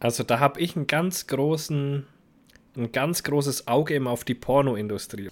[0.00, 2.06] Also da habe ich einen ganz großen,
[2.76, 5.28] ein ganz großes Auge immer auf die Pornoindustrie.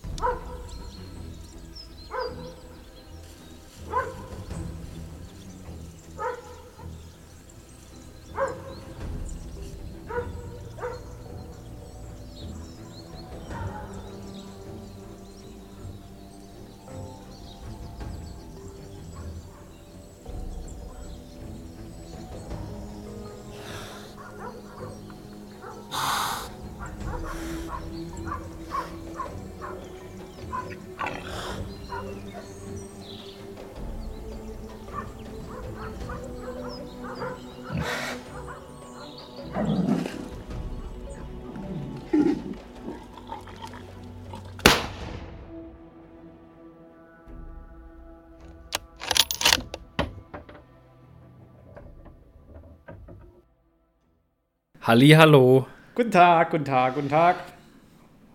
[54.89, 55.67] Hallo.
[55.95, 57.37] Guten Tag, guten Tag, guten Tag.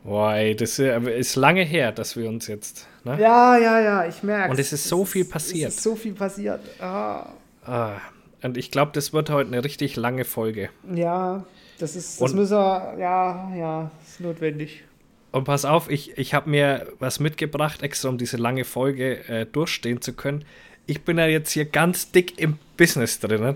[0.03, 2.87] Boah, ey, das ist lange her, dass wir uns jetzt.
[3.03, 3.19] Ne?
[3.19, 5.69] Ja, ja, ja, ich merke Und es ist so es viel passiert.
[5.69, 6.61] Es ist so viel passiert.
[6.79, 7.29] Ah.
[7.65, 7.93] Ah,
[8.43, 10.69] und ich glaube, das wird heute eine richtig lange Folge.
[10.93, 11.43] Ja,
[11.79, 14.83] das ist, das und, müssen wir, ja, ja, ist notwendig.
[15.31, 19.47] Und pass auf, ich, ich habe mir was mitgebracht, extra um diese lange Folge äh,
[19.47, 20.45] durchstehen zu können.
[20.85, 23.55] Ich bin ja jetzt hier ganz dick im Business drinnen.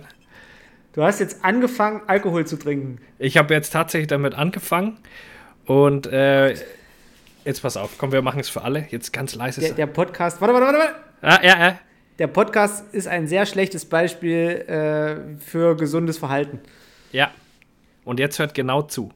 [0.97, 2.97] Du hast jetzt angefangen, Alkohol zu trinken.
[3.19, 4.97] Ich habe jetzt tatsächlich damit angefangen.
[5.67, 6.55] Und äh,
[7.45, 8.87] jetzt pass auf, komm, wir machen es für alle.
[8.89, 9.61] Jetzt ganz leise.
[9.61, 10.41] Der, der Podcast.
[10.41, 10.95] Warte, warte, warte, warte.
[11.21, 11.79] Ah, ja, ja.
[12.17, 16.61] Der Podcast ist ein sehr schlechtes Beispiel äh, für gesundes Verhalten.
[17.11, 17.29] Ja.
[18.03, 19.11] Und jetzt hört genau zu.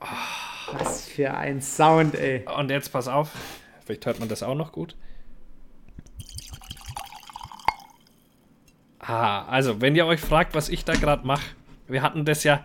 [0.00, 0.74] Oh.
[0.78, 2.44] Was für ein Sound, ey.
[2.56, 3.32] Und jetzt pass auf.
[3.84, 4.94] Vielleicht hört man das auch noch gut.
[9.06, 11.44] Ah, also, wenn ihr euch fragt, was ich da gerade mache,
[11.86, 12.64] wir hatten das ja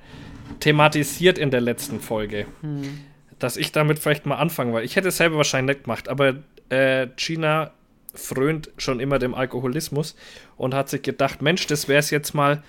[0.59, 2.99] thematisiert in der letzten Folge, hm.
[3.39, 6.35] dass ich damit vielleicht mal anfangen, weil ich hätte es selber wahrscheinlich nicht gemacht, aber
[6.69, 7.71] äh, Gina
[8.13, 10.15] frönt schon immer dem Alkoholismus
[10.57, 12.63] und hat sich gedacht, Mensch, das wäre es jetzt mal,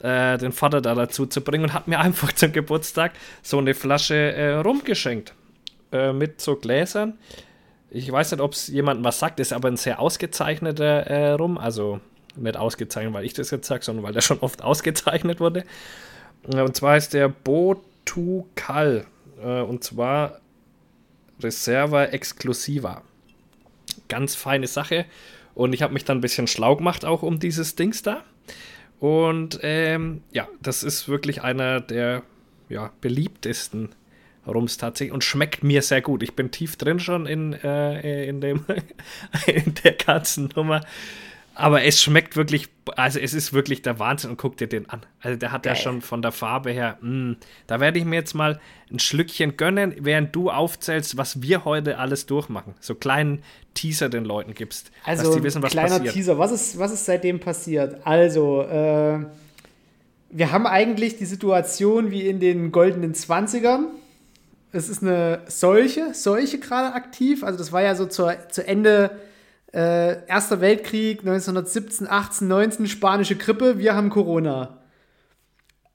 [0.00, 3.74] äh, den Vater da dazu zu bringen und hat mir einfach zum Geburtstag so eine
[3.74, 5.34] Flasche äh, rumgeschenkt
[5.92, 7.18] äh, mit so Gläsern.
[7.90, 11.58] Ich weiß nicht, ob es jemandem was sagt, ist aber ein sehr ausgezeichneter äh, Rum,
[11.58, 12.00] also
[12.42, 15.64] nicht ausgezeichnet, weil ich das jetzt sage, sondern weil der schon oft ausgezeichnet wurde.
[16.42, 19.06] Und zwar ist der Botukal.
[19.42, 20.40] Äh, und zwar
[21.42, 23.02] Reserva Exclusiva.
[24.08, 25.06] Ganz feine Sache.
[25.54, 28.24] Und ich habe mich dann ein bisschen schlau gemacht auch um dieses Dings da.
[28.98, 32.22] Und ähm, ja, das ist wirklich einer der
[32.68, 33.90] ja, beliebtesten
[34.46, 36.22] Rums tatsächlich und schmeckt mir sehr gut.
[36.22, 38.64] Ich bin tief drin schon in, äh, in, dem,
[39.46, 40.82] in der ganzen Nummer.
[41.60, 45.04] Aber es schmeckt wirklich, also es ist wirklich der Wahnsinn und guck dir den an.
[45.20, 45.74] Also der hat Geil.
[45.74, 48.58] ja schon von der Farbe her, mh, mm, da werde ich mir jetzt mal
[48.90, 52.74] ein Schlückchen gönnen, während du aufzählst, was wir heute alles durchmachen.
[52.80, 53.42] So kleinen
[53.74, 56.14] Teaser den Leuten gibst, also dass die wissen, was kleiner passiert.
[56.14, 58.06] Teaser, was ist, was ist seitdem passiert?
[58.06, 59.18] Also, äh,
[60.30, 63.86] wir haben eigentlich die Situation wie in den goldenen 20ern.
[64.72, 67.44] Es ist eine Seuche, Seuche gerade aktiv.
[67.44, 69.10] Also das war ja so zur, zu Ende
[69.72, 74.78] äh, Erster Weltkrieg, 1917, 18, 19, spanische Grippe, wir haben Corona.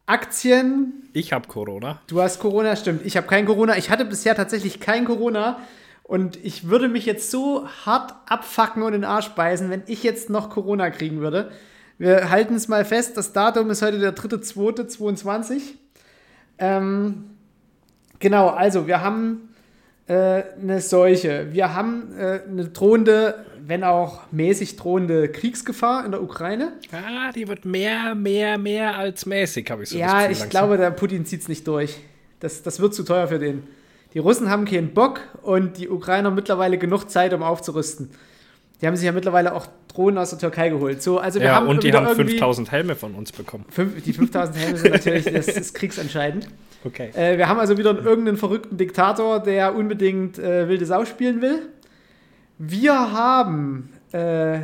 [0.06, 1.10] Aktien.
[1.14, 2.00] Ich habe Corona.
[2.08, 3.06] Du hast Corona, stimmt.
[3.06, 3.76] Ich habe kein Corona.
[3.78, 5.60] Ich hatte bisher tatsächlich kein Corona.
[6.04, 10.04] Und ich würde mich jetzt so hart abfacken und in den Arsch beißen, wenn ich
[10.04, 11.52] jetzt noch Corona kriegen würde.
[11.98, 15.62] Wir halten es mal fest, das Datum ist heute der 3.2.22.
[16.60, 17.32] Ähm,
[18.20, 19.50] genau, also wir haben
[20.08, 21.48] äh, eine Seuche.
[21.54, 26.74] Wir haben äh, eine drohende wenn auch mäßig drohende Kriegsgefahr in der Ukraine.
[26.92, 30.50] Ah, die wird mehr, mehr, mehr als mäßig, habe ich so Ja, ich langsam.
[30.50, 31.98] glaube, der Putin zieht es nicht durch.
[32.40, 33.64] Das, das wird zu teuer für den.
[34.14, 38.12] Die Russen haben keinen Bock und die Ukrainer mittlerweile genug Zeit, um aufzurüsten.
[38.82, 41.02] Die haben sich ja mittlerweile auch Drohnen aus der Türkei geholt.
[41.02, 43.66] So, also wir ja, haben und die haben 5000 Helme von uns bekommen.
[43.70, 46.48] Fünf, die 5000 Helme sind natürlich das, das kriegsentscheidend.
[46.84, 47.10] Okay.
[47.16, 51.64] Äh, wir haben also wieder irgendeinen verrückten Diktator, der unbedingt äh, wilde Sau spielen will.
[52.58, 54.60] Wir haben äh,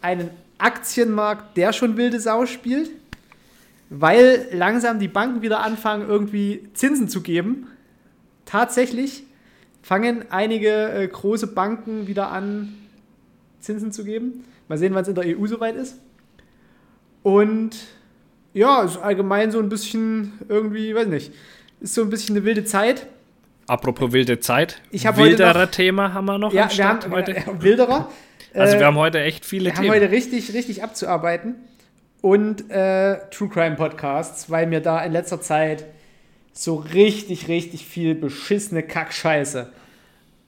[0.00, 2.90] einen Aktienmarkt, der schon wilde Sau spielt,
[3.90, 7.66] weil langsam die Banken wieder anfangen, irgendwie Zinsen zu geben.
[8.44, 9.24] Tatsächlich
[9.82, 12.74] fangen einige äh, große Banken wieder an,
[13.60, 14.44] Zinsen zu geben.
[14.68, 15.98] Mal sehen, wann es in der EU soweit ist.
[17.22, 17.76] Und
[18.52, 21.32] ja, ist allgemein so ein bisschen irgendwie, weiß nicht,
[21.80, 23.08] ist so ein bisschen eine wilde Zeit.
[23.66, 24.80] Apropos wilde Zeit.
[24.90, 27.36] Ich Wilderer noch, Thema haben wir noch ja, wir haben, heute.
[27.36, 28.10] Äh, Wilderer.
[28.52, 29.84] Also wir haben heute echt viele wir Themen.
[29.84, 31.56] Wir haben heute richtig, richtig abzuarbeiten.
[32.20, 35.84] und äh, True Crime Podcasts, weil mir da in letzter Zeit
[36.52, 39.72] so richtig, richtig viel beschissene Kackscheiße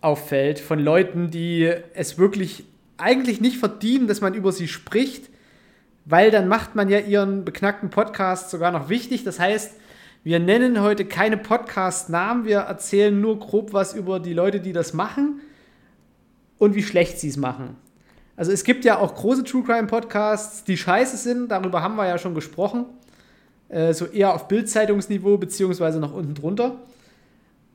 [0.00, 2.64] auffällt von Leuten, die es wirklich
[2.96, 5.28] eigentlich nicht verdienen, dass man über sie spricht,
[6.04, 9.24] weil dann macht man ja ihren beknackten Podcast sogar noch wichtig.
[9.24, 9.74] Das heißt,
[10.26, 14.92] wir nennen heute keine Podcast-Namen, wir erzählen nur grob was über die Leute, die das
[14.92, 15.40] machen
[16.58, 17.76] und wie schlecht sie es machen.
[18.34, 22.08] Also es gibt ja auch große True Crime Podcasts, die scheiße sind, darüber haben wir
[22.08, 22.86] ja schon gesprochen.
[23.68, 26.74] Äh, so eher auf Bildzeitungsniveau, beziehungsweise noch unten drunter.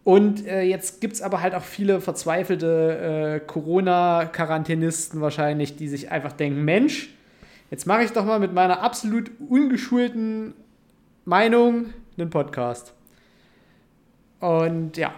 [0.04, 6.12] Und äh, jetzt gibt es aber halt auch viele verzweifelte äh, Corona-Quarantänisten wahrscheinlich, die sich
[6.12, 7.16] einfach denken, Mensch,
[7.70, 10.54] jetzt mache ich doch mal mit meiner absolut ungeschulten
[11.24, 12.94] Meinung einen Podcast.
[14.40, 15.14] Und ja,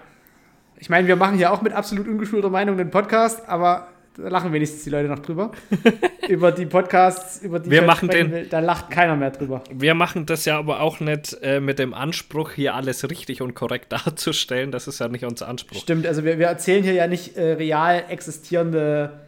[0.78, 4.54] ich meine, wir machen ja auch mit absolut ungeschulter Meinung einen Podcast, aber da lachen
[4.54, 5.52] wenigstens die Leute noch drüber.
[6.30, 9.64] über die Podcasts, über die wir machen den, will, da lacht keiner mehr drüber.
[9.72, 13.56] Wir machen das ja aber auch nicht äh, mit dem Anspruch, hier alles richtig und
[13.56, 14.72] korrekt darzustellen.
[14.72, 15.80] Das ist ja nicht unser Anspruch.
[15.80, 19.22] Stimmt, also wir, wir erzählen hier ja nicht äh, real existierende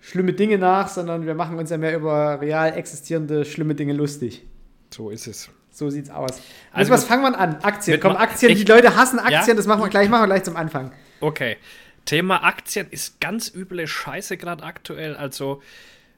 [0.00, 4.44] schlimme Dinge nach, sondern wir machen uns ja mehr über real existierende schlimme Dinge lustig.
[4.92, 5.50] So ist es.
[5.76, 6.40] So sieht's aus.
[6.72, 7.56] Also, was fangen wir an?
[7.56, 8.00] Aktien.
[8.00, 8.50] Komm, Aktien.
[8.50, 9.54] Ich, die Leute hassen Aktien, ja?
[9.54, 10.90] das machen wir gleich, machen wir gleich zum Anfang.
[11.20, 11.58] Okay.
[12.06, 15.14] Thema Aktien ist ganz üble Scheiße gerade aktuell.
[15.16, 15.60] Also,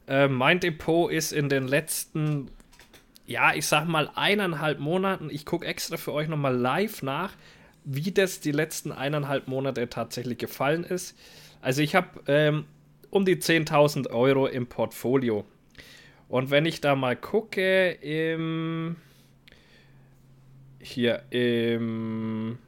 [0.06, 2.52] äh, mein Depot ist in den letzten,
[3.26, 7.32] ja, ich sag mal eineinhalb Monaten, ich gucke extra für euch nochmal live nach,
[7.82, 11.18] wie das die letzten eineinhalb Monate tatsächlich gefallen ist.
[11.62, 12.64] Also, ich habe ähm,
[13.10, 15.44] um die 10.000 Euro im Portfolio.
[16.28, 18.94] Und wenn ich da mal gucke, im
[20.88, 22.58] hier im.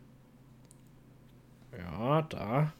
[1.76, 2.72] Ja, da.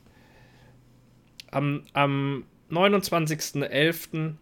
[1.51, 4.35] Am, am 29.11.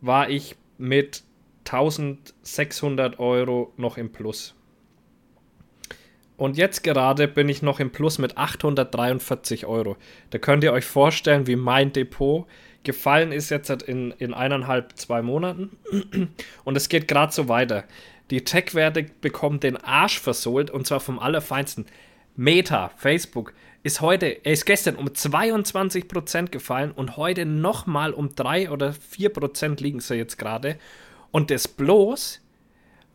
[0.00, 1.22] war ich mit
[1.64, 4.54] 1600 Euro noch im Plus.
[6.36, 9.96] Und jetzt gerade bin ich noch im Plus mit 843 Euro.
[10.30, 12.46] Da könnt ihr euch vorstellen, wie mein Depot
[12.82, 15.76] gefallen ist jetzt in, in eineinhalb, zwei Monaten.
[16.64, 17.84] Und es geht gerade so weiter.
[18.30, 21.86] Die Tech-Werte bekommen den Arsch versohlt und zwar vom Allerfeinsten.
[22.36, 28.70] Meta, Facebook, ist heute, er ist gestern um 22% gefallen und heute nochmal um 3
[28.70, 30.78] oder 4% liegen sie jetzt gerade.
[31.32, 32.40] Und das bloß,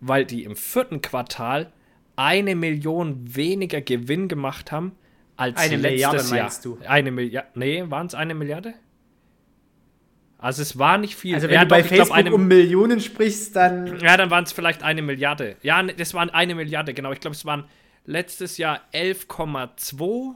[0.02, 1.72] weil die im vierten Quartal
[2.16, 4.94] eine Million weniger Gewinn gemacht haben
[5.38, 6.92] als eine letztes Milliarde, Jahr.
[6.92, 7.48] Eine Milliarde.
[7.56, 8.74] Nee, waren es eine Milliarde?
[10.38, 11.36] Also es war nicht viel.
[11.36, 14.00] Also wenn ja, du bei doch, Facebook glaub, eine, um Millionen sprichst, dann...
[14.00, 15.56] Ja, dann waren es vielleicht eine Milliarde.
[15.62, 17.12] Ja, das waren eine Milliarde, genau.
[17.12, 17.66] Ich glaube, es waren
[18.06, 20.36] letztes Jahr 11,2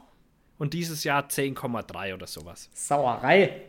[0.57, 2.69] und dieses Jahr 10,3 oder sowas.
[2.73, 3.61] Sauerei.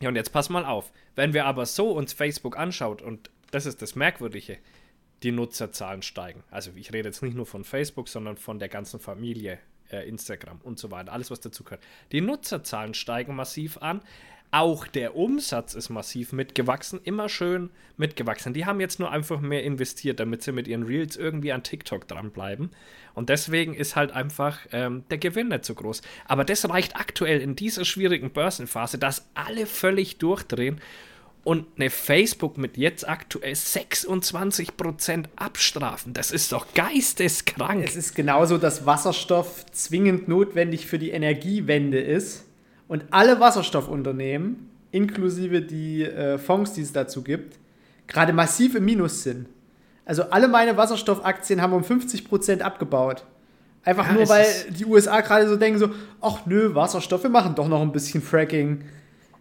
[0.00, 0.92] Ja, und jetzt pass mal auf.
[1.14, 4.58] Wenn wir aber so uns Facebook anschaut, und das ist das Merkwürdige,
[5.22, 6.44] die Nutzerzahlen steigen.
[6.50, 9.58] Also ich rede jetzt nicht nur von Facebook, sondern von der ganzen Familie,
[9.90, 11.82] äh, Instagram und so weiter, alles was dazu gehört.
[12.12, 14.02] Die Nutzerzahlen steigen massiv an.
[14.52, 18.54] Auch der Umsatz ist massiv mitgewachsen, immer schön mitgewachsen.
[18.54, 22.06] Die haben jetzt nur einfach mehr investiert, damit sie mit ihren Reels irgendwie an TikTok
[22.06, 22.70] dranbleiben.
[23.14, 26.02] Und deswegen ist halt einfach ähm, der Gewinn nicht so groß.
[26.26, 30.80] Aber das reicht aktuell in dieser schwierigen Börsenphase, dass alle völlig durchdrehen
[31.42, 36.12] und eine Facebook mit jetzt aktuell 26% abstrafen.
[36.12, 37.84] Das ist doch geisteskrank.
[37.84, 42.46] Es ist genauso, dass Wasserstoff zwingend notwendig für die Energiewende ist
[42.88, 47.58] und alle Wasserstoffunternehmen, inklusive die äh, Fonds, die es dazu gibt,
[48.06, 49.48] gerade massiv im Minus sind.
[50.04, 53.24] Also alle meine Wasserstoffaktien haben um 50% abgebaut.
[53.82, 55.90] Einfach ja, nur, weil die USA gerade so denken so,
[56.20, 58.82] ach nö, Wasserstoff, wir machen doch noch ein bisschen Fracking.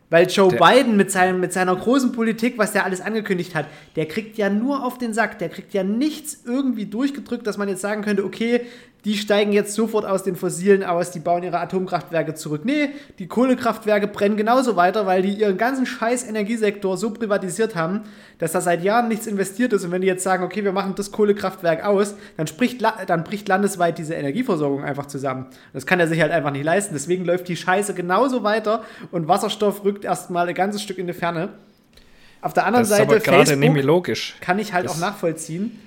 [0.10, 3.66] Weil Joe der Biden mit, seinem, mit seiner großen Politik, was der alles angekündigt hat,
[3.96, 5.40] der kriegt ja nur auf den Sack.
[5.40, 8.62] Der kriegt ja nichts irgendwie durchgedrückt, dass man jetzt sagen könnte, okay,
[9.06, 12.66] die steigen jetzt sofort aus den Fossilen aus, die bauen ihre Atomkraftwerke zurück.
[12.66, 18.02] Nee, die Kohlekraftwerke brennen genauso weiter, weil die ihren ganzen scheiß Energiesektor so privatisiert haben,
[18.40, 19.86] dass da seit Jahren nichts investiert ist.
[19.86, 23.48] Und wenn die jetzt sagen, okay, wir machen das Kohlekraftwerk aus, dann, spricht, dann bricht
[23.48, 25.46] landesweit diese Energieversorgung einfach zusammen.
[25.72, 26.96] Das kann er sich halt einfach nicht leisten.
[26.96, 31.14] Deswegen läuft die Scheiße genauso weiter und Wasserstoff rückt erstmal ein ganzes Stück in die
[31.14, 31.50] Ferne.
[32.42, 33.24] Auf der anderen das Seite, Facebook
[34.42, 35.80] kann ich halt das auch nachvollziehen,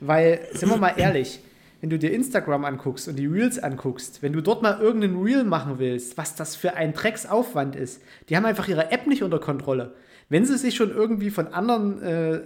[0.00, 1.40] weil, sind wir mal ehrlich,
[1.86, 5.44] wenn du dir Instagram anguckst und die Reels anguckst, wenn du dort mal irgendeinen Reel
[5.44, 9.38] machen willst, was das für ein Drecksaufwand ist, die haben einfach ihre App nicht unter
[9.38, 9.94] Kontrolle.
[10.28, 12.40] Wenn sie sich schon irgendwie von anderen äh,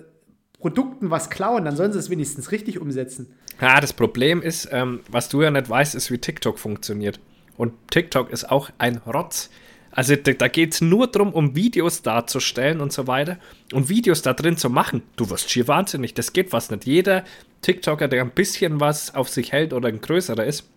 [0.59, 3.33] Produkten was klauen, dann sollen sie es wenigstens richtig umsetzen.
[3.63, 7.19] Ja, das Problem ist, ähm, was du ja nicht weißt, ist, wie TikTok funktioniert.
[7.57, 9.49] Und TikTok ist auch ein Rotz.
[9.91, 13.39] Also da, geht es nur darum, um Videos darzustellen und so weiter
[13.73, 15.03] und Videos da drin zu machen.
[15.17, 16.85] Du wirst schier wahnsinnig, das geht fast nicht.
[16.85, 17.25] Jeder
[17.63, 20.69] TikToker, der ein bisschen was auf sich hält oder ein größerer ist,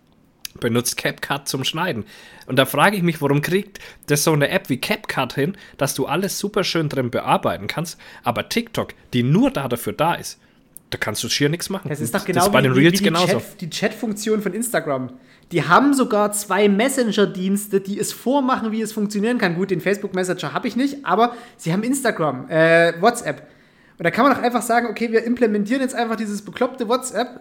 [0.60, 2.04] benutzt CapCut zum Schneiden.
[2.46, 5.94] Und da frage ich mich, warum kriegt das so eine App wie CapCut hin, dass
[5.94, 10.38] du alles super schön drin bearbeiten kannst, aber TikTok, die nur da dafür da ist,
[10.90, 11.88] da kannst du schier nichts machen.
[11.88, 13.38] Das ist doch genau das bei den Reels die genauso.
[13.38, 15.10] Chat, die Chat-Funktion von Instagram.
[15.50, 19.56] Die haben sogar zwei Messenger-Dienste, die es vormachen, wie es funktionieren kann.
[19.56, 23.48] Gut, den Facebook Messenger habe ich nicht, aber sie haben Instagram, äh, WhatsApp.
[23.98, 27.40] Und da kann man doch einfach sagen, okay, wir implementieren jetzt einfach dieses bekloppte WhatsApp,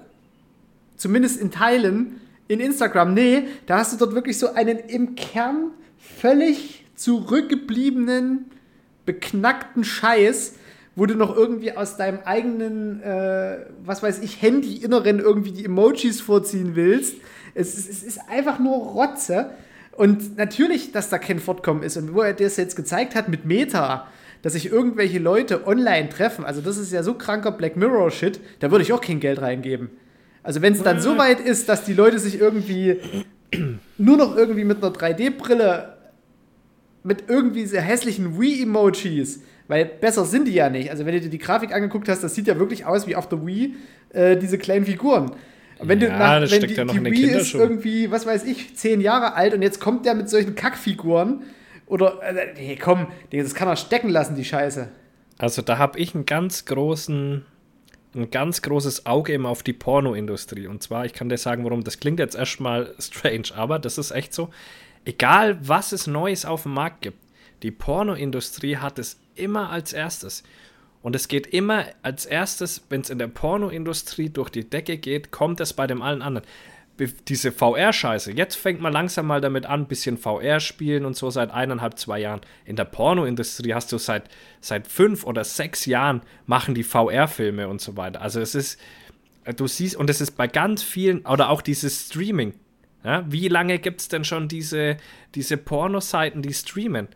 [0.98, 3.14] zumindest in Teilen, in Instagram.
[3.14, 8.46] Nee, da hast du dort wirklich so einen im Kern völlig zurückgebliebenen,
[9.06, 10.54] beknackten Scheiß,
[10.96, 16.22] wo du noch irgendwie aus deinem eigenen, äh, was weiß ich, Handy-Inneren irgendwie die Emojis
[16.22, 17.16] vorziehen willst.
[17.56, 19.50] Es ist, es ist einfach nur Rotze.
[19.96, 21.98] Und natürlich, dass da kein Fortkommen ist.
[21.98, 24.08] Und wo er das jetzt gezeigt hat mit Meta,
[24.44, 28.70] dass sich irgendwelche Leute online treffen, also das ist ja so kranker Black Mirror-Shit, da
[28.70, 29.90] würde ich auch kein Geld reingeben.
[30.44, 32.98] Also wenn es dann so weit ist, dass die Leute sich irgendwie
[33.98, 35.98] nur noch irgendwie mit einer 3D-Brille
[37.04, 40.90] mit irgendwie sehr hässlichen Wii-Emojis, weil besser sind die ja nicht.
[40.92, 43.28] Also wenn du dir die Grafik angeguckt hast, das sieht ja wirklich aus wie auf
[43.30, 43.76] der Wii,
[44.12, 45.32] äh, diese kleinen Figuren.
[45.80, 48.76] Und wenn ja, du nach, wenn die, ja die Wii ist irgendwie, was weiß ich,
[48.76, 51.44] zehn Jahre alt und jetzt kommt der mit solchen Kackfiguren
[51.86, 54.90] oder, äh, nee, komm, das kann er stecken lassen, die Scheiße.
[55.38, 57.46] Also da habe ich einen ganz großen
[58.16, 60.68] ein ganz großes Auge immer auf die Pornoindustrie.
[60.68, 61.84] Und zwar, ich kann dir sagen, warum.
[61.84, 64.50] Das klingt jetzt erstmal strange, aber das ist echt so.
[65.06, 67.18] Egal, was es Neues auf dem Markt gibt,
[67.62, 70.44] die Pornoindustrie hat es immer als erstes.
[71.02, 75.32] Und es geht immer als erstes, wenn es in der Pornoindustrie durch die Decke geht,
[75.32, 76.48] kommt es bei dem allen anderen
[77.00, 78.32] diese VR-Scheiße.
[78.32, 82.20] Jetzt fängt man langsam mal damit an, bisschen VR spielen und so seit eineinhalb, zwei
[82.20, 82.42] Jahren.
[82.66, 84.30] In der Pornoindustrie hast du seit,
[84.62, 88.22] seit fünf oder sechs Jahren machen die VR-Filme und so weiter.
[88.22, 88.80] Also es ist,
[89.56, 92.54] du siehst, und es ist bei ganz vielen, oder auch dieses Streaming.
[93.04, 94.98] Ja, wie lange gibt es denn schon diese,
[95.36, 97.10] diese Pornoseiten, die streamen?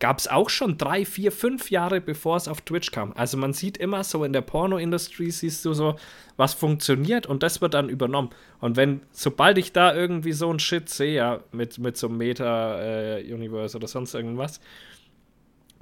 [0.00, 3.12] Gab es auch schon drei, vier, fünf Jahre, bevor es auf Twitch kam.
[3.14, 5.96] Also man sieht immer so in der Porno-Industrie, siehst du so,
[6.36, 8.30] was funktioniert und das wird dann übernommen.
[8.60, 12.18] Und wenn, sobald ich da irgendwie so ein Shit sehe, ja, mit, mit so einem
[12.18, 14.60] Meta-Universe äh, oder sonst irgendwas,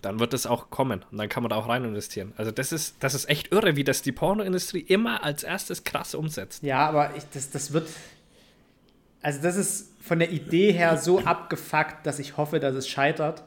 [0.03, 2.33] dann wird das auch kommen und dann kann man da auch rein investieren.
[2.37, 6.15] Also das ist, das ist echt irre, wie das die Pornoindustrie immer als erstes krass
[6.15, 6.63] umsetzt.
[6.63, 7.89] Ja, aber ich, das, das wird,
[9.21, 13.43] also das ist von der Idee her so abgefuckt, dass ich hoffe, dass es scheitert.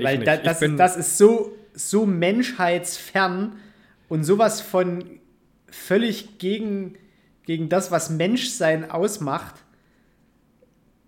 [0.00, 3.56] Ich Weil da, das, ist, das ist so, so menschheitsfern
[4.08, 5.04] und sowas von
[5.70, 6.96] völlig gegen,
[7.44, 9.54] gegen das, was Menschsein ausmacht.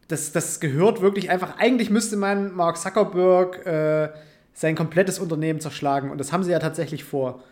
[0.08, 1.58] Das, das gehört wirklich einfach.
[1.58, 4.10] Eigentlich müsste man Mark Zuckerberg äh,
[4.52, 6.10] sein komplettes Unternehmen zerschlagen.
[6.10, 7.42] Und das haben sie ja tatsächlich vor.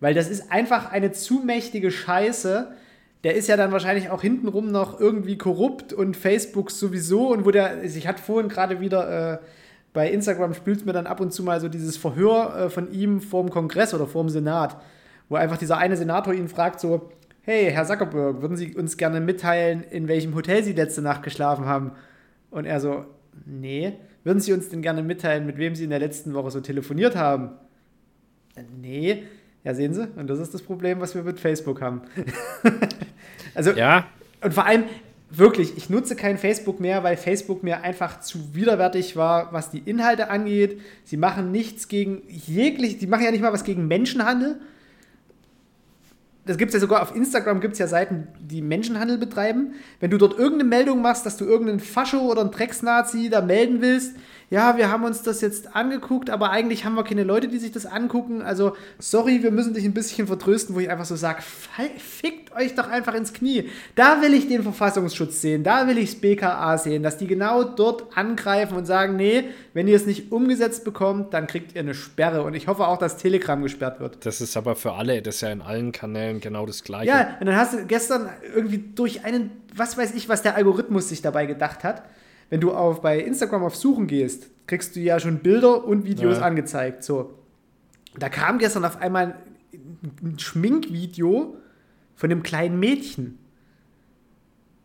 [0.00, 2.72] Weil das ist einfach eine zu mächtige Scheiße.
[3.24, 7.32] Der ist ja dann wahrscheinlich auch hintenrum noch irgendwie korrupt und Facebook sowieso.
[7.32, 9.38] Und wo der, ich hatte vorhin gerade wieder äh,
[9.92, 13.20] bei Instagram spült mir dann ab und zu mal so dieses Verhör äh, von ihm
[13.20, 14.76] vorm Kongress oder vorm Senat,
[15.28, 17.10] wo einfach dieser eine Senator ihn fragt so,
[17.42, 21.64] hey, Herr Zuckerberg, würden Sie uns gerne mitteilen, in welchem Hotel Sie letzte Nacht geschlafen
[21.64, 21.92] haben?
[22.50, 23.06] Und er so,
[23.46, 23.94] nee.
[24.24, 27.16] Würden Sie uns denn gerne mitteilen, mit wem Sie in der letzten Woche so telefoniert
[27.16, 27.52] haben?
[28.54, 29.22] Äh, nee.
[29.64, 32.02] Ja, sehen Sie, und das ist das Problem, was wir mit Facebook haben.
[33.54, 34.06] also, ja.
[34.42, 34.84] Und vor allem,
[35.30, 39.80] wirklich, ich nutze kein Facebook mehr, weil Facebook mir einfach zu widerwärtig war, was die
[39.80, 40.80] Inhalte angeht.
[41.04, 44.58] Sie machen nichts gegen jeglich, die machen ja nicht mal was gegen Menschenhandel.
[46.46, 49.74] Das gibt es ja sogar auf Instagram, gibt es ja Seiten, die Menschenhandel betreiben.
[50.00, 53.82] Wenn du dort irgendeine Meldung machst, dass du irgendeinen Fascho oder einen Drecksnazi da melden
[53.82, 54.16] willst,
[54.50, 57.70] ja, wir haben uns das jetzt angeguckt, aber eigentlich haben wir keine Leute, die sich
[57.70, 58.40] das angucken.
[58.40, 62.74] Also, sorry, wir müssen dich ein bisschen vertrösten, wo ich einfach so sage, fickt euch
[62.74, 63.68] doch einfach ins Knie.
[63.94, 67.62] Da will ich den Verfassungsschutz sehen, da will ich das BKA sehen, dass die genau
[67.62, 71.94] dort angreifen und sagen, nee, wenn ihr es nicht umgesetzt bekommt, dann kriegt ihr eine
[71.94, 72.42] Sperre.
[72.42, 74.24] Und ich hoffe auch, dass Telegram gesperrt wird.
[74.24, 77.10] Das ist aber für alle, das ist ja in allen Kanälen genau das Gleiche.
[77.10, 81.10] Ja, und dann hast du gestern irgendwie durch einen, was weiß ich, was der Algorithmus
[81.10, 82.02] sich dabei gedacht hat,
[82.50, 86.38] wenn du auf, bei Instagram auf Suchen gehst, kriegst du ja schon Bilder und Videos
[86.38, 86.42] ja.
[86.42, 87.04] angezeigt.
[87.04, 87.34] So.
[88.18, 89.36] Da kam gestern auf einmal
[90.22, 91.56] ein Schminkvideo
[92.14, 93.38] von einem kleinen Mädchen,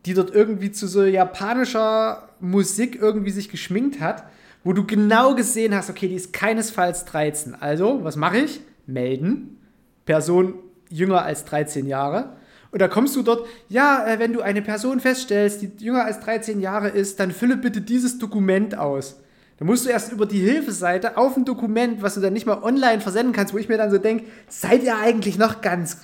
[0.06, 4.24] die dort irgendwie zu so japanischer Musik irgendwie sich geschminkt hat,
[4.62, 7.54] wo du genau gesehen hast, okay, die ist keinesfalls 13.
[7.54, 8.60] Also, was mache ich?
[8.86, 9.58] Melden.
[10.06, 10.54] Person
[10.88, 12.36] jünger als 13 Jahre.
[12.74, 16.18] Und da kommst du dort, ja, äh, wenn du eine Person feststellst, die jünger als
[16.18, 19.20] 13 Jahre ist, dann fülle bitte dieses Dokument aus.
[19.58, 22.64] Da musst du erst über die Hilfeseite auf ein Dokument, was du dann nicht mal
[22.64, 25.98] online versenden kannst, wo ich mir dann so denke, seid ihr eigentlich noch ganz,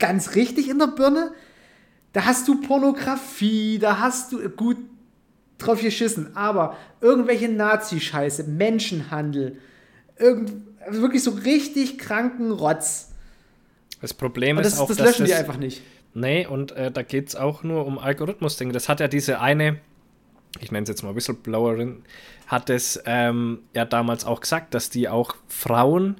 [0.00, 1.30] ganz richtig in der Birne?
[2.14, 4.76] Da hast du Pornografie, da hast du, gut,
[5.58, 9.58] drauf geschissen, aber irgendwelche Nazi-Scheiße, Menschenhandel,
[10.18, 10.50] irgend,
[10.84, 13.09] also wirklich so richtig kranken Rotz.
[14.00, 15.82] Das Problem das, ist auch, das dass löschen die das- einfach nicht.
[16.12, 18.72] Nee, und äh, da geht es auch nur um Algorithmus-Dinge.
[18.72, 19.78] Das hat ja diese eine,
[20.60, 22.02] ich nenne es jetzt mal Whistleblowerin,
[22.48, 26.16] hat es ähm, ja damals auch gesagt, dass die auch Frauen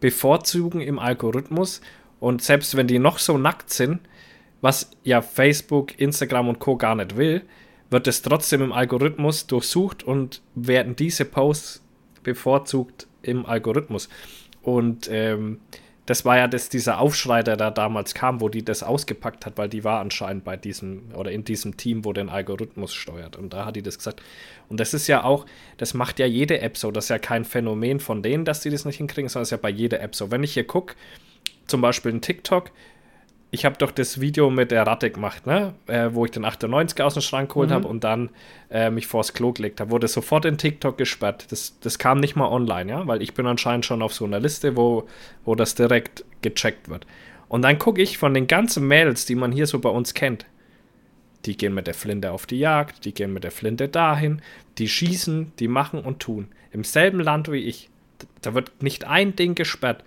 [0.00, 1.82] bevorzugen im Algorithmus.
[2.20, 4.00] Und selbst wenn die noch so nackt sind,
[4.62, 6.76] was ja Facebook, Instagram und Co.
[6.76, 7.42] gar nicht will,
[7.90, 11.82] wird es trotzdem im Algorithmus durchsucht und werden diese Posts
[12.22, 14.08] bevorzugt im Algorithmus.
[14.62, 15.60] Und ähm,
[16.06, 19.56] das war ja das, dieser Aufschrei, der da damals kam, wo die das ausgepackt hat,
[19.56, 23.36] weil die war anscheinend bei diesem oder in diesem Team, wo den Algorithmus steuert.
[23.36, 24.22] Und da hat die das gesagt.
[24.68, 25.46] Und das ist ja auch,
[25.78, 26.90] das macht ja jede App so.
[26.90, 29.52] Das ist ja kein Phänomen von denen, dass die das nicht hinkriegen, sondern das ist
[29.52, 30.30] ja bei jeder App so.
[30.30, 30.94] Wenn ich hier gucke,
[31.66, 32.70] zum Beispiel in TikTok,
[33.54, 35.74] ich habe doch das Video mit der Ratte gemacht, ne?
[35.86, 38.30] Äh, wo ich den 98 aus dem Schrank geholt habe und dann
[38.68, 39.92] äh, mich vors Klo gelegt habe.
[39.92, 41.46] Wurde sofort in TikTok gesperrt.
[41.50, 44.40] Das, das kam nicht mal online, ja, weil ich bin anscheinend schon auf so einer
[44.40, 45.06] Liste, wo,
[45.44, 47.06] wo das direkt gecheckt wird.
[47.48, 50.46] Und dann gucke ich von den ganzen Mails, die man hier so bei uns kennt,
[51.44, 54.42] die gehen mit der Flinte auf die Jagd, die gehen mit der Flinte dahin,
[54.78, 56.48] die schießen, die machen und tun.
[56.72, 57.88] Im selben Land wie ich.
[58.42, 60.02] Da wird nicht ein Ding gesperrt.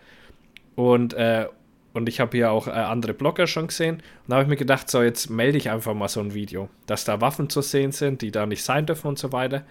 [0.75, 1.47] Und, äh,
[1.97, 3.95] und ich habe hier auch äh, andere Blogger schon gesehen.
[3.95, 6.69] Und da habe ich mir gedacht, so, jetzt melde ich einfach mal so ein Video,
[6.85, 9.63] dass da Waffen zu sehen sind, die da nicht sein dürfen und so weiter.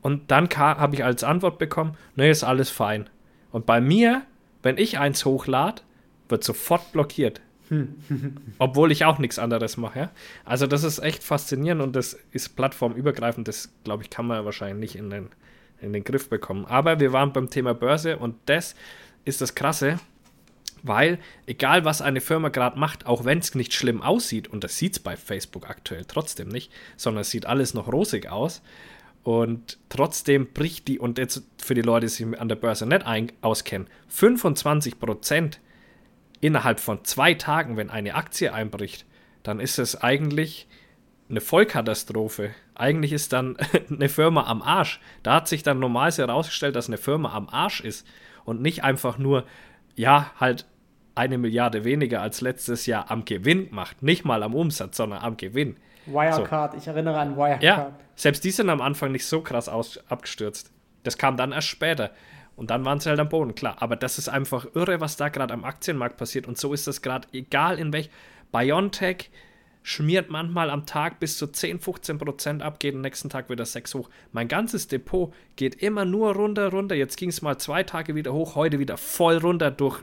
[0.00, 3.10] Und dann habe ich als Antwort bekommen, nee, ist alles fein.
[3.50, 4.22] Und bei mir,
[4.62, 5.82] wenn ich eins hochlade,
[6.28, 7.40] wird sofort blockiert.
[8.58, 9.98] Obwohl ich auch nichts anderes mache.
[9.98, 10.10] Ja?
[10.44, 13.48] Also das ist echt faszinierend und das ist plattformübergreifend.
[13.48, 15.28] Das, glaube ich, kann man wahrscheinlich nicht in den,
[15.80, 16.66] in den Griff bekommen.
[16.66, 18.74] Aber wir waren beim Thema Börse und das
[19.24, 19.98] ist das Krasse,
[20.84, 24.76] weil egal was eine Firma gerade macht, auch wenn es nicht schlimm aussieht, und das
[24.76, 28.62] sieht es bei Facebook aktuell trotzdem nicht, sondern es sieht alles noch rosig aus,
[29.24, 33.06] und trotzdem bricht die, und jetzt für die Leute, die sich an der Börse nicht
[33.06, 35.60] ein, auskennen, 25 Prozent
[36.42, 39.06] innerhalb von zwei Tagen, wenn eine Aktie einbricht,
[39.42, 40.68] dann ist es eigentlich
[41.30, 42.50] eine Vollkatastrophe.
[42.74, 43.56] Eigentlich ist dann
[43.90, 45.00] eine Firma am Arsch.
[45.22, 48.06] Da hat sich dann normalerweise herausgestellt, dass eine Firma am Arsch ist
[48.44, 49.46] und nicht einfach nur,
[49.96, 50.66] ja, halt
[51.14, 54.02] eine Milliarde weniger als letztes Jahr am Gewinn macht.
[54.02, 55.76] Nicht mal am Umsatz, sondern am Gewinn.
[56.06, 57.62] Wirecard, ich erinnere an Wirecard.
[57.62, 60.70] Ja, selbst die sind am Anfang nicht so krass aus, abgestürzt.
[61.02, 62.10] Das kam dann erst später.
[62.56, 63.76] Und dann waren sie halt am Boden, klar.
[63.80, 66.46] Aber das ist einfach irre, was da gerade am Aktienmarkt passiert.
[66.46, 68.10] Und so ist das gerade, egal in welch.
[68.52, 69.30] BioNTech
[69.82, 73.66] schmiert manchmal am Tag bis zu 10, 15 Prozent ab, geht am nächsten Tag wieder
[73.66, 74.08] 6 hoch.
[74.32, 76.94] Mein ganzes Depot geht immer nur runter, runter.
[76.94, 80.02] Jetzt ging es mal zwei Tage wieder hoch, heute wieder voll runter durch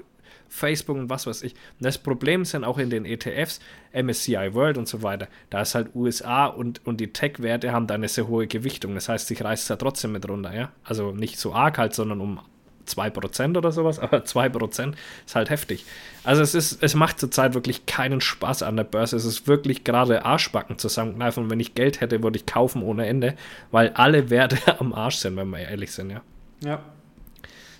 [0.51, 1.53] Facebook und was weiß ich.
[1.53, 3.61] Und das Problem sind auch in den ETFs,
[3.93, 5.27] MSCI World und so weiter.
[5.49, 8.93] Da ist halt USA und, und die Tech-Werte haben da eine sehr hohe Gewichtung.
[8.93, 10.71] Das heißt, sich reißt es ja trotzdem mit runter, ja.
[10.83, 12.41] Also nicht so arg halt, sondern um
[12.85, 14.93] 2% oder sowas, aber 2%
[15.25, 15.85] ist halt heftig.
[16.25, 19.15] Also es ist, es macht zurzeit wirklich keinen Spaß an der Börse.
[19.15, 21.43] Es ist wirklich gerade Arschbacken zusammenkneifen.
[21.43, 23.35] Und wenn ich Geld hätte, würde ich kaufen ohne Ende,
[23.71, 26.21] weil alle Werte am Arsch sind, wenn wir ehrlich sind, ja.
[26.63, 26.83] Ja,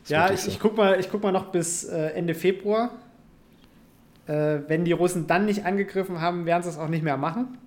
[0.08, 0.52] ja ich, so.
[0.52, 2.92] ich guck mal, ich guck mal noch bis äh, Ende Februar.
[4.28, 7.58] Äh, wenn die Russen dann nicht angegriffen haben, werden sie es auch nicht mehr machen.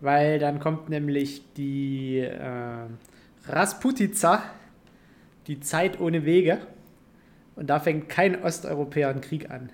[0.00, 2.86] Weil dann kommt nämlich die äh,
[3.48, 4.42] Rasputica,
[5.46, 6.58] die Zeit ohne Wege.
[7.54, 9.70] Und da fängt kein Osteuropäer einen Krieg an.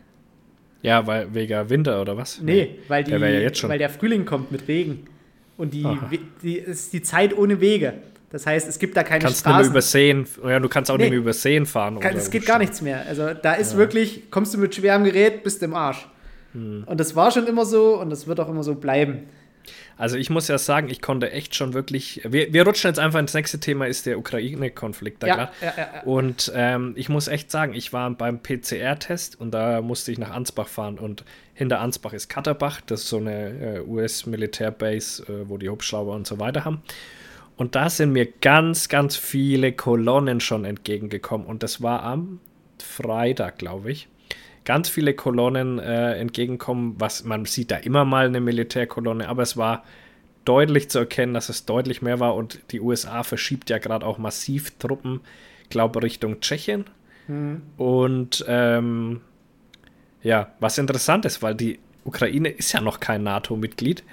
[0.83, 2.41] Ja, weil wegen Winter oder was?
[2.41, 5.05] Nee, weil, die, Der ja weil der Frühling kommt mit Regen.
[5.57, 5.87] Und die,
[6.43, 7.95] die ist die Zeit ohne Wege.
[8.33, 10.21] Das heißt, es gibt da keine Kannst du nicht mehr Straßen.
[10.25, 10.27] übersehen.
[10.51, 11.05] Ja, du kannst auch Nee.
[11.05, 12.01] nicht mehr übersehen fahren.
[12.01, 13.05] Kann, es geht gar nichts mehr.
[13.07, 16.09] Also da ist wirklich, kommst du mit schwerem Gerät, bist im Arsch.
[16.55, 16.85] Hm.
[16.87, 19.25] Und das war schon immer so und das wird auch immer so bleiben.
[19.97, 22.23] Also ich muss ja sagen, ich konnte echt schon wirklich.
[22.25, 25.73] Wir, wir rutschen jetzt einfach ins nächste Thema, ist der Ukraine-Konflikt da Ja, ja, ja,
[25.77, 26.03] ja.
[26.05, 30.31] Und ähm, ich muss echt sagen, ich war beim PCR-Test und da musste ich nach
[30.31, 35.59] Ansbach fahren und hinter Ansbach ist Katterbach, das ist so eine äh, US-Militärbase, äh, wo
[35.59, 36.83] die Hubschrauber und so weiter haben.
[37.63, 42.41] Und da sind mir ganz, ganz viele Kolonnen schon entgegengekommen und das war am
[42.83, 44.09] Freitag, glaube ich.
[44.65, 49.57] Ganz viele Kolonnen äh, entgegenkommen, was man sieht da immer mal eine Militärkolonne, aber es
[49.57, 49.85] war
[50.45, 54.19] deutlich zu erkennen, dass es deutlich mehr war und die USA verschiebt ja gerade auch
[54.19, 55.21] massiv Truppen,
[55.71, 56.87] glaube Richtung Tschechien.
[57.77, 59.21] Und ähm,
[60.25, 64.01] ja, was interessant ist, weil die Ukraine ist ja noch kein NATO-Mitglied.
[64.01, 64.05] Äh,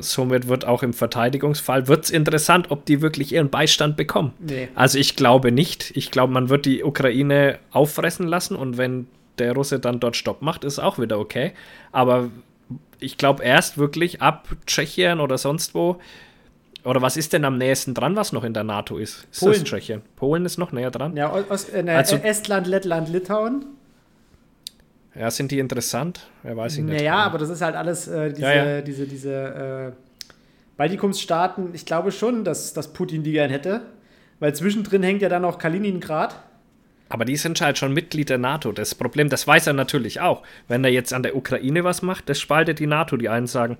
[0.00, 4.32] somit wird auch im Verteidigungsfall wird's interessant, ob die wirklich ihren Beistand bekommen.
[4.38, 4.68] Nee.
[4.74, 5.92] Also ich glaube nicht.
[5.96, 9.06] Ich glaube, man wird die Ukraine auffressen lassen und wenn
[9.38, 11.52] der Russe dann dort Stopp macht, ist auch wieder okay.
[11.92, 12.30] Aber
[13.00, 16.00] ich glaube erst wirklich ab Tschechien oder sonst wo.
[16.84, 19.26] Oder was ist denn am nächsten dran, was noch in der NATO ist?
[19.30, 19.52] Ist Polen.
[19.52, 20.02] das Tschechien?
[20.16, 21.16] Polen ist noch näher dran.
[21.16, 23.66] Ja, aus, äh, also, Estland, Lettland, Litauen.
[25.20, 26.30] Ja, sind die interessant?
[26.42, 26.96] Wer weiß ich nicht.
[26.96, 28.80] Naja, aber das ist halt alles äh, diese, ja, ja.
[28.80, 29.92] diese, diese äh,
[30.78, 31.74] Baltikumsstaaten.
[31.74, 33.82] Ich glaube schon, dass, dass Putin die gern hätte.
[34.38, 36.36] Weil zwischendrin hängt ja dann auch Kaliningrad.
[37.10, 38.72] Aber die sind halt schon Mitglied der NATO.
[38.72, 40.42] Das Problem, das weiß er natürlich auch.
[40.68, 43.18] Wenn er jetzt an der Ukraine was macht, das spaltet die NATO.
[43.18, 43.76] Die einen sagen,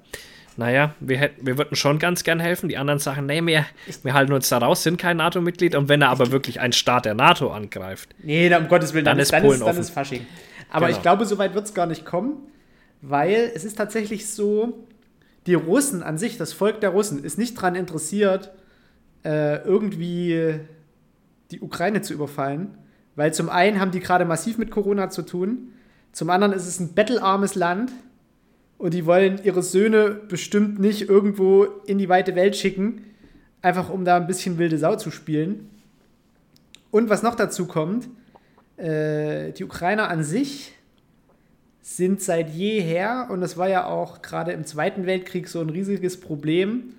[0.58, 2.68] naja, wir, hätten, wir würden schon ganz gern helfen.
[2.68, 3.64] Die anderen sagen, nee, wir,
[4.02, 5.74] wir halten uns da raus, sind kein NATO-Mitglied.
[5.74, 9.16] Und wenn er aber wirklich einen Staat der NATO angreift, nee, um Gottes Willen, dann,
[9.16, 10.26] dann ist, dann Polen ist, dann ist Fasching.
[10.70, 10.96] Aber genau.
[10.96, 12.34] ich glaube, so weit wird es gar nicht kommen,
[13.02, 14.86] weil es ist tatsächlich so,
[15.46, 18.52] die Russen an sich, das Volk der Russen, ist nicht daran interessiert,
[19.24, 20.60] äh, irgendwie
[21.50, 22.78] die Ukraine zu überfallen,
[23.16, 25.72] weil zum einen haben die gerade massiv mit Corona zu tun,
[26.12, 27.92] zum anderen ist es ein bettelarmes Land
[28.78, 33.04] und die wollen ihre Söhne bestimmt nicht irgendwo in die weite Welt schicken,
[33.62, 35.68] einfach um da ein bisschen wilde Sau zu spielen.
[36.90, 38.08] Und was noch dazu kommt,
[38.80, 40.72] äh, die Ukrainer an sich
[41.82, 46.20] sind seit jeher, und das war ja auch gerade im Zweiten Weltkrieg so ein riesiges
[46.20, 46.94] Problem,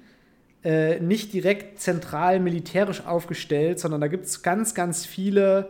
[0.63, 5.70] äh, nicht direkt zentral militärisch aufgestellt, sondern da gibt es ganz, ganz viele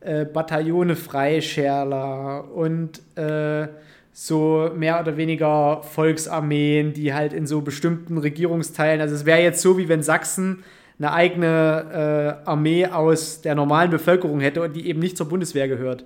[0.00, 3.68] äh, Bataillone Freischärler und äh,
[4.12, 9.62] so mehr oder weniger Volksarmeen, die halt in so bestimmten Regierungsteilen, also es wäre jetzt
[9.62, 10.64] so, wie wenn Sachsen
[10.98, 15.68] eine eigene äh, Armee aus der normalen Bevölkerung hätte und die eben nicht zur Bundeswehr
[15.68, 16.04] gehört.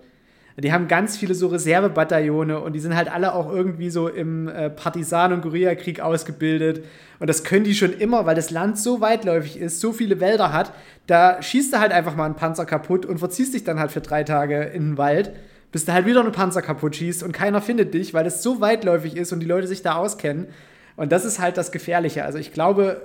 [0.56, 4.48] Die haben ganz viele so Reservebataillone und die sind halt alle auch irgendwie so im
[4.48, 6.84] äh, Partisan- und Guerillakrieg ausgebildet.
[7.18, 10.52] Und das können die schon immer, weil das Land so weitläufig ist, so viele Wälder
[10.52, 10.72] hat.
[11.06, 14.00] Da schießt du halt einfach mal einen Panzer kaputt und verziehst dich dann halt für
[14.00, 15.32] drei Tage in den Wald,
[15.72, 18.60] bis du halt wieder einen Panzer kaputt schießt und keiner findet dich, weil es so
[18.60, 20.48] weitläufig ist und die Leute sich da auskennen.
[20.96, 22.24] Und das ist halt das Gefährliche.
[22.24, 23.00] Also ich glaube,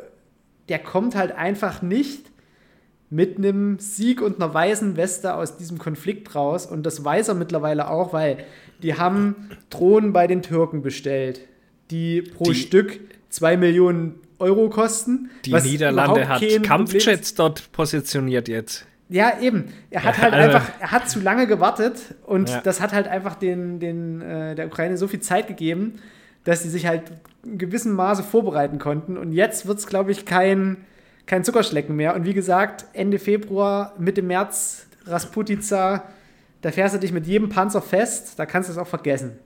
[0.69, 2.31] der kommt halt einfach nicht
[3.09, 6.65] mit einem Sieg und einer weißen Weste aus diesem Konflikt raus.
[6.65, 8.37] Und das weiß er mittlerweile auch, weil
[8.81, 11.41] die haben Drohnen bei den Türken bestellt,
[11.91, 12.99] die pro die, Stück
[13.29, 15.29] zwei Millionen Euro kosten.
[15.45, 18.85] Die Niederlande hat Kampfjets dort positioniert jetzt.
[19.07, 19.65] Ja, eben.
[19.91, 22.61] Er hat halt also, einfach, er hat zu lange gewartet und ja.
[22.61, 25.99] das hat halt einfach den, den, äh, der Ukraine so viel Zeit gegeben,
[26.43, 27.03] dass sie sich halt
[27.45, 29.17] gewissem Maße vorbereiten konnten.
[29.17, 30.77] Und jetzt wird es, glaube ich, kein,
[31.25, 32.15] kein Zuckerschlecken mehr.
[32.15, 36.03] Und wie gesagt, Ende Februar, Mitte März, Rasputica,
[36.61, 39.39] da fährst du dich mit jedem Panzer fest, da kannst du es auch vergessen.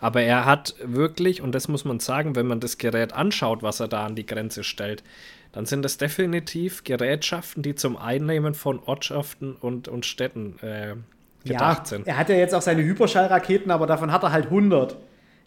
[0.00, 3.78] Aber er hat wirklich, und das muss man sagen, wenn man das Gerät anschaut, was
[3.78, 5.04] er da an die Grenze stellt,
[5.52, 10.96] dann sind das definitiv Gerätschaften, die zum Einnehmen von Ortschaften und, und Städten äh,
[11.44, 12.08] gedacht ja, sind.
[12.08, 14.96] Er hat ja jetzt auch seine Hyperschallraketen, aber davon hat er halt 100.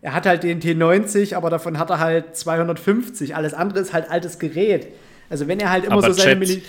[0.06, 3.36] Er hat halt den T90, aber davon hat er halt 250.
[3.36, 4.90] Alles andere ist halt altes Gerät.
[5.32, 6.62] Also wenn er halt immer aber so seine Mil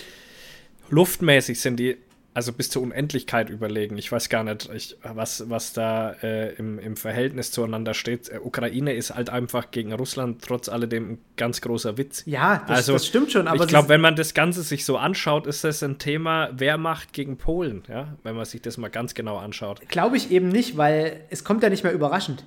[0.88, 1.98] Luftmäßig sind die
[2.32, 3.98] also bis zur Unendlichkeit überlegen.
[3.98, 8.30] Ich weiß gar nicht, ich, was, was da äh, im, im Verhältnis zueinander steht.
[8.30, 12.22] Äh, Ukraine ist halt einfach gegen Russland trotz alledem ein ganz großer Witz.
[12.24, 13.48] Ja, das, also, das stimmt schon.
[13.48, 17.12] Aber ich glaube, wenn man das Ganze sich so anschaut, ist das ein Thema Wehrmacht
[17.12, 19.86] gegen Polen, ja, wenn man sich das mal ganz genau anschaut.
[19.88, 22.44] Glaube ich eben nicht, weil es kommt ja nicht mehr überraschend.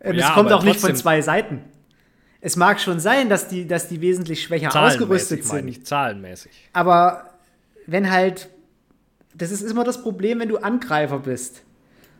[0.00, 1.60] Und ja, es kommt auch nicht von zwei Seiten.
[2.40, 5.54] Es mag schon sein, dass die, dass die wesentlich schwächer ausgerüstet sind.
[5.54, 6.52] Meine ich, zahlenmäßig.
[6.72, 7.30] Aber
[7.86, 8.48] wenn halt,
[9.34, 11.62] das ist immer das Problem, wenn du Angreifer bist.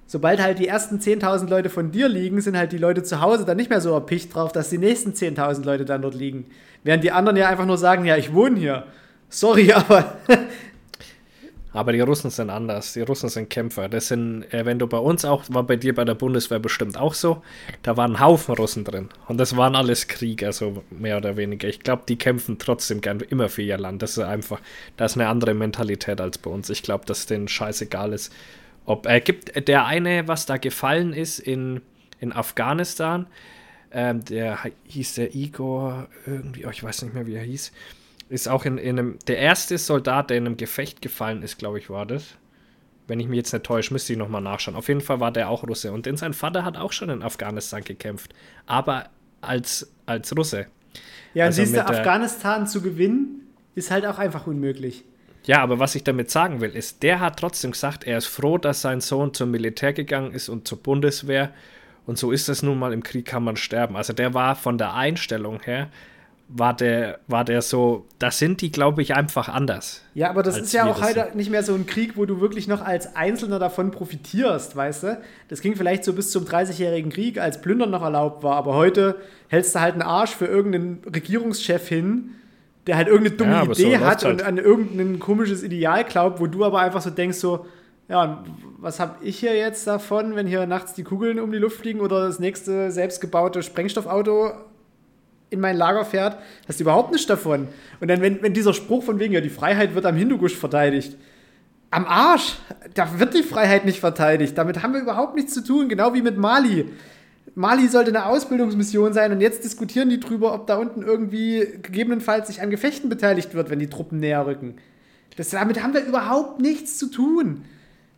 [0.08, 3.44] Sobald halt die ersten 10.000 Leute von dir liegen, sind halt die Leute zu Hause
[3.44, 6.46] dann nicht mehr so erpicht drauf, dass die nächsten 10.000 Leute dann dort liegen.
[6.84, 8.84] Während die anderen ja einfach nur sagen, ja, ich wohne hier.
[9.28, 10.18] Sorry, aber
[11.76, 12.94] Aber die Russen sind anders.
[12.94, 13.90] Die Russen sind Kämpfer.
[13.90, 16.96] Das sind, äh, wenn du bei uns auch, war bei dir bei der Bundeswehr bestimmt
[16.96, 17.42] auch so,
[17.82, 19.10] da waren ein Haufen Russen drin.
[19.28, 21.68] Und das waren alles Krieger, so mehr oder weniger.
[21.68, 24.00] Ich glaube, die kämpfen trotzdem gern immer für ihr Land.
[24.00, 24.62] Das ist einfach,
[24.96, 26.70] da ist eine andere Mentalität als bei uns.
[26.70, 28.32] Ich glaube, dass denen scheißegal ist.
[28.86, 31.82] Ob, äh, gibt der eine, was da gefallen ist in,
[32.20, 33.26] in Afghanistan,
[33.92, 37.70] ähm, der hieß der Igor, irgendwie, oh, ich weiß nicht mehr, wie er hieß
[38.28, 39.18] ist auch in, in einem.
[39.26, 42.36] Der erste Soldat, der in einem Gefecht gefallen ist, glaube ich, war das.
[43.06, 44.76] Wenn ich mich jetzt nicht täusche, müsste ich nochmal nachschauen.
[44.76, 45.92] Auf jeden Fall war der auch Russe.
[45.92, 48.34] Und denn sein Vater hat auch schon in Afghanistan gekämpft.
[48.66, 49.10] Aber
[49.40, 50.66] als, als Russe.
[51.32, 55.04] Ja, und also siehst du, Afghanistan zu gewinnen, ist halt auch einfach unmöglich.
[55.44, 58.58] Ja, aber was ich damit sagen will, ist, der hat trotzdem gesagt, er ist froh,
[58.58, 61.52] dass sein Sohn zum Militär gegangen ist und zur Bundeswehr
[62.06, 63.96] Und so ist es nun mal, im Krieg kann man sterben.
[63.96, 65.90] Also der war von der Einstellung her,
[66.48, 70.02] war der, war der so, da sind die, glaube ich, einfach anders.
[70.14, 72.68] Ja, aber das ist ja auch halt nicht mehr so ein Krieg, wo du wirklich
[72.68, 75.20] noch als Einzelner davon profitierst, weißt du?
[75.48, 79.16] Das ging vielleicht so bis zum 30-jährigen Krieg, als Plündern noch erlaubt war, aber heute
[79.48, 82.30] hältst du halt einen Arsch für irgendeinen Regierungschef hin,
[82.86, 84.40] der halt irgendeine dumme ja, Idee so hat halt.
[84.40, 87.66] und an irgendein komisches Ideal glaubt, wo du aber einfach so denkst, so,
[88.08, 88.44] ja,
[88.78, 92.00] was habe ich hier jetzt davon, wenn hier nachts die Kugeln um die Luft fliegen
[92.00, 94.52] oder das nächste selbstgebaute Sprengstoffauto
[95.50, 97.68] in mein Lager fährt, hast du überhaupt nichts davon.
[98.00, 101.16] Und dann, wenn, wenn dieser Spruch von wegen, ja, die Freiheit wird am Hindukusch verteidigt,
[101.90, 102.56] am Arsch,
[102.94, 104.58] da wird die Freiheit nicht verteidigt.
[104.58, 106.86] Damit haben wir überhaupt nichts zu tun, genau wie mit Mali.
[107.54, 112.48] Mali sollte eine Ausbildungsmission sein und jetzt diskutieren die drüber, ob da unten irgendwie gegebenenfalls
[112.48, 114.74] sich an Gefechten beteiligt wird, wenn die Truppen näher rücken.
[115.36, 117.64] Das, damit haben wir überhaupt nichts zu tun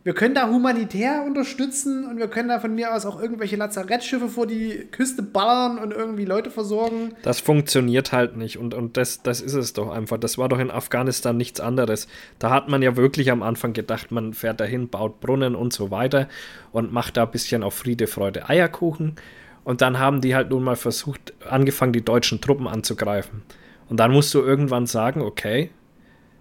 [0.09, 4.27] wir können da humanitär unterstützen und wir können da von mir aus auch irgendwelche Lazarettschiffe
[4.27, 7.13] vor die Küste ballern und irgendwie Leute versorgen.
[7.21, 10.17] Das funktioniert halt nicht und, und das, das ist es doch einfach.
[10.17, 12.07] Das war doch in Afghanistan nichts anderes.
[12.39, 15.91] Da hat man ja wirklich am Anfang gedacht, man fährt dahin, baut Brunnen und so
[15.91, 16.27] weiter
[16.71, 19.13] und macht da ein bisschen auf Friede, Freude, Eierkuchen.
[19.63, 23.43] Und dann haben die halt nun mal versucht, angefangen, die deutschen Truppen anzugreifen.
[23.89, 25.69] Und dann musst du irgendwann sagen, okay,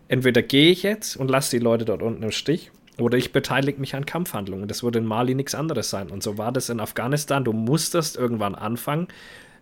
[0.08, 3.80] entweder gehe ich jetzt und lasse die Leute dort unten im Stich oder ich beteilige
[3.80, 4.68] mich an Kampfhandlungen.
[4.68, 6.10] Das würde in Mali nichts anderes sein.
[6.10, 7.44] Und so war das in Afghanistan.
[7.44, 9.08] Du musstest irgendwann anfangen,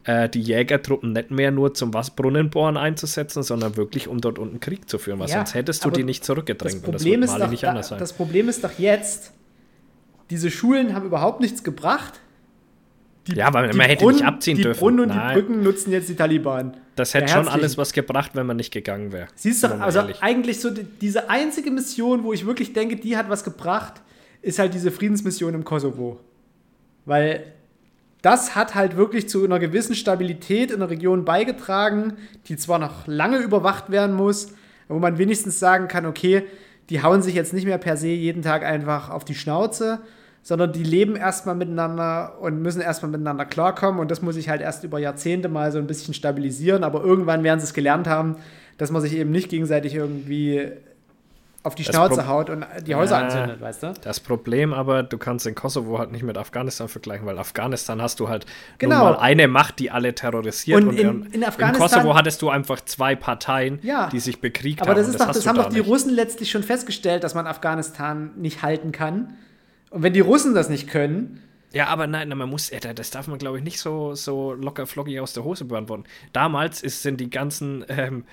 [0.05, 4.89] äh, die Jägertruppen nicht mehr nur zum Wasserbrunnenbohren einzusetzen, sondern wirklich, um dort unten Krieg
[4.89, 5.19] zu führen.
[5.19, 6.77] Weil ja, sonst hättest du die nicht zurückgedrängt.
[6.77, 7.99] Das Problem, das, Mali nicht da, anders sein.
[7.99, 9.33] das Problem ist doch jetzt,
[10.31, 12.21] diese Schulen haben überhaupt nichts gebracht.
[13.27, 14.79] Die, ja, weil man hätte Brunnen, nicht abziehen die dürfen.
[14.79, 15.29] Die Brunnen und Nein.
[15.29, 16.77] die Brücken nutzen jetzt die Taliban.
[16.95, 19.29] Das hätte schon alles was gebracht, wenn man nicht gegangen wäre.
[19.35, 20.23] Siehst du, also ehrlich.
[20.23, 23.95] eigentlich so die, diese einzige Mission, wo ich wirklich denke, die hat was gebracht,
[24.43, 26.21] ist halt diese Friedensmission im Kosovo.
[27.05, 27.53] Weil
[28.23, 32.15] das hat halt wirklich zu einer gewissen Stabilität in der Region beigetragen,
[32.49, 34.55] die zwar noch lange überwacht werden muss,
[34.89, 36.45] wo man wenigstens sagen kann, okay,
[36.91, 40.01] die hauen sich jetzt nicht mehr per se jeden Tag einfach auf die Schnauze,
[40.47, 43.99] sondern die leben erstmal miteinander und müssen erstmal miteinander klarkommen.
[43.99, 46.85] Und das muss sich halt erst über Jahrzehnte mal so ein bisschen stabilisieren.
[46.85, 48.37] Aber irgendwann werden sie es gelernt haben,
[48.79, 50.71] dass man sich eben nicht gegenseitig irgendwie
[51.65, 53.95] auf die das Schnauze Pro haut und die Häuser ja, anzündet, weißt du?
[54.03, 58.21] Das Problem aber, du kannst den Kosovo halt nicht mit Afghanistan vergleichen, weil Afghanistan hast
[58.21, 58.47] du halt
[58.79, 58.99] genau.
[58.99, 60.81] nur mal eine Macht, die alle terrorisiert.
[60.81, 64.81] Und, und in, in, im Kosovo hattest du einfach zwei Parteien, ja, die sich bekriegt
[64.81, 64.99] aber haben.
[64.99, 68.31] Das, ist doch, das, das haben doch die Russen letztlich schon festgestellt, dass man Afghanistan
[68.37, 69.37] nicht halten kann.
[69.91, 71.43] Und wenn die Russen das nicht können.
[71.73, 75.21] Ja, aber nein, man muss, das darf man, glaube ich, nicht so, so locker flockig
[75.21, 76.05] aus der Hose beantworten.
[76.33, 78.25] Damals ist, sind die ganzen, ähm,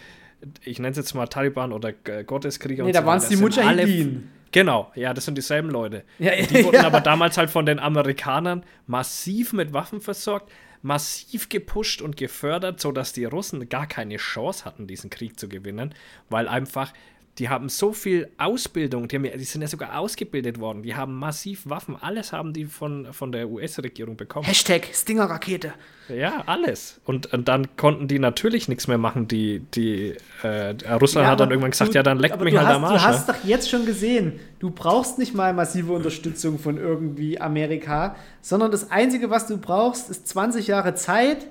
[0.63, 2.83] ich nenne es jetzt mal Taliban oder Gotteskrieger.
[2.83, 4.29] Nee, da so waren es die Mujahideen.
[4.53, 6.03] Genau, ja, das sind dieselben Leute.
[6.19, 6.85] Ja, die wurden ja.
[6.85, 10.51] aber damals halt von den Amerikanern massiv mit Waffen versorgt,
[10.83, 15.95] massiv gepusht und gefördert, sodass die Russen gar keine Chance hatten, diesen Krieg zu gewinnen,
[16.29, 16.93] weil einfach
[17.39, 21.15] die haben so viel Ausbildung, die, haben die, sind ja sogar ausgebildet worden, die haben
[21.15, 24.45] massiv Waffen, alles haben die von, von der US-Regierung bekommen.
[24.45, 25.73] Hashtag Stinger-Rakete.
[26.09, 27.01] Ja, alles.
[27.05, 29.27] Und, und, dann konnten die natürlich nichts mehr machen.
[29.27, 32.67] Die, die, äh, Russland ja, hat dann irgendwann gesagt, du, ja, dann leckt mich halt
[32.67, 33.01] hast, am Arsch.
[33.01, 38.15] Du hast doch jetzt schon gesehen, du brauchst nicht mal massive Unterstützung von irgendwie Amerika,
[38.41, 41.47] sondern das Einzige, was du brauchst, ist 20 Jahre Zeit,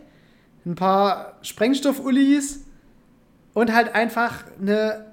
[0.64, 2.66] ein paar Sprengstoff-Ullis
[3.54, 5.11] und halt einfach eine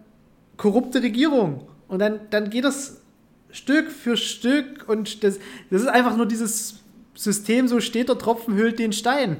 [0.59, 1.67] korrupte Regierung.
[1.87, 3.01] Und dann, dann geht das
[3.49, 5.39] Stück für Stück und das,
[5.71, 6.81] das ist einfach nur dieses
[7.15, 9.37] System, so steht der Tropfen hüllt den Stein.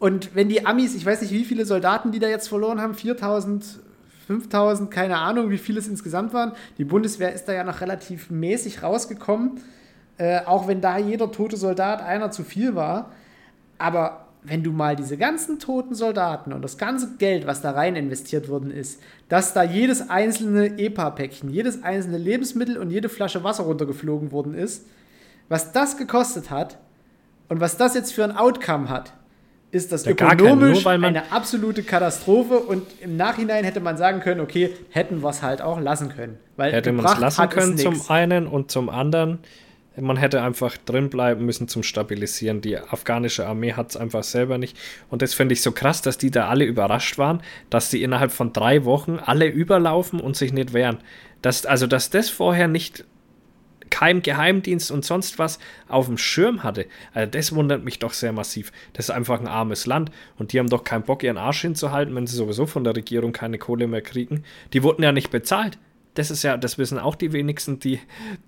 [0.00, 2.94] Und wenn die Amis, ich weiß nicht, wie viele Soldaten die da jetzt verloren haben,
[2.94, 3.64] 4000,
[4.26, 6.52] 5000, keine Ahnung, wie viele es insgesamt waren.
[6.78, 9.60] Die Bundeswehr ist da ja noch relativ mäßig rausgekommen,
[10.18, 13.12] äh, auch wenn da jeder tote Soldat einer zu viel war.
[13.78, 17.96] Aber wenn du mal diese ganzen toten Soldaten und das ganze Geld, was da rein
[17.96, 23.64] investiert worden ist, dass da jedes einzelne EPA-Päckchen, jedes einzelne Lebensmittel und jede Flasche Wasser
[23.64, 24.86] runtergeflogen worden ist,
[25.48, 26.78] was das gekostet hat
[27.48, 29.12] und was das jetzt für ein Outcome hat,
[29.72, 34.40] ist das ja, ökonomisch nur, eine absolute Katastrophe und im Nachhinein hätte man sagen können,
[34.40, 36.38] okay, hätten wir es halt auch lassen können.
[36.56, 39.40] Weil hätte man es lassen können zum einen und zum anderen
[39.98, 42.60] man hätte einfach drin bleiben müssen zum Stabilisieren.
[42.60, 44.76] Die afghanische Armee hat es einfach selber nicht.
[45.10, 48.32] Und das finde ich so krass, dass die da alle überrascht waren, dass die innerhalb
[48.32, 50.98] von drei Wochen alle überlaufen und sich nicht wehren.
[51.42, 53.04] Das, also, dass das vorher nicht
[53.90, 56.86] kein Geheimdienst und sonst was auf dem Schirm hatte.
[57.14, 58.72] Also das wundert mich doch sehr massiv.
[58.92, 62.14] Das ist einfach ein armes Land und die haben doch keinen Bock, ihren Arsch hinzuhalten,
[62.14, 64.44] wenn sie sowieso von der Regierung keine Kohle mehr kriegen.
[64.72, 65.78] Die wurden ja nicht bezahlt.
[66.16, 68.00] Das ist ja, das wissen auch die wenigsten, die,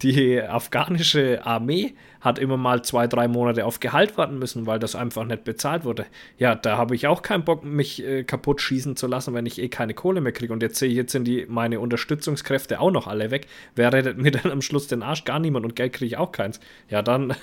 [0.02, 4.96] die afghanische Armee hat immer mal zwei, drei Monate auf Gehalt warten müssen, weil das
[4.96, 6.07] einfach nicht bezahlt wurde.
[6.38, 9.61] Ja, da habe ich auch keinen Bock, mich äh, kaputt schießen zu lassen, wenn ich
[9.61, 10.52] eh keine Kohle mehr kriege.
[10.52, 13.46] Und jetzt sehe ich, jetzt sind die, meine Unterstützungskräfte auch noch alle weg.
[13.76, 15.24] Wer rettet mir dann am Schluss den Arsch?
[15.24, 16.59] Gar niemand und Geld kriege ich auch keins.
[16.88, 17.35] Ja, dann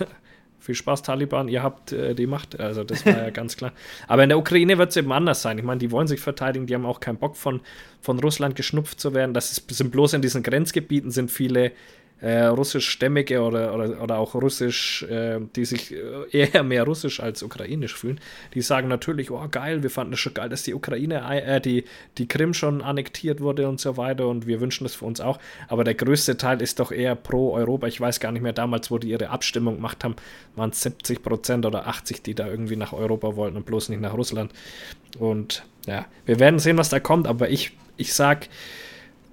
[0.66, 2.60] viel Spaß, Taliban, ihr habt äh, die Macht.
[2.60, 3.72] Also das war ja ganz klar.
[4.08, 5.58] Aber in der Ukraine wird es eben anders sein.
[5.58, 7.62] Ich meine, die wollen sich verteidigen, die haben auch keinen Bock von,
[8.02, 9.34] von Russland geschnupft zu werden.
[9.34, 11.72] Das ist, sind bloß in diesen Grenzgebieten sind viele
[12.22, 15.98] äh, russischstämmige oder, oder, oder auch russisch, äh, die sich äh,
[16.32, 18.20] eher mehr russisch als ukrainisch fühlen,
[18.54, 21.84] die sagen natürlich, oh geil, wir fanden es schon geil, dass die Ukraine, äh, die,
[22.18, 25.40] die Krim schon annektiert wurde und so weiter und wir wünschen das für uns auch.
[25.68, 27.88] Aber der größte Teil ist doch eher pro Europa.
[27.88, 30.16] Ich weiß gar nicht mehr damals, wo die ihre Abstimmung gemacht haben,
[30.56, 34.02] waren es 70 Prozent oder 80, die da irgendwie nach Europa wollten und bloß nicht
[34.02, 34.54] nach Russland.
[35.20, 38.48] Und ja, wir werden sehen, was da kommt, aber ich, ich sag,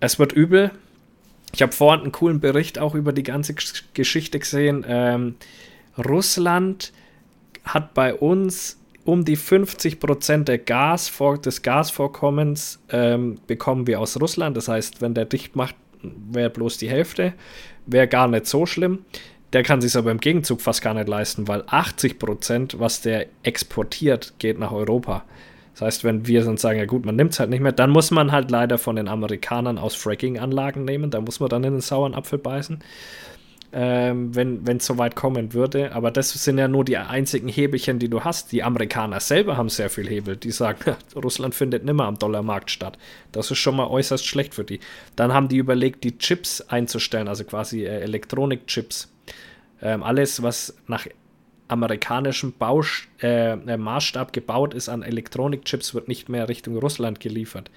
[0.01, 0.73] es wird übel
[1.53, 3.55] ich habe vorhin einen coolen Bericht auch über die ganze
[3.95, 4.85] Geschichte gesehen.
[4.89, 5.37] Ähm,
[5.99, 6.93] Russland
[7.65, 11.13] hat bei uns um die 50 Prozent Gas
[11.45, 14.57] des Gasvorkommens ähm, bekommen wir aus Russland.
[14.57, 17.35] Das heißt, wenn der dicht macht, wäre bloß die Hälfte.
[17.87, 19.05] Wäre gar nicht so schlimm.
[19.53, 23.27] Der kann sich aber im Gegenzug fast gar nicht leisten, weil 80 Prozent, was der
[23.43, 25.25] exportiert, geht nach Europa.
[25.73, 27.91] Das heißt, wenn wir sonst sagen, ja gut, man nimmt es halt nicht mehr, dann
[27.91, 31.11] muss man halt leider von den Amerikanern aus Fracking-Anlagen nehmen.
[31.11, 32.81] Da muss man dann in den sauren Apfel beißen,
[33.73, 35.93] ähm, wenn es soweit kommen würde.
[35.93, 38.53] Aber das sind ja nur die einzigen Hebelchen, die du hast.
[38.53, 40.37] Die Amerikaner selber haben sehr viel Hebel.
[40.37, 42.99] Die sagen, Russland findet nimmer am Dollarmarkt statt.
[43.33, 44.81] Das ist schon mal äußerst schlecht für die.
[45.17, 49.09] Dann haben die überlegt, die Chips einzustellen, also quasi äh, Elektronikchips.
[49.81, 51.07] Ähm, alles, was nach
[51.73, 57.71] amerikanischen Bausch, äh, äh, Maßstab gebaut ist an Elektronikchips, wird nicht mehr Richtung Russland geliefert.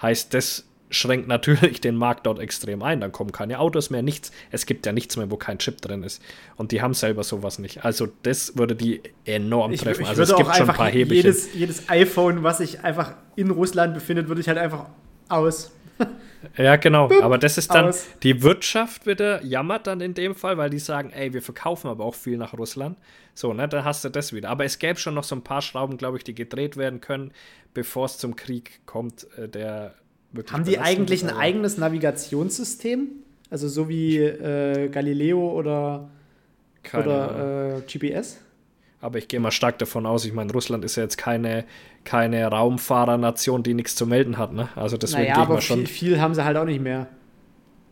[0.00, 3.00] Heißt, das schränkt natürlich den Markt dort extrem ein.
[3.00, 4.30] Dann kommen keine Autos mehr, nichts.
[4.50, 6.22] Es gibt ja nichts mehr, wo kein Chip drin ist.
[6.56, 7.84] Und die haben selber sowas nicht.
[7.84, 10.02] Also das würde die enorm treffen.
[10.02, 11.16] Ich, ich also es gibt schon ein paar Hebelchen.
[11.16, 14.86] Jedes, jedes iPhone, was sich einfach in Russland befindet, würde ich halt einfach
[15.28, 15.72] aus.
[16.56, 17.08] Ja, genau.
[17.08, 18.06] Bup, aber das ist dann, aus.
[18.22, 22.04] die Wirtschaft wieder jammert dann in dem Fall, weil die sagen, ey, wir verkaufen aber
[22.04, 22.98] auch viel nach Russland.
[23.34, 24.50] So, ne, dann hast du das wieder.
[24.50, 27.32] Aber es gäbe schon noch so ein paar Schrauben, glaube ich, die gedreht werden können,
[27.74, 29.94] bevor es zum Krieg kommt, äh, der
[30.32, 30.52] wirklich.
[30.52, 33.08] Haben die eigentlich ein eigenes Navigationssystem?
[33.50, 36.08] Also so wie äh, Galileo oder,
[36.92, 38.38] oder äh, GPS?
[39.02, 41.64] Aber ich gehe mal stark davon aus, ich meine, Russland ist ja jetzt keine,
[42.04, 44.68] keine Raumfahrernation, die nichts zu melden hat, ne?
[44.76, 45.78] Also deswegen naja, aber schon.
[45.80, 47.08] Viel, viel haben sie halt auch nicht mehr.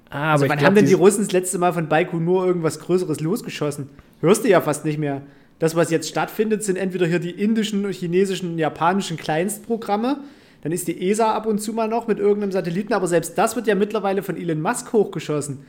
[0.09, 3.19] Ah, also, wann glaub, haben denn die Russen das letzte Mal von Baikonur irgendwas Größeres
[3.19, 3.91] losgeschossen?
[4.21, 5.23] Hörst du ja fast nicht mehr.
[5.59, 10.21] Das, was jetzt stattfindet, sind entweder hier die indischen, chinesischen, japanischen Kleinstprogramme.
[10.63, 13.57] Dann ist die ESA ab und zu mal noch mit irgendeinem Satelliten, aber selbst das
[13.57, 15.65] wird ja mittlerweile von Elon Musk hochgeschossen.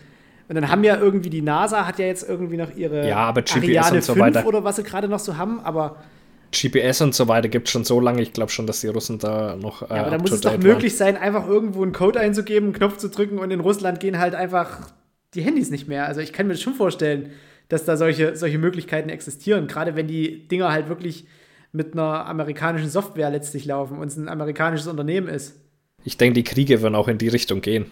[0.51, 3.41] Und dann haben ja irgendwie die NASA hat ja jetzt irgendwie noch ihre ja, aber
[3.41, 4.45] GPS Ariane und so 5 weiter.
[4.45, 6.03] oder was sie gerade noch so haben, aber
[6.51, 8.21] GPS und so weiter gibt es schon so lange.
[8.21, 9.81] Ich glaube schon, dass die Russen da noch.
[9.81, 12.73] Äh, ja, aber da muss es doch möglich sein, einfach irgendwo einen Code einzugeben, einen
[12.73, 14.91] Knopf zu drücken und in Russland gehen halt einfach
[15.35, 16.05] die Handys nicht mehr.
[16.05, 17.29] Also ich kann mir das schon vorstellen,
[17.69, 19.67] dass da solche, solche Möglichkeiten existieren.
[19.67, 21.27] Gerade wenn die Dinger halt wirklich
[21.71, 25.55] mit einer amerikanischen Software letztlich laufen und es ein amerikanisches Unternehmen ist.
[26.03, 27.85] Ich denke, die Kriege werden auch in die Richtung gehen.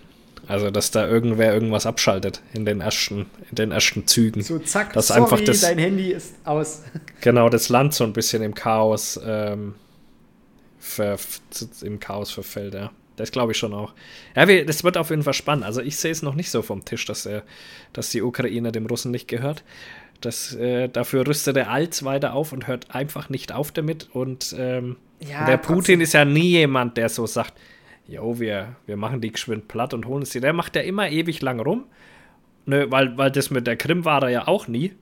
[0.48, 4.42] Also, dass da irgendwer irgendwas abschaltet in den ersten, in den ersten Zügen.
[4.42, 6.84] So, zack, dass sorry, einfach das, dein Handy ist aus.
[7.22, 9.76] Genau, das Land so ein bisschen im Chaos, ähm,
[10.80, 11.18] ver,
[11.82, 12.92] im Chaos verfällt, ja.
[13.18, 13.94] Das glaube ich schon auch.
[14.34, 15.66] Ja, wir, das wird auf jeden Fall spannend.
[15.66, 17.44] Also, ich sehe es noch nicht so vom Tisch, dass, er,
[17.92, 19.64] dass die Ukraine dem Russen nicht gehört.
[20.22, 24.10] Das, äh, dafür rüstet er Alts weiter auf und hört einfach nicht auf damit.
[24.14, 27.54] Und ähm, ja, der Putin ist ja nie jemand, der so sagt,
[28.10, 30.42] jo, wir, wir machen die geschwind platt und holen es dir.
[30.42, 31.86] Der macht ja immer ewig lang rum.
[32.66, 34.94] Ne, weil, weil das mit der Krim war er ja auch nie.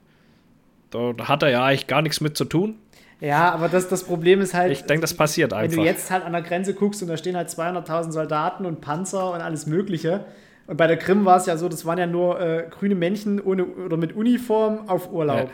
[0.90, 2.76] Da, hat er ja eigentlich gar nichts mit zu tun.
[3.20, 4.70] Ja, aber das, das Problem ist halt.
[4.70, 5.76] Ich denke, das passiert einfach.
[5.76, 8.80] Wenn du jetzt halt an der Grenze guckst und da stehen halt 200.000 Soldaten und
[8.80, 10.24] Panzer und alles Mögliche.
[10.66, 13.40] Und bei der Krim war es ja so, das waren ja nur äh, grüne Männchen
[13.40, 15.50] ohne oder mit Uniform auf Urlaub.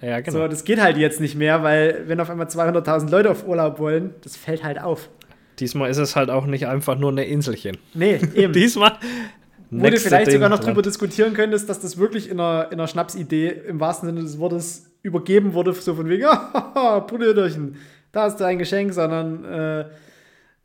[0.00, 0.08] Ja.
[0.08, 0.38] ja, genau.
[0.38, 3.78] So, das geht halt jetzt nicht mehr, weil wenn auf einmal 200.000 Leute auf Urlaub
[3.78, 5.08] wollen, das fällt halt auf.
[5.62, 7.78] Diesmal ist es halt auch nicht einfach nur eine Inselchen.
[7.94, 8.52] Nee, eben.
[8.52, 8.98] Diesmal.
[9.70, 12.80] Wo du vielleicht Ding sogar noch drüber diskutieren könntest, dass das wirklich in einer, in
[12.80, 16.24] einer Schnapsidee im wahrsten Sinne des Wortes übergeben wurde, so von wegen,
[17.06, 17.76] Brüderchen,
[18.10, 19.84] da hast du ein Geschenk, sondern äh,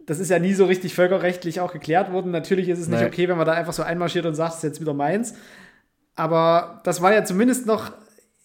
[0.08, 2.32] das ist ja nie so richtig völkerrechtlich auch geklärt worden.
[2.32, 3.06] Natürlich ist es nicht nee.
[3.06, 5.36] okay, wenn man da einfach so einmarschiert und sagt, es ist jetzt wieder meins.
[6.16, 7.92] Aber das war ja zumindest noch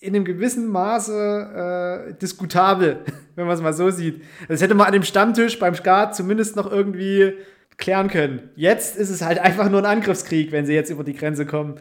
[0.03, 2.99] in einem gewissen Maße äh, diskutabel,
[3.37, 4.23] wenn man es mal so sieht.
[4.49, 7.35] Das hätte man an dem Stammtisch beim Skat zumindest noch irgendwie
[7.77, 8.51] klären können.
[8.57, 11.77] Jetzt ist es halt einfach nur ein Angriffskrieg, wenn sie jetzt über die Grenze kommen.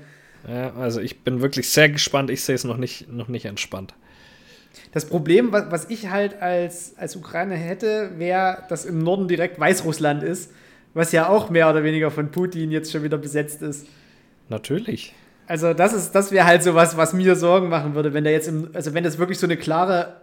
[0.47, 2.29] Ja, also ich bin wirklich sehr gespannt.
[2.29, 3.95] Ich sehe es noch nicht, noch nicht entspannt.
[4.91, 9.59] Das Problem, was, was ich halt als, als Ukraine hätte, wäre, dass im Norden direkt
[9.59, 10.51] Weißrussland ist,
[10.93, 13.87] was ja auch mehr oder weniger von Putin jetzt schon wieder besetzt ist.
[14.47, 15.13] Natürlich.
[15.51, 18.29] Also das ist, das wäre halt so was, was mir Sorgen machen würde, wenn da
[18.29, 20.21] jetzt im, also wenn das wirklich so eine klare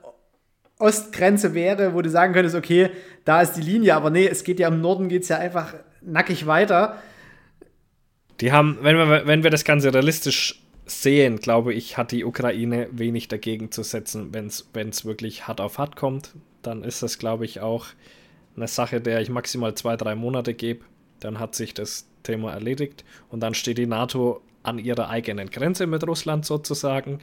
[0.79, 2.89] Ostgrenze wäre, wo du sagen könntest, okay,
[3.27, 5.75] da ist die Linie, aber nee, es geht ja im Norden geht es ja einfach
[6.01, 6.97] nackig weiter.
[8.41, 12.89] Die haben, wenn wir, wenn wir das Ganze realistisch sehen, glaube ich, hat die Ukraine
[12.91, 16.33] wenig dagegen zu setzen, wenn es wirklich hart auf hart kommt.
[16.63, 17.85] Dann ist das, glaube ich, auch
[18.57, 20.87] eine Sache, der ich maximal zwei, drei Monate gebe.
[21.21, 25.87] Dann hat sich das Thema erledigt und dann steht die NATO an ihrer eigenen Grenze
[25.87, 27.21] mit Russland sozusagen.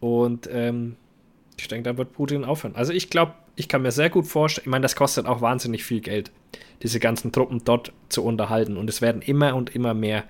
[0.00, 0.96] Und ähm,
[1.58, 2.74] ich denke, da wird Putin aufhören.
[2.74, 5.84] Also ich glaube, ich kann mir sehr gut vorstellen, ich meine, das kostet auch wahnsinnig
[5.84, 6.32] viel Geld,
[6.82, 8.76] diese ganzen Truppen dort zu unterhalten.
[8.76, 10.24] Und es werden immer und immer mehr.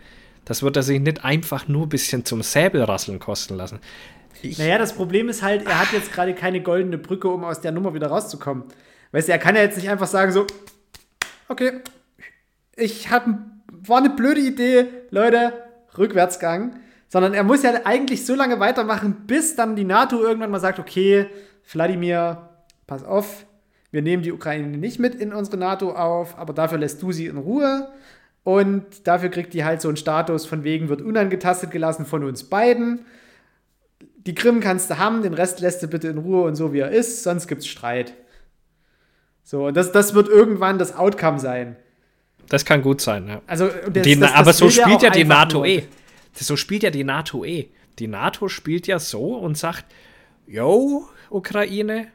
[0.44, 3.78] Das wird er sich nicht einfach nur ein bisschen zum Säbelrasseln kosten lassen.
[4.42, 7.62] Ich naja, das Problem ist halt, er hat jetzt gerade keine goldene Brücke, um aus
[7.62, 8.64] der Nummer wieder rauszukommen.
[9.12, 10.46] Weißt du, er kann ja jetzt nicht einfach sagen so,
[11.48, 11.80] okay,
[12.76, 15.63] ich habe, war eine blöde Idee, Leute,
[15.98, 16.76] Rückwärtsgang
[17.14, 20.80] sondern er muss ja eigentlich so lange weitermachen, bis dann die NATO irgendwann mal sagt,
[20.80, 21.26] okay,
[21.70, 22.48] Wladimir,
[22.88, 23.46] pass auf,
[23.92, 27.26] wir nehmen die Ukraine nicht mit in unsere NATO auf, aber dafür lässt du sie
[27.26, 27.88] in Ruhe
[28.42, 32.42] und dafür kriegt die halt so einen Status von wegen wird unangetastet gelassen von uns
[32.42, 33.06] beiden.
[34.16, 36.80] Die Krim kannst du haben, den Rest lässt du bitte in Ruhe und so wie
[36.80, 38.14] er ist, sonst gibt's Streit.
[39.44, 41.76] So, und das, das wird irgendwann das Outcome sein.
[42.48, 43.42] Das kann gut sein, ja.
[43.46, 45.66] Also, das, die, das, aber so spielt ja die NATO nur.
[45.66, 45.84] eh
[46.42, 47.68] so spielt ja die NATO eh.
[47.98, 49.84] Die NATO spielt ja so und sagt,
[50.46, 52.08] yo, Ukraine,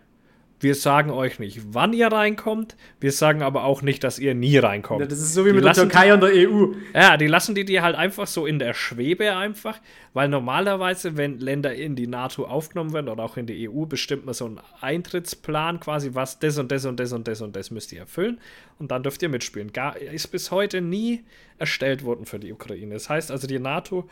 [0.59, 4.57] wir sagen euch nicht, wann ihr reinkommt, wir sagen aber auch nicht, dass ihr nie
[4.57, 5.01] reinkommt.
[5.01, 6.73] Ja, das ist so wie die mit der Türkei die, und der EU.
[6.93, 9.79] Ja, die lassen die dir halt einfach so in der Schwebe einfach,
[10.13, 14.25] weil normalerweise, wenn Länder in die NATO aufgenommen werden oder auch in die EU, bestimmt
[14.25, 17.71] man so einen Eintrittsplan quasi, was das und das und das und das und das
[17.71, 18.39] müsst ihr erfüllen
[18.79, 19.71] und dann dürft ihr mitspielen.
[19.71, 21.23] Gar, ist bis heute nie
[21.57, 22.93] erstellt worden für die Ukraine.
[22.93, 24.09] Das heißt also, die NATO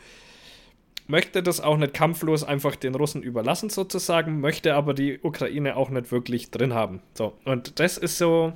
[1.08, 5.90] möchte das auch nicht kampflos einfach den Russen überlassen, sozusagen, möchte aber die Ukraine auch
[5.90, 7.00] nicht wirklich drin haben.
[7.14, 8.52] So, und das ist so,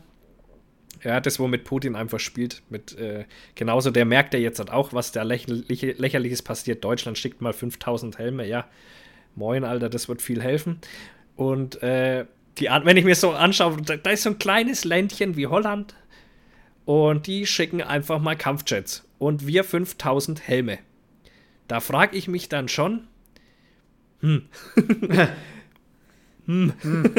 [1.02, 2.62] ja, das, womit Putin einfach spielt.
[2.68, 3.24] Mit, äh,
[3.54, 6.84] genauso, der merkt ja jetzt halt auch, was da lächerliche, lächerliches passiert.
[6.84, 8.68] Deutschland schickt mal 5000 Helme, ja.
[9.34, 10.78] Moin, Alter, das wird viel helfen.
[11.36, 12.26] Und äh,
[12.58, 15.94] die, wenn ich mir so anschaue, da, da ist so ein kleines Ländchen wie Holland
[16.84, 20.78] und die schicken einfach mal Kampfjets und wir 5000 Helme.
[21.72, 23.08] Da frage ich mich dann schon,
[24.20, 24.42] hm.
[26.44, 26.72] hm.
[26.82, 27.14] hm.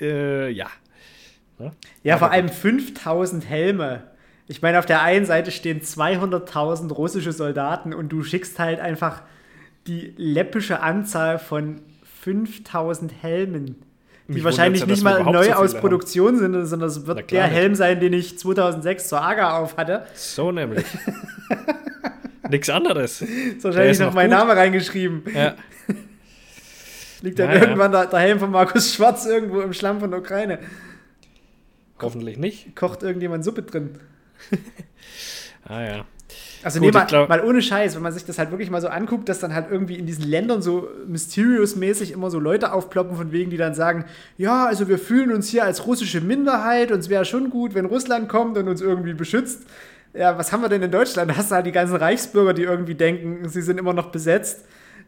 [0.00, 0.68] äh, ja.
[1.58, 1.72] Ja,
[2.04, 4.04] ja vor allem 5000 Helme.
[4.46, 9.22] Ich meine, auf der einen Seite stehen 200.000 russische Soldaten und du schickst halt einfach
[9.88, 11.80] die läppische Anzahl von
[12.20, 13.82] 5000 Helmen,
[14.32, 16.52] die wahrscheinlich nicht mal neu aus Produktion haben.
[16.52, 20.06] sind, sondern es wird der Helm sein, den ich 2006 zur AGA auf hatte.
[20.14, 20.84] So nämlich.
[22.52, 23.22] Nichts anderes.
[23.22, 25.22] Ist wahrscheinlich noch, noch mein Name reingeschrieben.
[25.34, 25.54] Ja.
[27.22, 27.62] Liegt dann naja.
[27.62, 30.58] irgendwann der, der, Helm von Markus Schwarz irgendwo im Schlamm von der Ukraine.
[32.00, 32.76] Hoffentlich nicht.
[32.76, 33.98] Kocht irgendjemand Suppe drin.
[35.64, 36.04] ah ja.
[36.64, 38.80] Also Gut, nee, mal, glaub, mal, ohne Scheiß, wenn man sich das halt wirklich mal
[38.80, 43.16] so anguckt, dass dann halt irgendwie in diesen Ländern so mysterious-mäßig immer so Leute aufploppen,
[43.16, 44.04] von wegen, die dann sagen,
[44.38, 47.86] ja, also wir fühlen uns hier als russische Minderheit und es wäre schon gut, wenn
[47.86, 49.62] Russland kommt und uns irgendwie beschützt
[50.14, 51.30] ja, was haben wir denn in Deutschland?
[51.30, 54.64] Da hast du halt die ganzen Reichsbürger, die irgendwie denken, sie sind immer noch besetzt.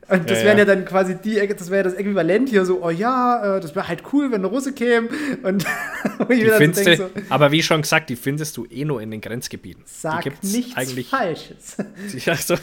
[0.08, 0.64] Und das ja, wären ja.
[0.64, 3.88] ja dann quasi die, das wäre das Äquivalent hier so, oh ja, äh, das wäre
[3.88, 5.08] halt cool, wenn eine Russe käme.
[5.42, 5.64] Und
[6.28, 9.82] ich findest so, aber wie schon gesagt, die findest du eh nur in den Grenzgebieten.
[9.86, 11.76] Sag nichts eigentlich, Falsches.
[12.26, 12.56] Also,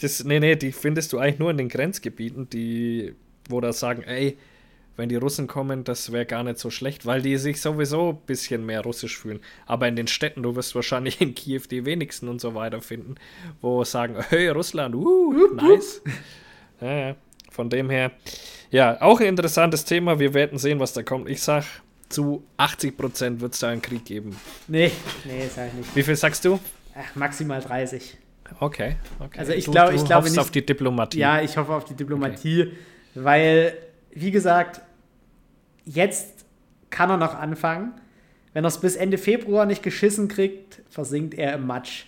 [0.00, 3.14] das, nee, nee, die findest du eigentlich nur in den Grenzgebieten, die,
[3.48, 4.36] wo da sagen, ey,
[4.96, 8.26] wenn die Russen kommen, das wäre gar nicht so schlecht, weil die sich sowieso ein
[8.26, 9.40] bisschen mehr russisch fühlen.
[9.66, 13.16] Aber in den Städten, du wirst wahrscheinlich in Kiew die wenigsten und so weiter finden,
[13.60, 16.02] wo sagen, hey, Russland, uh, nice.
[16.80, 17.14] Ja.
[17.50, 18.12] Von dem her,
[18.70, 20.18] ja, auch ein interessantes Thema.
[20.18, 21.28] Wir werden sehen, was da kommt.
[21.28, 21.64] Ich sag,
[22.08, 24.36] zu 80 Prozent wird es da einen Krieg geben.
[24.68, 24.90] Nee,
[25.24, 25.96] nee, sag ich nicht.
[25.96, 26.58] Wie viel sagst du?
[26.94, 28.18] Ach, maximal 30.
[28.60, 29.38] Okay, okay.
[29.38, 31.18] Also ich glaube, ich glaube nicht auf die Diplomatie.
[31.18, 32.72] Ja, ich hoffe auf die Diplomatie, okay.
[33.14, 33.74] weil
[34.16, 34.80] wie gesagt,
[35.86, 36.44] jetzt
[36.90, 37.92] kann er noch anfangen.
[38.52, 42.04] Wenn er es bis Ende Februar nicht geschissen kriegt, versinkt er im Matsch.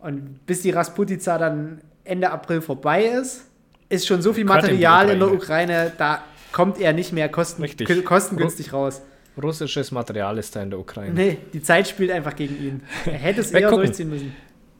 [0.00, 3.46] Und bis die Rasputica dann Ende April vorbei ist,
[3.88, 7.64] ist schon so viel Material in der Ukraine, da kommt er nicht mehr kosten,
[8.04, 9.02] kostengünstig raus.
[9.42, 11.12] Russisches Material ist da in der Ukraine.
[11.12, 12.82] Nee, die Zeit spielt einfach gegen ihn.
[13.04, 13.84] Er hätte es eher gucken.
[13.84, 14.36] durchziehen müssen.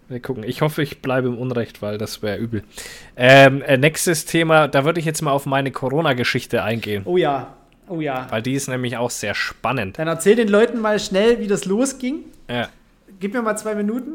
[0.09, 0.45] Wir gucken.
[0.45, 2.62] Ich hoffe, ich bleibe im Unrecht, weil das wäre übel.
[3.16, 7.55] Ähm, äh, nächstes Thema, da würde ich jetzt mal auf meine Corona-Geschichte eingehen, Oh ja,
[7.89, 8.26] oh ja.
[8.30, 9.99] weil die ist nämlich auch sehr spannend.
[9.99, 12.24] Dann erzähl den Leuten mal schnell, wie das losging.
[12.49, 12.68] Ja,
[13.20, 14.14] Gib mir mal zwei Minuten.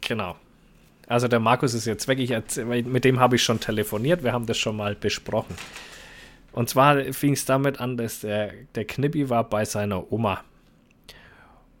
[0.00, 0.36] genau.
[1.06, 2.20] Also der Markus ist jetzt weg.
[2.20, 4.22] Ich erzähl, mit dem habe ich schon telefoniert.
[4.22, 5.56] Wir haben das schon mal besprochen.
[6.52, 10.44] Und zwar fing es damit an, dass der, der Knippi war bei seiner Oma.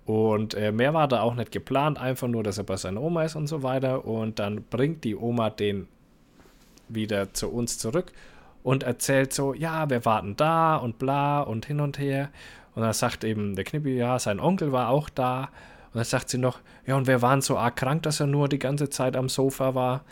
[0.04, 3.24] Und äh, mehr war da auch nicht geplant, einfach nur, dass er bei seiner Oma
[3.24, 4.04] ist und so weiter.
[4.04, 5.86] Und dann bringt die Oma den
[6.88, 8.12] wieder zu uns zurück
[8.62, 12.30] und erzählt so, ja, wir warten da und bla und hin und her.
[12.74, 15.50] Und dann sagt eben der Knippi, ja, sein Onkel war auch da.
[15.92, 18.48] Und dann sagt sie noch, ja, und wir waren so arg krank, dass er nur
[18.48, 20.04] die ganze Zeit am Sofa war.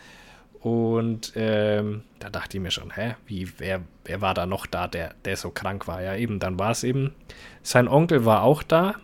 [0.59, 4.87] Und ähm, da dachte ich mir schon, hä, wie, wer, wer war da noch da,
[4.87, 6.01] der, der so krank war?
[6.01, 7.15] Ja, eben, dann war es eben,
[7.63, 8.95] sein Onkel war auch da,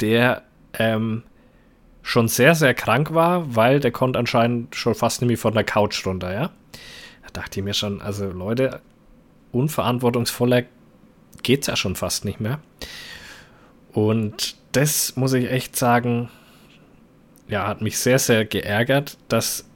[0.00, 0.42] der
[0.78, 1.22] ähm,
[2.02, 6.04] schon sehr, sehr krank war, weil der konnte anscheinend schon fast nämlich von der Couch
[6.04, 6.50] runter, ja.
[7.32, 8.80] Da dachte ich mir schon, also Leute,
[9.52, 10.64] unverantwortungsvoller
[11.42, 12.60] geht's ja schon fast nicht mehr.
[13.92, 16.30] Und das muss ich echt sagen,
[17.48, 19.66] ja, hat mich sehr, sehr geärgert, dass,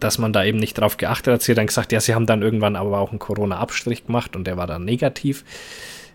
[0.00, 1.42] dass man da eben nicht drauf geachtet hat.
[1.42, 4.46] Sie hat dann gesagt, ja, sie haben dann irgendwann aber auch einen Corona-Abstrich gemacht und
[4.46, 5.44] der war dann negativ.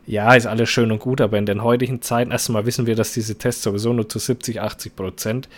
[0.06, 3.12] Ja, ist alles schön und gut, aber in den heutigen Zeiten, erstmal wissen wir, dass
[3.12, 5.50] diese Tests sowieso nur zu 70, 80 Prozent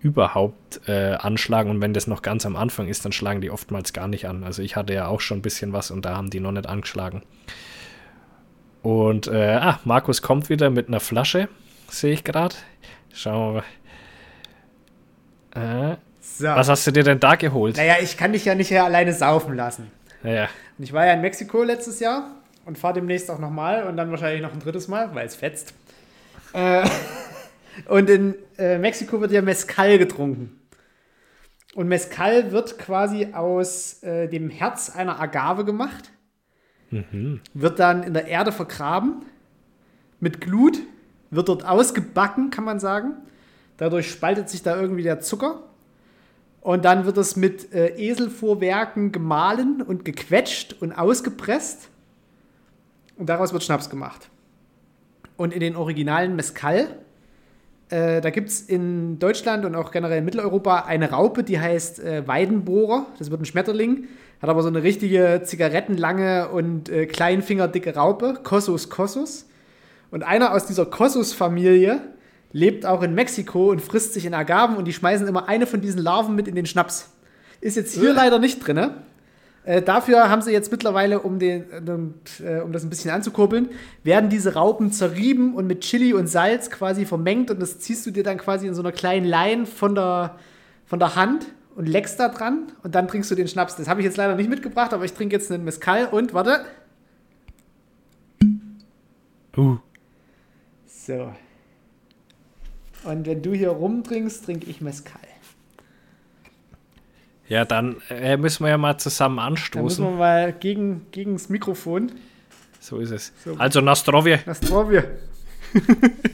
[0.00, 3.92] überhaupt äh, anschlagen und wenn das noch ganz am Anfang ist, dann schlagen die oftmals
[3.92, 4.44] gar nicht an.
[4.44, 6.68] Also ich hatte ja auch schon ein bisschen was und da haben die noch nicht
[6.68, 7.22] angeschlagen.
[8.82, 11.48] Und äh, ah, Markus kommt wieder mit einer Flasche,
[11.88, 12.54] sehe ich gerade.
[13.12, 13.64] Schauen wir
[15.54, 15.92] mal.
[15.92, 16.46] Äh, So.
[16.46, 17.76] was hast du dir denn da geholt?
[17.76, 19.90] Naja, ich kann dich ja nicht hier alleine saufen lassen.
[20.22, 22.30] Ja, Und ich war ja in Mexiko letztes Jahr
[22.64, 25.74] und fahre demnächst auch nochmal und dann wahrscheinlich noch ein drittes Mal, weil es fetzt.
[26.52, 26.84] Äh,
[27.86, 30.58] und in äh, Mexiko wird ja Mezcal getrunken.
[31.74, 36.10] Und Mezcal wird quasi aus äh, dem Herz einer Agave gemacht,
[37.52, 39.26] wird dann in der Erde vergraben,
[40.20, 40.78] mit Glut,
[41.30, 43.14] wird dort ausgebacken, kann man sagen.
[43.76, 45.62] Dadurch spaltet sich da irgendwie der Zucker.
[46.60, 51.88] Und dann wird es mit äh, Eselvorwerken gemahlen und gequetscht und ausgepresst.
[53.16, 54.28] Und daraus wird Schnaps gemacht.
[55.36, 56.98] Und in den originalen Mezcal,
[57.90, 62.00] äh, da gibt es in Deutschland und auch generell in Mitteleuropa eine Raupe, die heißt
[62.00, 63.06] äh, Weidenbohrer.
[63.18, 64.08] Das wird ein Schmetterling,
[64.42, 69.46] hat aber so eine richtige zigarettenlange und äh, kleinfingerdicke Raupe, Cossus cossus.
[70.10, 72.00] Und einer aus dieser Cossus-Familie
[72.52, 75.80] lebt auch in Mexiko und frisst sich in Agaven und die schmeißen immer eine von
[75.80, 77.10] diesen Larven mit in den Schnaps.
[77.60, 78.90] Ist jetzt hier leider nicht drin.
[79.68, 81.66] Äh, dafür haben sie jetzt mittlerweile, um, den,
[82.42, 83.68] äh, um das ein bisschen anzukurbeln,
[84.02, 88.10] werden diese Raupen zerrieben und mit Chili und Salz quasi vermengt und das ziehst du
[88.10, 90.36] dir dann quasi in so einer kleinen Line von der,
[90.86, 93.76] von der Hand und leckst da dran und dann trinkst du den Schnaps.
[93.76, 96.64] Das habe ich jetzt leider nicht mitgebracht, aber ich trinke jetzt einen Mezcal und warte.
[99.54, 99.76] Uh.
[100.86, 101.34] So.
[103.04, 105.27] Und wenn du hier rumtrinkst, trinke ich Mezcal.
[107.48, 110.04] Ja, dann äh, müssen wir ja mal zusammen Da müssen anstoßen.
[110.04, 112.12] wir mal gegen, gegen das Mikrofon.
[112.80, 113.32] So ist es.
[113.44, 113.54] So.
[113.56, 114.40] Also Nastrovje.
[114.44, 115.18] Wir.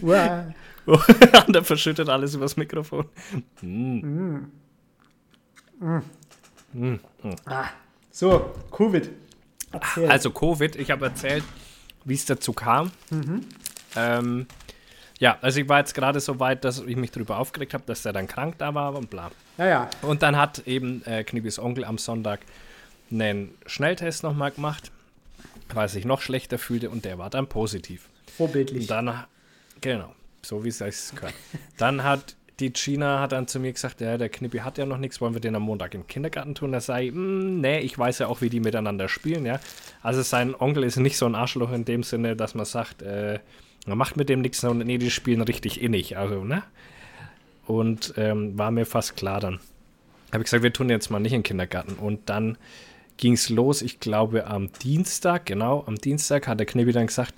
[0.02, 0.46] Uah.
[0.86, 3.06] Und er verschüttet alles übers Mikrofon.
[3.62, 4.38] Mm.
[7.46, 7.64] ah.
[8.10, 9.10] So, Covid.
[9.72, 10.08] Erzähl.
[10.10, 11.42] Also Covid, ich habe erzählt,
[12.04, 12.90] wie es dazu kam.
[13.96, 14.46] Ähm,
[15.24, 18.04] ja, also ich war jetzt gerade so weit, dass ich mich darüber aufgeregt habe, dass
[18.04, 19.30] er dann krank da war und bla.
[19.56, 19.90] ja, ja.
[20.02, 22.40] Und dann hat eben äh, Knibbis Onkel am Sonntag
[23.10, 24.92] einen Schnelltest nochmal gemacht,
[25.72, 28.10] weil er sich noch schlechter fühlte und der war dann positiv.
[28.36, 28.82] Vorbildlich.
[28.82, 29.24] Und dann,
[29.80, 30.12] genau,
[30.42, 31.32] so wie es sich gehört.
[31.78, 34.98] Dann hat die Gina hat dann zu mir gesagt, ja, der Knippi hat ja noch
[34.98, 36.70] nichts, wollen wir den am Montag im Kindergarten tun?
[36.70, 39.58] Da sei, "Mm, nee, ich weiß ja auch, wie die miteinander spielen, ja.
[40.02, 43.40] Also sein Onkel ist nicht so ein Arschloch in dem Sinne, dass man sagt, äh,
[43.86, 46.62] man macht mit dem nichts, sondern nee, die spielen richtig innig, also, ne?
[47.66, 49.60] Und ähm, war mir fast klar dann.
[50.32, 51.94] Habe ich gesagt, wir tun jetzt mal nicht in den Kindergarten.
[51.94, 52.58] Und dann
[53.16, 57.34] ging es los, ich glaube am Dienstag, genau, am Dienstag hat der Knippi dann gesagt,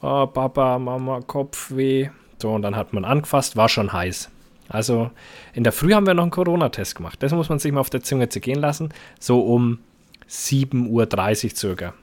[0.00, 2.08] oh, Papa, Mama, Kopfweh.
[2.40, 4.30] So, und dann hat man angefasst, war schon heiß.
[4.68, 5.10] Also
[5.54, 7.22] in der Früh haben wir noch einen Corona-Test gemacht.
[7.22, 8.90] Das muss man sich mal auf der Zunge zergehen lassen.
[9.18, 9.78] So um
[10.28, 10.88] 7.30
[11.44, 11.94] Uhr circa.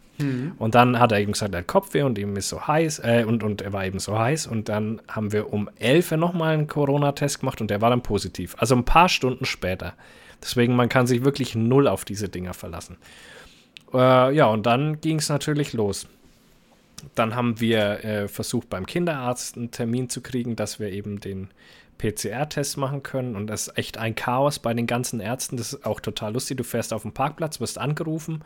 [0.60, 3.26] Und dann hat er eben gesagt, er hat Kopfweh und ihm ist so heiß äh,
[3.28, 4.48] und, und er war eben so heiß.
[4.48, 8.02] Und dann haben wir um 11 Uhr nochmal einen Corona-Test gemacht und der war dann
[8.02, 8.56] positiv.
[8.58, 9.94] Also ein paar Stunden später.
[10.42, 12.98] Deswegen, man kann sich wirklich null auf diese Dinger verlassen.
[13.94, 16.08] Äh, ja, und dann ging es natürlich los.
[17.14, 21.50] dann haben wir äh, versucht, beim Kinderarzt einen Termin zu kriegen, dass wir eben den
[21.98, 23.36] PCR-Test machen können.
[23.36, 25.58] Und das ist echt ein Chaos bei den ganzen Ärzten.
[25.58, 26.58] Das ist auch total lustig.
[26.58, 28.44] Du fährst auf den Parkplatz, wirst angerufen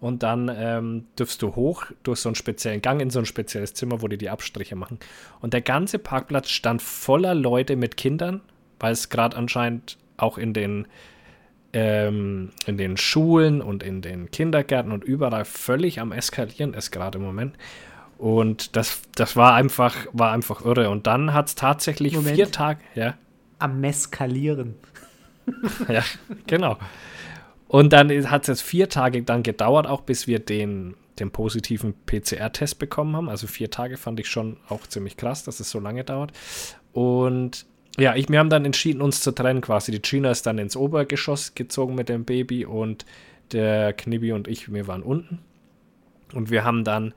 [0.00, 3.74] und dann ähm, dürfst du hoch durch so einen speziellen Gang in so ein spezielles
[3.74, 4.98] Zimmer, wo die die Abstriche machen.
[5.40, 8.40] Und der ganze Parkplatz stand voller Leute mit Kindern,
[8.78, 10.86] weil es gerade anscheinend auch in den
[11.72, 17.18] ähm, in den Schulen und in den Kindergärten und überall völlig am Eskalieren ist gerade
[17.18, 17.54] im Moment.
[18.18, 20.88] Und das, das war einfach, war einfach irre.
[20.88, 22.36] Und dann hat es tatsächlich Moment.
[22.36, 23.14] vier Tage, ja.
[23.58, 24.74] Am Meskalieren.
[25.88, 26.02] ja,
[26.46, 26.78] genau.
[27.76, 32.78] Und dann hat es vier Tage dann gedauert, auch bis wir den, den positiven PCR-Test
[32.78, 33.28] bekommen haben.
[33.28, 36.32] Also vier Tage fand ich schon auch ziemlich krass, dass es so lange dauert.
[36.94, 37.66] Und
[37.98, 39.92] ja, ich, wir haben dann entschieden, uns zu trennen quasi.
[39.92, 43.04] Die Gina ist dann ins Obergeschoss gezogen mit dem Baby und
[43.52, 45.40] der Knibi und ich, wir waren unten.
[46.32, 47.12] Und wir haben dann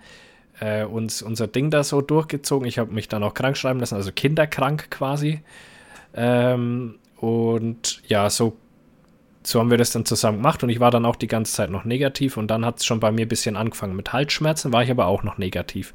[0.59, 2.67] äh, uns unser Ding da so durchgezogen.
[2.67, 5.39] Ich habe mich dann auch krank schreiben lassen, also kinderkrank quasi.
[6.13, 8.57] Ähm, und ja, so,
[9.43, 11.69] so haben wir das dann zusammen gemacht und ich war dann auch die ganze Zeit
[11.69, 14.83] noch negativ und dann hat es schon bei mir ein bisschen angefangen mit Halsschmerzen, war
[14.83, 15.93] ich aber auch noch negativ.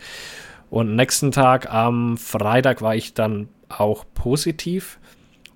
[0.70, 4.98] Und nächsten Tag am Freitag war ich dann auch positiv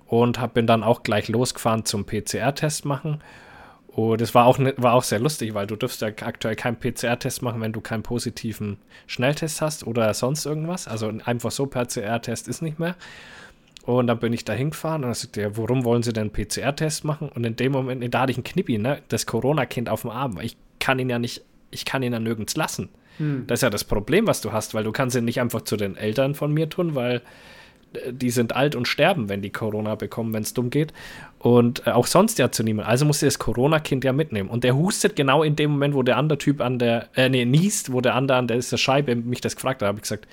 [0.05, 3.21] und hab, bin dann auch gleich losgefahren zum PCR-Test machen
[3.99, 6.77] und es war auch, ne, war auch sehr lustig, weil du dürfst ja aktuell keinen
[6.77, 8.77] PCR-Test machen, wenn du keinen positiven
[9.07, 10.87] Schnelltest hast oder sonst irgendwas.
[10.87, 12.95] Also einfach so PCR-Test ist nicht mehr.
[13.97, 17.05] Und dann bin ich da hingefahren und dann sagte er, warum wollen Sie denn PCR-Test
[17.05, 17.27] machen?
[17.29, 20.37] Und in dem Moment, da hatte ich ein Knippi, ne, das Corona-Kind auf dem Arm,
[20.37, 22.89] weil ich kann ihn ja nicht, ich kann ihn ja nirgends lassen.
[23.17, 23.45] Hm.
[23.47, 25.75] Das ist ja das Problem, was du hast, weil du kannst ihn nicht einfach zu
[25.75, 27.23] den Eltern von mir tun, weil
[28.11, 30.93] die sind alt und sterben, wenn die Corona bekommen, wenn es dumm geht.
[31.39, 32.87] Und äh, auch sonst ja zu niemand.
[32.87, 34.49] Also musst du das Corona-Kind ja mitnehmen.
[34.49, 37.43] Und der hustet genau in dem Moment, wo der andere Typ an der, äh, nee,
[37.43, 40.27] niest, wo der andere an der, der Scheibe mich das gefragt hat, habe ich gesagt,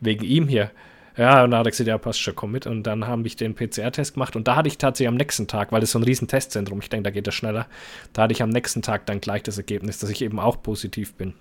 [0.00, 0.72] wegen ihm hier.
[1.16, 2.66] Ja, und da hat er gesagt, ja, passt schon, komm mit.
[2.66, 4.36] Und dann haben ich den PCR-Test gemacht.
[4.36, 6.90] Und da hatte ich tatsächlich am nächsten Tag, weil das so ein riesen Testzentrum, ich
[6.90, 7.66] denke, da geht das schneller,
[8.12, 11.14] da hatte ich am nächsten Tag dann gleich das Ergebnis, dass ich eben auch positiv
[11.14, 11.32] bin.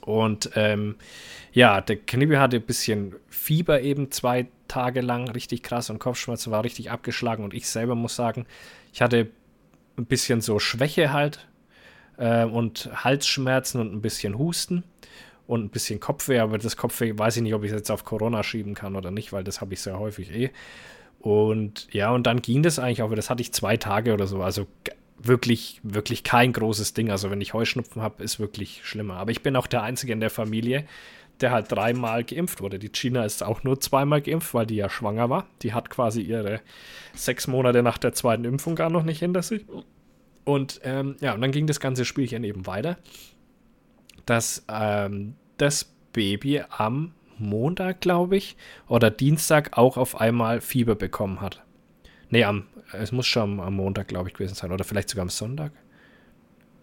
[0.00, 0.96] Und ähm,
[1.52, 6.50] ja, der Knibbe hatte ein bisschen Fieber eben zwei Tage lang, richtig krass und Kopfschmerzen
[6.52, 7.44] war richtig abgeschlagen.
[7.44, 8.46] Und ich selber muss sagen,
[8.92, 9.28] ich hatte
[9.96, 11.46] ein bisschen so Schwäche halt
[12.16, 14.84] äh, und Halsschmerzen und ein bisschen Husten
[15.46, 16.38] und ein bisschen Kopfweh.
[16.38, 19.10] Aber das Kopfweh weiß ich nicht, ob ich es jetzt auf Corona schieben kann oder
[19.10, 20.50] nicht, weil das habe ich sehr häufig eh.
[21.20, 24.42] Und ja, und dann ging das eigentlich auch, das hatte ich zwei Tage oder so.
[24.42, 24.66] Also
[25.18, 27.10] wirklich, wirklich kein großes Ding.
[27.10, 29.16] Also wenn ich Heuschnupfen habe, ist wirklich schlimmer.
[29.16, 30.84] Aber ich bin auch der Einzige in der Familie,
[31.40, 32.78] der halt dreimal geimpft wurde.
[32.78, 35.46] Die China ist auch nur zweimal geimpft, weil die ja schwanger war.
[35.62, 36.60] Die hat quasi ihre
[37.14, 39.64] sechs Monate nach der zweiten Impfung gar noch nicht hinter sich.
[40.44, 42.98] Und ähm, ja, und dann ging das ganze Spielchen eben weiter,
[44.26, 48.56] dass ähm, das Baby am Montag, glaube ich,
[48.88, 51.62] oder Dienstag auch auf einmal Fieber bekommen hat.
[52.30, 54.72] Nee, am, es muss schon am Montag, glaube ich, gewesen sein.
[54.72, 55.72] Oder vielleicht sogar am Sonntag.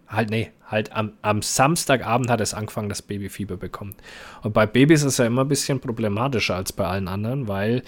[0.08, 3.96] Halt, nee, halt am, am Samstagabend hat es angefangen, dass Babyfieber bekommt.
[4.42, 7.82] Und bei Babys ist es ja immer ein bisschen problematischer als bei allen anderen, weil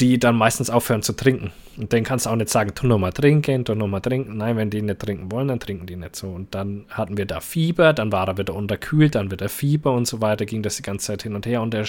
[0.00, 1.50] die dann meistens aufhören zu trinken.
[1.76, 4.36] Und dann kannst du auch nicht sagen, tu nochmal trinken, tu nochmal trinken.
[4.36, 6.28] Nein, wenn die nicht trinken wollen, dann trinken die nicht so.
[6.28, 10.06] Und dann hatten wir da Fieber, dann war er wieder unterkühlt, dann wieder Fieber und
[10.06, 11.62] so weiter, ging das die ganze Zeit hin und her.
[11.62, 11.86] Und der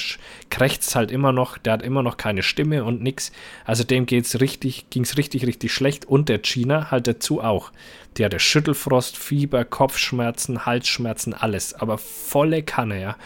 [0.50, 3.32] krächzt halt immer noch, der hat immer noch keine Stimme und nix.
[3.66, 6.06] Also dem geht's richtig, ging's richtig, richtig schlecht.
[6.06, 7.72] Und der Gina halt dazu auch.
[8.18, 11.74] Die hatte Schüttelfrost, Fieber, Kopfschmerzen, Halsschmerzen, alles.
[11.74, 13.18] Aber volle Kanne, ja.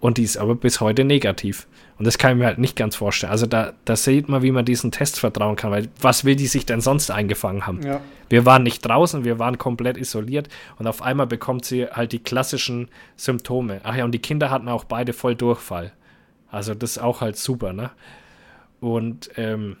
[0.00, 1.66] Und die ist aber bis heute negativ.
[2.00, 3.30] Und das kann ich mir halt nicht ganz vorstellen.
[3.30, 6.46] Also da, da sieht man, wie man diesen Test vertrauen kann, weil was will die
[6.46, 7.82] sich denn sonst eingefangen haben?
[7.82, 8.00] Ja.
[8.30, 10.48] Wir waren nicht draußen, wir waren komplett isoliert
[10.78, 13.82] und auf einmal bekommt sie halt die klassischen Symptome.
[13.84, 15.92] Ach ja, und die Kinder hatten auch beide voll Durchfall.
[16.50, 17.90] Also das ist auch halt super, ne?
[18.80, 19.76] Und, ähm,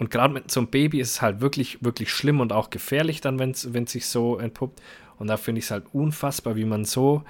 [0.00, 3.20] und gerade mit so einem Baby ist es halt wirklich, wirklich schlimm und auch gefährlich
[3.20, 4.82] dann, wenn es sich so entpuppt.
[5.20, 7.22] Und da finde ich es halt unfassbar, wie man so,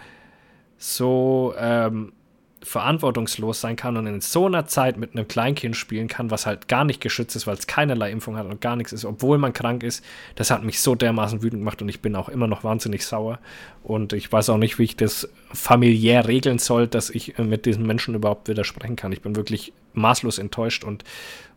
[0.78, 2.14] so, ähm,
[2.62, 6.68] verantwortungslos sein kann und in so einer Zeit mit einem Kleinkind spielen kann, was halt
[6.68, 9.52] gar nicht geschützt ist, weil es keinerlei Impfung hat und gar nichts ist, obwohl man
[9.52, 10.04] krank ist,
[10.34, 13.38] das hat mich so dermaßen wütend gemacht und ich bin auch immer noch wahnsinnig sauer.
[13.82, 17.86] Und ich weiß auch nicht, wie ich das familiär regeln soll, dass ich mit diesen
[17.86, 19.12] Menschen überhaupt widersprechen kann.
[19.12, 21.04] Ich bin wirklich maßlos enttäuscht und,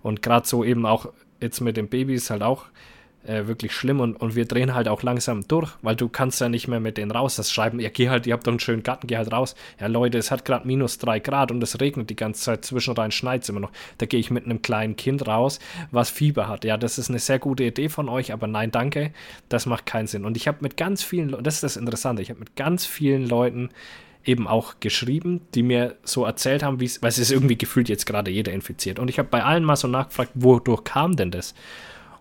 [0.03, 2.65] und gerade so eben auch jetzt mit den Babys halt auch
[3.25, 6.49] äh, wirklich schlimm und, und wir drehen halt auch langsam durch, weil du kannst ja
[6.49, 7.35] nicht mehr mit denen raus.
[7.35, 9.55] Das schreiben, ja, geh halt, ihr habt doch einen schönen Garten, geh halt raus.
[9.79, 13.11] Ja, Leute, es hat gerade minus drei Grad und es regnet die ganze Zeit, zwischenrein
[13.11, 13.71] schneit es immer noch.
[13.97, 15.59] Da gehe ich mit einem kleinen Kind raus,
[15.91, 16.65] was Fieber hat.
[16.65, 19.13] Ja, das ist eine sehr gute Idee von euch, aber nein, danke,
[19.49, 20.25] das macht keinen Sinn.
[20.25, 23.27] Und ich habe mit ganz vielen, das ist das Interessante, ich habe mit ganz vielen
[23.27, 23.69] Leuten
[24.25, 27.89] eben auch geschrieben, die mir so erzählt haben, wie es, weil es ist irgendwie gefühlt
[27.89, 28.99] jetzt gerade jeder infiziert.
[28.99, 31.53] Und ich habe bei allen mal so nachgefragt, wodurch kam denn das?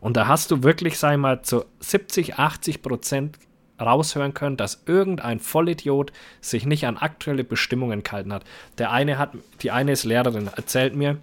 [0.03, 3.39] Und da hast du wirklich, sag ich mal, zu 70, 80 Prozent
[3.81, 8.43] raushören können, dass irgendein Vollidiot sich nicht an aktuelle Bestimmungen gehalten hat.
[8.79, 9.31] Der eine hat,
[9.63, 11.19] die eine ist Lehrerin, erzählt mir,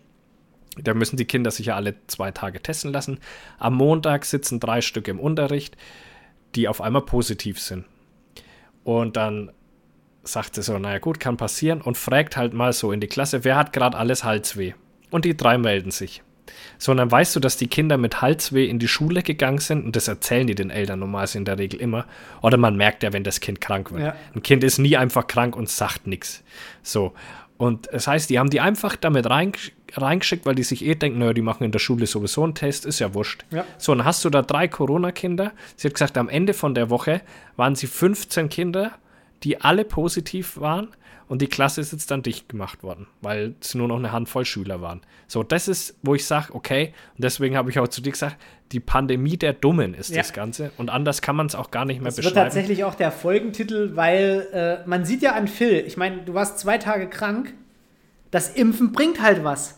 [0.77, 3.19] da müssen die Kinder sich ja alle zwei Tage testen lassen.
[3.57, 5.75] Am Montag sitzen drei Stück im Unterricht,
[6.55, 7.83] die auf einmal positiv sind.
[8.85, 9.51] Und dann
[10.23, 13.43] sagt sie so, naja gut, kann passieren und fragt halt mal so in die Klasse,
[13.43, 14.73] wer hat gerade alles Halsweh?
[15.11, 16.23] Und die drei melden sich.
[16.77, 19.85] So, und dann weißt du, dass die Kinder mit Halsweh in die Schule gegangen sind
[19.85, 22.05] und das erzählen die den Eltern normalerweise in der Regel immer.
[22.41, 24.03] Oder man merkt ja, wenn das Kind krank wird.
[24.03, 24.15] Ja.
[24.35, 26.43] Ein Kind ist nie einfach krank und sagt nichts.
[26.83, 27.13] So.
[27.57, 29.51] Und das heißt, die haben die einfach damit rein,
[29.93, 32.85] reingeschickt, weil die sich eh denken, naja, die machen in der Schule sowieso einen Test,
[32.85, 33.43] ist ja wurscht.
[33.51, 33.65] Ja.
[33.77, 35.51] So, und dann hast du da drei Corona-Kinder.
[35.75, 37.21] Sie hat gesagt, am Ende von der Woche
[37.57, 38.93] waren sie 15 Kinder
[39.43, 40.89] die alle positiv waren
[41.29, 44.45] und die Klasse ist jetzt dann dicht gemacht worden, weil es nur noch eine Handvoll
[44.45, 45.01] Schüler waren.
[45.27, 48.35] So, das ist, wo ich sage, okay, und deswegen habe ich auch zu dir gesagt,
[48.71, 50.17] die Pandemie der Dummen ist ja.
[50.17, 52.35] das Ganze und anders kann man es auch gar nicht mehr das beschreiben.
[52.35, 54.47] Das wird tatsächlich auch der Folgentitel, weil
[54.83, 57.53] äh, man sieht ja an Phil, ich meine, du warst zwei Tage krank,
[58.31, 59.77] das Impfen bringt halt was.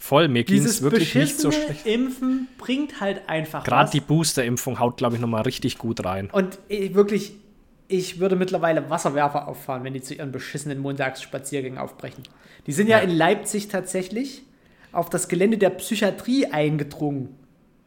[0.00, 1.86] Voll, mir ging es wirklich nicht so schlecht.
[1.86, 3.90] Impfen bringt halt einfach Gerade was.
[3.90, 6.28] Gerade die Booster-Impfung haut, glaube ich, nochmal richtig gut rein.
[6.30, 7.34] Und äh, wirklich,
[7.88, 12.22] ich würde mittlerweile Wasserwerfer auffahren, wenn die zu ihren beschissenen Montagsspaziergängen aufbrechen.
[12.66, 14.42] Die sind ja, ja in Leipzig tatsächlich
[14.92, 17.34] auf das Gelände der Psychiatrie eingedrungen.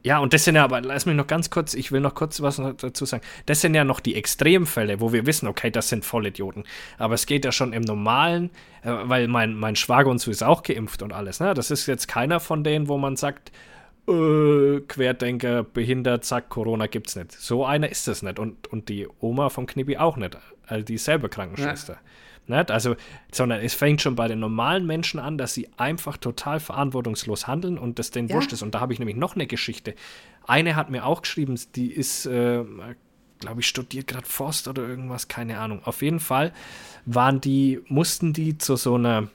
[0.04, 2.42] Ja, und das sind ja, aber lass mich noch ganz kurz, ich will noch kurz
[2.42, 3.24] was dazu sagen.
[3.46, 6.64] Das sind ja noch die Extremfälle, wo wir wissen, okay, das sind Vollidioten.
[6.98, 8.50] Aber es geht ja schon im Normalen,
[8.84, 11.40] äh, weil mein, mein Schwager und so ist auch geimpft und alles.
[11.40, 11.54] Ne?
[11.54, 13.52] Das ist jetzt keiner von denen, wo man sagt,
[14.08, 17.32] äh, Querdenker, behindert, zack, Corona gibt's nicht.
[17.32, 18.40] So einer ist es nicht.
[18.40, 20.38] Und, und die Oma vom Knippi auch nicht.
[20.68, 21.94] Also die selber Krankenschwester.
[21.94, 22.00] Ja.
[22.58, 22.72] Nicht?
[22.72, 22.96] Also,
[23.32, 27.78] sondern es fängt schon bei den normalen Menschen an, dass sie einfach total verantwortungslos handeln
[27.78, 28.36] und das denen ja.
[28.36, 28.62] wurscht ist.
[28.62, 29.96] Und da habe ich nämlich noch eine Geschichte.
[30.48, 32.64] Eine hat mir auch geschrieben, die ist, äh,
[33.40, 35.82] glaube ich, studiert gerade Forst oder irgendwas, keine Ahnung.
[35.84, 36.52] Auf jeden Fall
[37.06, 39.30] waren die, mussten die zu so einer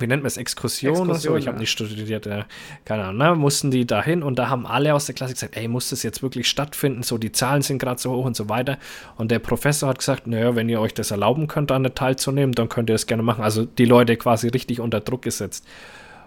[0.00, 2.46] wie nennt man es, Exkursion, Exkursion oder so, ich habe nicht studiert, ja,
[2.84, 3.34] keine Ahnung, ne?
[3.34, 6.22] mussten die dahin und da haben alle aus der Klasse gesagt, ey, muss das jetzt
[6.22, 8.78] wirklich stattfinden, so die Zahlen sind gerade so hoch und so weiter.
[9.16, 12.54] Und der Professor hat gesagt, naja, wenn ihr euch das erlauben könnt, an der teilzunehmen,
[12.54, 15.66] dann könnt ihr das gerne machen, also die Leute quasi richtig unter Druck gesetzt.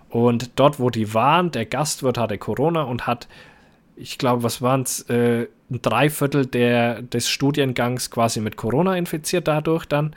[0.10, 3.28] Und dort, wo die waren, der Gastwirt hatte Corona und hat,
[3.96, 9.48] ich glaube, was waren es, äh, ein Dreiviertel der, des Studiengangs quasi mit Corona infiziert
[9.48, 10.16] dadurch dann.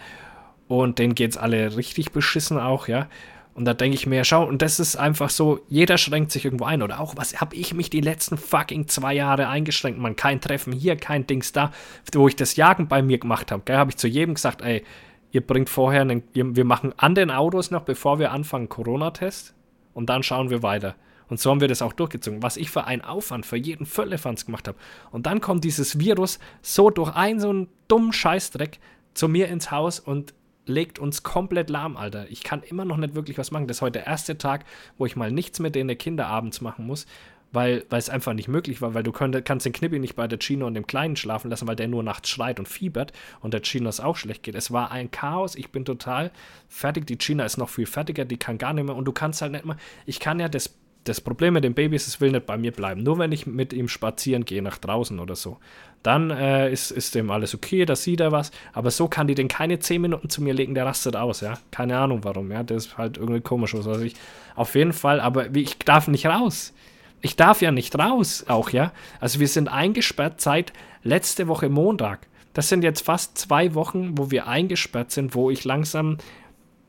[0.68, 3.08] Und denen geht es alle richtig beschissen auch, ja.
[3.56, 6.66] Und da denke ich mir, schau, und das ist einfach so, jeder schränkt sich irgendwo
[6.66, 6.82] ein.
[6.82, 9.98] Oder auch, was habe ich mich die letzten fucking zwei Jahre eingeschränkt?
[9.98, 11.72] Man, kein Treffen hier, kein Dings da.
[12.12, 14.84] Wo ich das Jagen bei mir gemacht habe, habe ich zu jedem gesagt, ey,
[15.32, 19.54] ihr bringt vorher, einen, wir machen an den Autos noch, bevor wir anfangen, Corona-Test.
[19.94, 20.94] Und dann schauen wir weiter.
[21.28, 22.42] Und so haben wir das auch durchgezogen.
[22.42, 24.76] Was ich für einen Aufwand für jeden Völlefanz gemacht habe.
[25.12, 28.78] Und dann kommt dieses Virus so durch einen so einen dummen Scheißdreck
[29.14, 30.34] zu mir ins Haus und
[30.66, 32.30] legt uns komplett lahm, Alter.
[32.30, 33.66] Ich kann immer noch nicht wirklich was machen.
[33.66, 34.64] Das ist heute der erste Tag,
[34.98, 37.06] wo ich mal nichts mit den Kinder abends machen muss,
[37.52, 40.26] weil, weil es einfach nicht möglich war, weil du könnt, kannst den Knippi nicht bei
[40.26, 43.54] der Chino und dem Kleinen schlafen lassen, weil der nur nachts schreit und fiebert und
[43.54, 44.54] der Chino es auch schlecht geht.
[44.54, 46.32] Es war ein Chaos, ich bin total
[46.68, 47.06] fertig.
[47.06, 49.52] Die China ist noch viel fertiger, die kann gar nicht mehr und du kannst halt
[49.52, 50.74] nicht mal, ich kann ja das
[51.08, 53.02] das Problem mit dem Baby ist, es will nicht bei mir bleiben.
[53.02, 55.58] Nur wenn ich mit ihm spazieren gehe nach draußen oder so,
[56.02, 58.50] dann äh, ist, ist dem alles okay, da sieht er was.
[58.72, 61.58] Aber so kann die den keine 10 Minuten zu mir legen, der rastet aus, ja.
[61.70, 62.62] Keine Ahnung warum, ja.
[62.62, 64.14] Das ist halt irgendwie komisch, was weiß ich.
[64.54, 66.72] Auf jeden Fall, aber ich darf nicht raus.
[67.20, 68.92] Ich darf ja nicht raus, auch, ja.
[69.20, 70.72] Also wir sind eingesperrt seit
[71.02, 72.26] letzte Woche Montag.
[72.52, 76.18] Das sind jetzt fast zwei Wochen, wo wir eingesperrt sind, wo ich langsam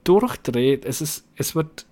[0.04, 0.80] durchdrehe.
[0.84, 1.86] Es ist, es wird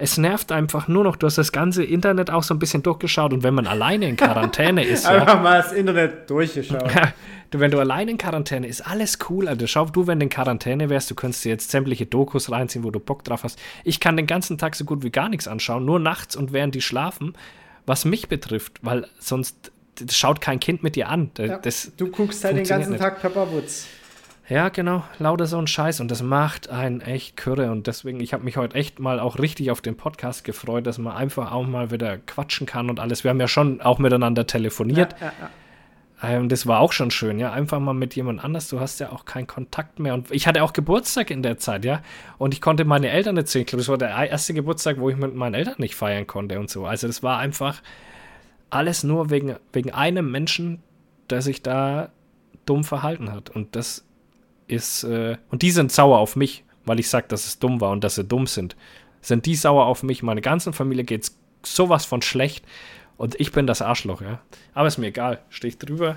[0.00, 1.16] es nervt einfach nur noch.
[1.16, 4.16] Du hast das ganze Internet auch so ein bisschen durchgeschaut und wenn man alleine in
[4.16, 5.06] Quarantäne ist.
[5.10, 6.90] Einfach ja, mal das Internet durchgeschaut.
[7.50, 9.46] du, wenn du alleine in Quarantäne ist, alles cool.
[9.46, 12.82] Also schau, du, wenn du in Quarantäne wärst, du könntest dir jetzt sämtliche Dokus reinziehen,
[12.82, 13.58] wo du Bock drauf hast.
[13.84, 16.74] Ich kann den ganzen Tag so gut wie gar nichts anschauen, nur nachts und während
[16.74, 17.34] die schlafen,
[17.84, 19.70] was mich betrifft, weil sonst
[20.10, 21.30] schaut kein Kind mit dir an.
[21.34, 23.02] Das, ja, du guckst halt den ganzen nicht.
[23.02, 23.86] Tag Pepper Woods.
[24.50, 28.32] Ja, genau, lauter so ein Scheiß und das macht einen echt kürre und deswegen, ich
[28.32, 31.64] habe mich heute echt mal auch richtig auf den Podcast gefreut, dass man einfach auch
[31.64, 33.22] mal wieder quatschen kann und alles.
[33.22, 35.14] Wir haben ja schon auch miteinander telefoniert.
[35.20, 35.50] Ja, ja, ja.
[36.36, 38.68] Ähm, das war auch schon schön, ja, einfach mal mit jemand anders.
[38.68, 40.14] Du hast ja auch keinen Kontakt mehr.
[40.14, 42.02] Und ich hatte auch Geburtstag in der Zeit, ja.
[42.36, 43.62] Und ich konnte meine Eltern erzählen.
[43.62, 46.58] Ich glaube, das war der erste Geburtstag, wo ich mit meinen Eltern nicht feiern konnte
[46.58, 46.86] und so.
[46.86, 47.80] Also, das war einfach
[48.68, 50.82] alles nur wegen, wegen einem Menschen,
[51.30, 52.10] der sich da
[52.66, 53.50] dumm verhalten hat.
[53.50, 54.04] Und das
[54.70, 57.90] ist, äh, und die sind sauer auf mich, weil ich sage, dass es dumm war
[57.90, 58.76] und dass sie dumm sind,
[59.20, 60.22] sind die sauer auf mich.
[60.22, 62.64] Meine ganzen Familie geht's sowas von schlecht
[63.16, 64.40] und ich bin das Arschloch, ja.
[64.72, 66.16] Aber ist mir egal, stehe ich drüber.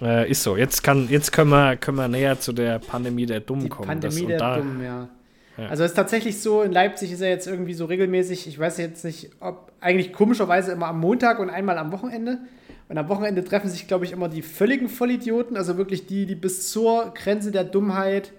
[0.00, 0.56] Äh, ist so.
[0.56, 3.88] Jetzt, kann, jetzt können, wir, können wir näher zu der Pandemie der Dummen Die kommen.
[3.88, 5.08] Pandemie das, der da, Dummen, ja.
[5.58, 5.68] Ja.
[5.68, 8.76] Also es ist tatsächlich so, in Leipzig ist er jetzt irgendwie so regelmäßig, ich weiß
[8.78, 12.38] jetzt nicht, ob eigentlich komischerweise immer am Montag und einmal am Wochenende.
[12.88, 16.36] Und am Wochenende treffen sich, glaube ich, immer die völligen Vollidioten, also wirklich die, die
[16.36, 18.32] bis zur Grenze der Dummheit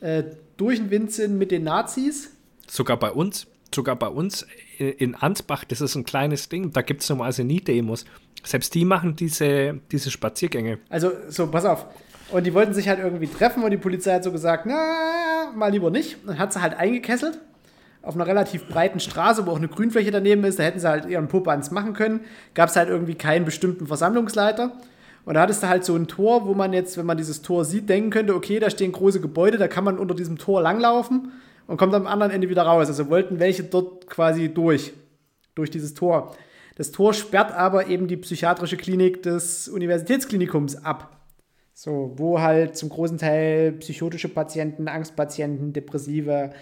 [0.00, 0.22] äh,
[0.58, 2.30] durch den Wind sind mit den Nazis.
[2.68, 4.46] Sogar bei uns, sogar bei uns
[4.78, 8.04] in- in Ansbach, das ist ein kleines Ding, da gibt es normalerweise nie Demos.
[8.44, 10.78] Selbst die machen diese, diese Spaziergänge.
[10.90, 11.86] Also, so, pass auf.
[12.32, 15.70] Und die wollten sich halt irgendwie treffen und die Polizei hat so gesagt, na, mal
[15.70, 16.18] lieber nicht.
[16.26, 17.38] Und hat sie halt eingekesselt
[18.02, 20.58] auf einer relativ breiten Straße, wo auch eine Grünfläche daneben ist.
[20.58, 22.20] Da hätten sie halt ihren Popanz machen können.
[22.54, 24.72] Gab es halt irgendwie keinen bestimmten Versammlungsleiter.
[25.24, 27.64] Und da hattest du halt so ein Tor, wo man jetzt, wenn man dieses Tor
[27.64, 31.32] sieht, denken könnte, okay, da stehen große Gebäude, da kann man unter diesem Tor langlaufen
[31.66, 32.86] und kommt am anderen Ende wieder raus.
[32.86, 34.92] Also wollten welche dort quasi durch,
[35.56, 36.36] durch dieses Tor.
[36.76, 41.15] Das Tor sperrt aber eben die psychiatrische Klinik des Universitätsklinikums ab.
[41.78, 46.52] So, wo halt zum großen Teil psychotische Patienten, Angstpatienten, Depressive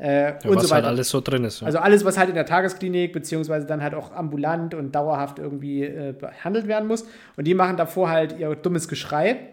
[0.00, 0.74] äh, Ja, und so weiter.
[0.74, 1.60] halt alles so drin ist.
[1.60, 1.66] Ja.
[1.68, 5.84] Also alles, was halt in der Tagesklinik beziehungsweise dann halt auch ambulant und dauerhaft irgendwie
[5.84, 7.06] äh, behandelt werden muss.
[7.36, 9.46] Und die machen davor halt ihr dummes Geschrei.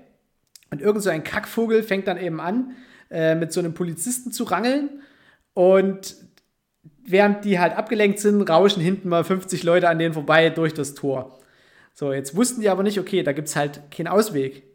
[0.72, 2.72] Und irgend so ein Kackvogel fängt dann eben an,
[3.12, 4.90] äh, mit so einem Polizisten zu rangeln.
[5.54, 6.16] Und
[7.06, 10.96] während die halt abgelenkt sind, rauschen hinten mal 50 Leute an denen vorbei durch das
[10.96, 11.38] Tor.
[11.94, 14.71] So, jetzt wussten die aber nicht, okay, da gibt es halt keinen Ausweg.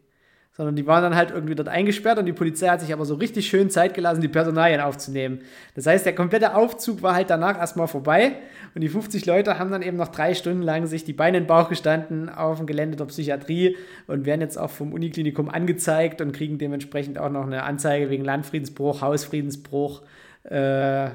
[0.57, 3.13] Sondern die waren dann halt irgendwie dort eingesperrt und die Polizei hat sich aber so
[3.13, 5.41] richtig schön Zeit gelassen, die Personalien aufzunehmen.
[5.75, 8.37] Das heißt, der komplette Aufzug war halt danach erstmal vorbei
[8.73, 11.43] und die 50 Leute haben dann eben noch drei Stunden lang sich die Beine in
[11.43, 13.77] den Bauch gestanden auf dem Gelände der Psychiatrie
[14.07, 18.25] und werden jetzt auch vom Uniklinikum angezeigt und kriegen dementsprechend auch noch eine Anzeige wegen
[18.25, 20.01] Landfriedensbruch, Hausfriedensbruch,
[20.43, 21.09] äh,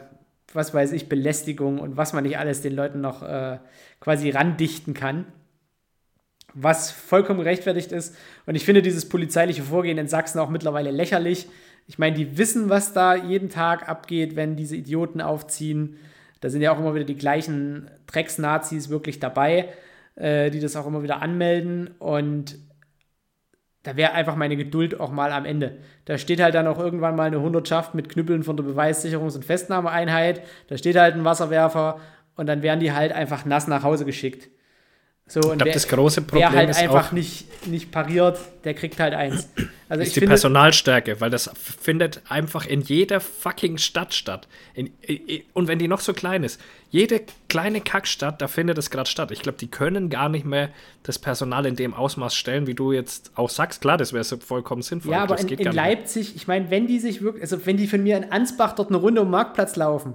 [0.52, 3.58] was weiß ich, Belästigung und was man nicht alles den Leuten noch äh,
[3.98, 5.26] quasi randichten kann
[6.54, 8.16] was vollkommen gerechtfertigt ist.
[8.46, 11.48] Und ich finde dieses polizeiliche Vorgehen in Sachsen auch mittlerweile lächerlich.
[11.86, 15.96] Ich meine, die wissen, was da jeden Tag abgeht, wenn diese Idioten aufziehen.
[16.40, 19.68] Da sind ja auch immer wieder die gleichen Drecksnazis wirklich dabei,
[20.16, 21.90] äh, die das auch immer wieder anmelden.
[21.98, 22.58] Und
[23.82, 25.78] da wäre einfach meine Geduld auch mal am Ende.
[26.04, 29.44] Da steht halt dann auch irgendwann mal eine Hundertschaft mit Knüppeln von der Beweissicherungs- und
[29.44, 30.42] Festnahmeeinheit.
[30.68, 32.00] Da steht halt ein Wasserwerfer
[32.36, 34.48] und dann werden die halt einfach nass nach Hause geschickt.
[35.32, 38.74] So, ich glaube, das große Problem Wer halt ist einfach auch nicht, nicht pariert, der
[38.74, 39.48] kriegt halt eins.
[39.88, 44.48] Also ist die finde, Personalstärke, weil das findet einfach in jeder fucking Stadt statt.
[44.72, 46.58] In, i- und wenn die noch so klein ist,
[46.88, 47.20] jede
[47.50, 49.30] kleine Kackstadt, da findet es gerade statt.
[49.32, 50.70] Ich glaube, die können gar nicht mehr
[51.02, 53.82] das Personal in dem Ausmaß stellen, wie du jetzt auch sagst.
[53.82, 55.12] Klar, das wäre so vollkommen sinnvoll.
[55.12, 55.82] ja, aber das in, geht in gar nicht.
[55.82, 58.88] Leipzig, ich meine, wenn die sich wirklich, also wenn die von mir in Ansbach dort
[58.88, 60.14] eine Runde um den Marktplatz laufen,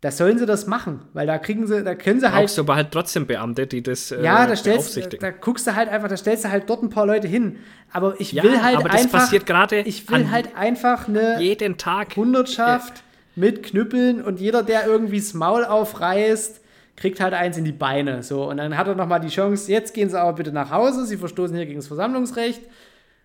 [0.00, 2.62] da sollen sie das machen, weil da kriegen sie, da können sie halt Brauchst du
[2.62, 6.08] aber halt trotzdem Beamte, die das äh, Ja, da stellst da guckst du halt einfach,
[6.08, 7.56] da stellst du halt dort ein paar Leute hin.
[7.92, 9.18] Aber ich Ja, will halt aber das einfach.
[9.20, 12.16] passiert gerade Ich will halt einfach eine jeden Tag.
[12.16, 13.02] Hundertschaft
[13.36, 16.60] mit Knüppeln und jeder, der irgendwie das Maul aufreißt,
[16.96, 18.22] kriegt halt eins in die Beine.
[18.22, 21.04] So, und dann hat er nochmal die Chance, jetzt gehen sie aber bitte nach Hause,
[21.06, 22.62] sie verstoßen hier gegen das Versammlungsrecht.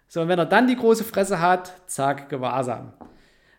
[0.08, 2.94] So, und wenn er dann die große Fresse hat, zack, Gewahrsam.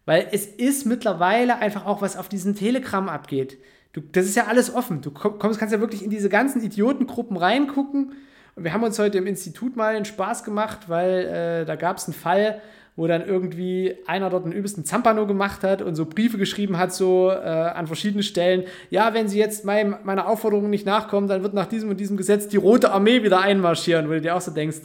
[0.06, 3.58] Weil es ist mittlerweile einfach auch, was auf diesem Telegram abgeht.
[3.92, 5.02] Du, das ist ja alles offen.
[5.02, 8.12] Du kommst, kannst ja wirklich in diese ganzen Idiotengruppen reingucken.
[8.54, 11.98] Und wir haben uns heute im Institut mal einen Spaß gemacht, weil äh, da gab
[11.98, 12.62] es einen Fall,
[12.94, 16.94] wo dann irgendwie einer dort einen übelsten Zampano gemacht hat und so Briefe geschrieben hat,
[16.94, 18.64] so äh, an verschiedenen Stellen.
[18.90, 22.16] Ja, wenn Sie jetzt mein, meiner Aufforderung nicht nachkommen, dann wird nach diesem und diesem
[22.16, 24.78] Gesetz die Rote Armee wieder einmarschieren, wo du dir auch so denkst,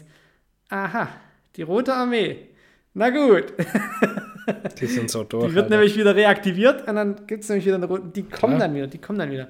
[0.70, 1.08] aha,
[1.56, 2.48] die Rote Armee.
[2.94, 3.54] Na gut.
[4.80, 5.48] Die sind so durch.
[5.50, 5.76] Die wird Alter.
[5.78, 8.04] nämlich wieder reaktiviert und dann gibt es nämlich wieder eine rote.
[8.16, 8.68] Die kommen Klar.
[8.68, 9.48] dann wieder, die kommen dann wieder.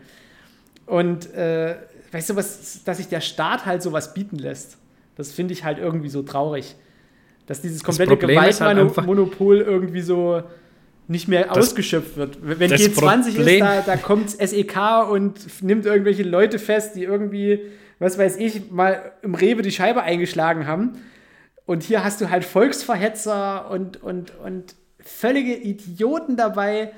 [0.85, 1.75] Und äh,
[2.11, 4.77] weißt du, was, dass sich der Staat halt sowas bieten lässt,
[5.15, 6.75] das finde ich halt irgendwie so traurig.
[7.47, 10.41] Dass dieses komplette ist halt Gewaltmonopol irgendwie so
[11.07, 12.37] nicht mehr Das- ausgeschöpft wird.
[12.41, 17.03] Wenn das G20 ist, Problem- da, da kommt SEK und nimmt irgendwelche Leute fest, die
[17.03, 17.59] irgendwie,
[17.99, 20.93] was weiß ich, mal im Rewe die Scheibe eingeschlagen haben.
[21.65, 26.91] Und hier hast du halt Volksverhetzer und, und, und völlige Idioten dabei.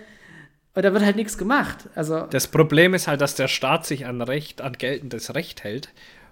[0.75, 1.87] Und da wird halt nichts gemacht.
[1.93, 5.89] Also, Das Problem ist halt, dass der Staat sich an Recht, an geltendes Recht hält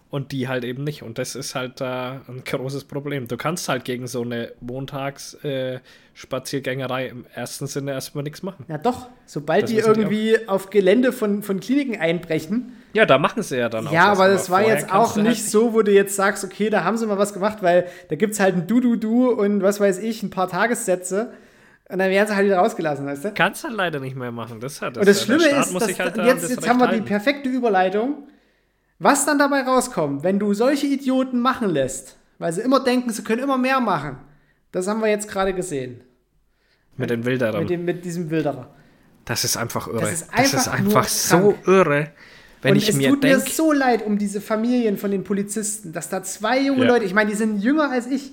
[0.10, 1.04] und die halt eben nicht.
[1.04, 3.28] Und das ist halt äh, ein großes Problem.
[3.28, 8.66] Du kannst halt gegen so eine Montags-Spaziergängerei im ersten Sinne erstmal nichts machen.
[8.68, 12.74] ja doch, sobald Das die wissen die irgendwie auf Gelände von, von Kliniken einbrechen.
[12.94, 13.92] Ja, da machen sie ja dann auch.
[13.92, 16.70] Ja, aber das war jetzt auch du halt nicht so, wo du jetzt sagst, okay,
[16.70, 19.80] da haben sie mal was gemacht, weil da gibt es halt ein Du-Du-Du und was
[19.80, 21.32] weiß ich, ein paar Tagessätze.
[21.92, 23.34] Und dann werden sie halt wieder rausgelassen, weißt du?
[23.34, 24.62] Kannst dann leider nicht mehr machen.
[24.62, 27.04] Das hat Und das Schlimme ist, dass, halt jetzt, jetzt haben wir halten.
[27.04, 28.28] die perfekte Überleitung.
[28.98, 33.24] Was dann dabei rauskommt, wenn du solche Idioten machen lässt, weil sie immer denken, sie
[33.24, 34.18] können immer mehr machen,
[34.72, 36.02] das haben wir jetzt gerade gesehen.
[36.96, 37.62] Mit den Wilderern.
[37.62, 38.70] Mit, dem, mit diesem Wilderer.
[39.26, 40.02] Das ist einfach irre.
[40.02, 42.12] Das ist einfach, das ist einfach so irre.
[42.62, 45.26] Wenn und ich es mir tut denk, mir so leid um diese Familien von den
[45.26, 46.92] Polizisten, dass da zwei junge ja.
[46.92, 48.32] Leute, ich meine, die sind jünger als ich.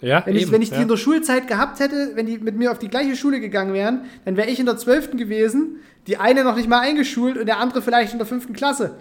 [0.00, 0.76] Ja, wenn ich, wenn ich ja.
[0.76, 3.72] die in der Schulzeit gehabt hätte, wenn die mit mir auf die gleiche Schule gegangen
[3.72, 5.12] wären, dann wäre ich in der 12.
[5.12, 8.52] gewesen, die eine noch nicht mal eingeschult und der andere vielleicht in der 5.
[8.52, 8.96] Klasse.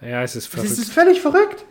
[0.00, 0.70] Ja, es ist verrückt.
[0.70, 1.64] Das ist völlig verrückt.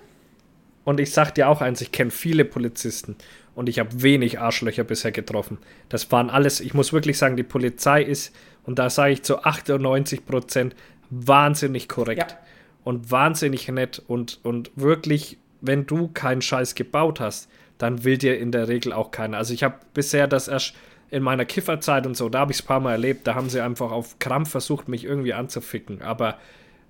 [0.83, 3.15] Und ich sag dir auch eins, ich kenne viele Polizisten
[3.55, 5.57] und ich habe wenig Arschlöcher bisher getroffen.
[5.89, 9.43] Das waren alles, ich muss wirklich sagen, die Polizei ist, und da sage ich zu
[9.43, 10.75] 98 Prozent,
[11.09, 12.31] wahnsinnig korrekt.
[12.31, 12.37] Ja.
[12.83, 17.49] Und wahnsinnig nett und, und wirklich, wenn du keinen Scheiß gebaut hast,
[17.79, 19.37] dann will dir in der Regel auch keiner.
[19.37, 20.75] Also ich habe bisher das erst
[21.09, 23.49] in meiner Kifferzeit und so, da habe ich es ein paar Mal erlebt, da haben
[23.49, 26.03] sie einfach auf Krampf versucht, mich irgendwie anzuficken.
[26.03, 26.37] Aber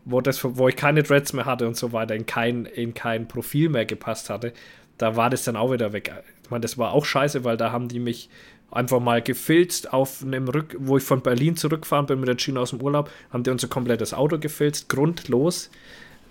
[0.03, 3.27] wo, das, wo ich keine Dreads mehr hatte und so weiter, in kein, in kein
[3.27, 4.51] Profil mehr gepasst hatte,
[4.97, 6.11] da war das dann auch wieder weg.
[6.43, 8.29] Ich meine, das war auch scheiße, weil da haben die mich
[8.71, 12.59] einfach mal gefilzt auf einem Rück, wo ich von Berlin zurückfahren bin mit der Schiene
[12.59, 15.69] aus dem Urlaub, haben die unser komplettes Auto gefilzt, grundlos.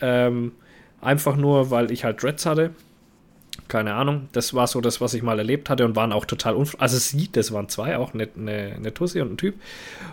[0.01, 0.53] Ähm,
[1.01, 2.71] einfach nur, weil ich halt Dreads hatte.
[3.69, 4.29] Keine Ahnung.
[4.33, 6.81] Das war so das, was ich mal erlebt hatte und waren auch total unfreundlich.
[6.81, 9.57] Also sie, das waren zwei, auch eine, eine, eine Tussi und ein Typ.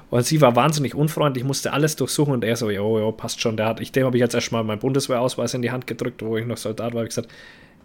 [0.09, 3.55] Und sie war wahnsinnig unfreundlich, musste alles durchsuchen und er so, jo, jo, passt schon.
[3.55, 6.35] Der hat, ich, dem habe ich jetzt erstmal meinen Bundeswehrausweis in die Hand gedrückt, wo
[6.35, 7.03] ich noch Soldat war.
[7.03, 7.29] Ich gesagt,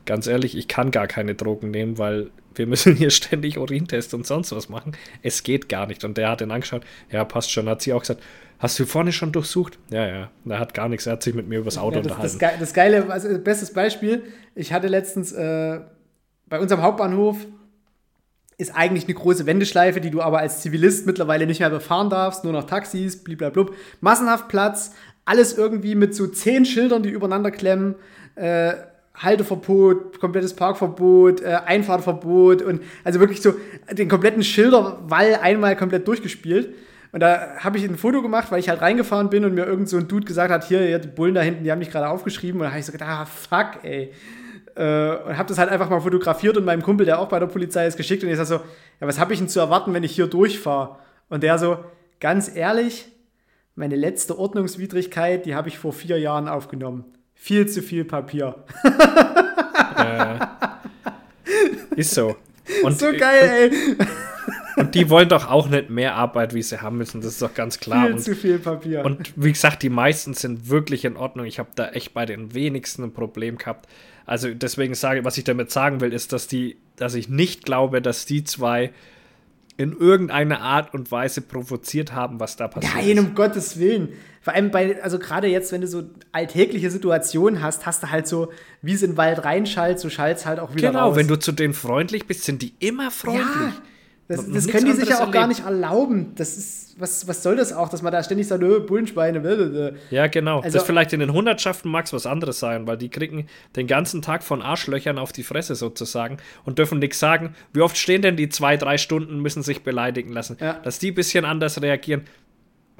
[0.06, 4.26] ganz ehrlich, ich kann gar keine Drogen nehmen, weil wir müssen hier ständig Urintest und
[4.26, 4.96] sonst was machen.
[5.22, 6.04] Es geht gar nicht.
[6.04, 7.68] Und der hat ihn angeschaut, ja, passt schon.
[7.68, 8.22] Hat sie auch gesagt,
[8.60, 9.78] hast du vorne schon durchsucht?
[9.90, 10.30] Ja, ja.
[10.48, 11.06] Er hat gar nichts.
[11.06, 12.38] Er hat sich mit mir übers Auto ja, das, unterhalten.
[12.38, 14.22] Das, das Geile, also bestes Beispiel,
[14.54, 15.80] ich hatte letztens äh,
[16.46, 17.46] bei unserem Hauptbahnhof
[18.58, 22.44] ist eigentlich eine große Wendeschleife, die du aber als Zivilist mittlerweile nicht mehr befahren darfst,
[22.44, 23.66] nur noch Taxis, blablabla.
[24.00, 24.92] Massenhaft Platz,
[25.24, 27.94] alles irgendwie mit so zehn Schildern, die übereinander klemmen.
[28.34, 28.74] Äh,
[29.14, 33.54] Halteverbot, komplettes Parkverbot, äh, Einfahrtverbot und also wirklich so
[33.90, 36.74] den kompletten Schilderwall einmal komplett durchgespielt.
[37.12, 39.88] Und da habe ich ein Foto gemacht, weil ich halt reingefahren bin und mir irgend
[39.88, 42.60] so ein Dude gesagt hat, hier, die Bullen da hinten, die haben mich gerade aufgeschrieben.
[42.60, 44.12] Und da habe ich so gedacht, ah, fuck, ey.
[44.76, 47.46] Äh, und habe das halt einfach mal fotografiert und meinem Kumpel, der auch bei der
[47.46, 48.22] Polizei ist, geschickt.
[48.22, 50.98] Und ich sag so, ja, was habe ich denn zu erwarten, wenn ich hier durchfahre?
[51.28, 51.78] Und der so,
[52.20, 53.08] ganz ehrlich,
[53.74, 57.04] meine letzte Ordnungswidrigkeit, die habe ich vor vier Jahren aufgenommen.
[57.34, 58.54] Viel zu viel Papier.
[59.96, 60.38] Äh,
[61.96, 62.36] ist so.
[62.82, 63.96] Und, so geil, ey.
[64.76, 67.20] Und die wollen doch auch nicht mehr Arbeit, wie sie haben müssen.
[67.20, 68.06] Das ist doch ganz klar.
[68.06, 69.04] Viel und, zu viel Papier.
[69.04, 71.46] Und wie gesagt, die meisten sind wirklich in Ordnung.
[71.46, 73.88] Ich habe da echt bei den wenigsten ein Problem gehabt.
[74.26, 78.00] Also deswegen sage, was ich damit sagen will, ist, dass die, dass ich nicht glaube,
[78.00, 78.92] dass die zwei
[79.76, 82.94] in irgendeiner Art und Weise provoziert haben, was da passiert.
[82.94, 84.10] Nein, um Gottes Willen.
[84.42, 86.02] Vor allem bei, also gerade jetzt, wenn du so
[86.32, 88.52] alltägliche Situationen hast, hast du halt so,
[88.82, 91.16] wie es in den Wald reinschallt, so schallst halt auch wieder genau, raus.
[91.16, 93.44] wenn du zu denen freundlich bist, sind die immer freundlich.
[93.44, 93.72] Ja,
[94.36, 95.58] das, das können die sich ja auch anderes gar erlebt.
[95.58, 96.32] nicht erlauben.
[96.36, 99.92] Das ist, was, was soll das auch, dass man da ständig sagt, öh, Bullenschweine, blablabla.
[100.10, 100.60] Ja, genau.
[100.60, 103.86] Also- das vielleicht in den Hundertschaften mag es was anderes sein, weil die kriegen den
[103.86, 107.54] ganzen Tag von Arschlöchern auf die Fresse sozusagen und dürfen nichts sagen.
[107.72, 110.56] Wie oft stehen denn die zwei, drei Stunden, müssen sich beleidigen lassen?
[110.60, 110.74] Ja.
[110.74, 112.22] Dass die ein bisschen anders reagieren.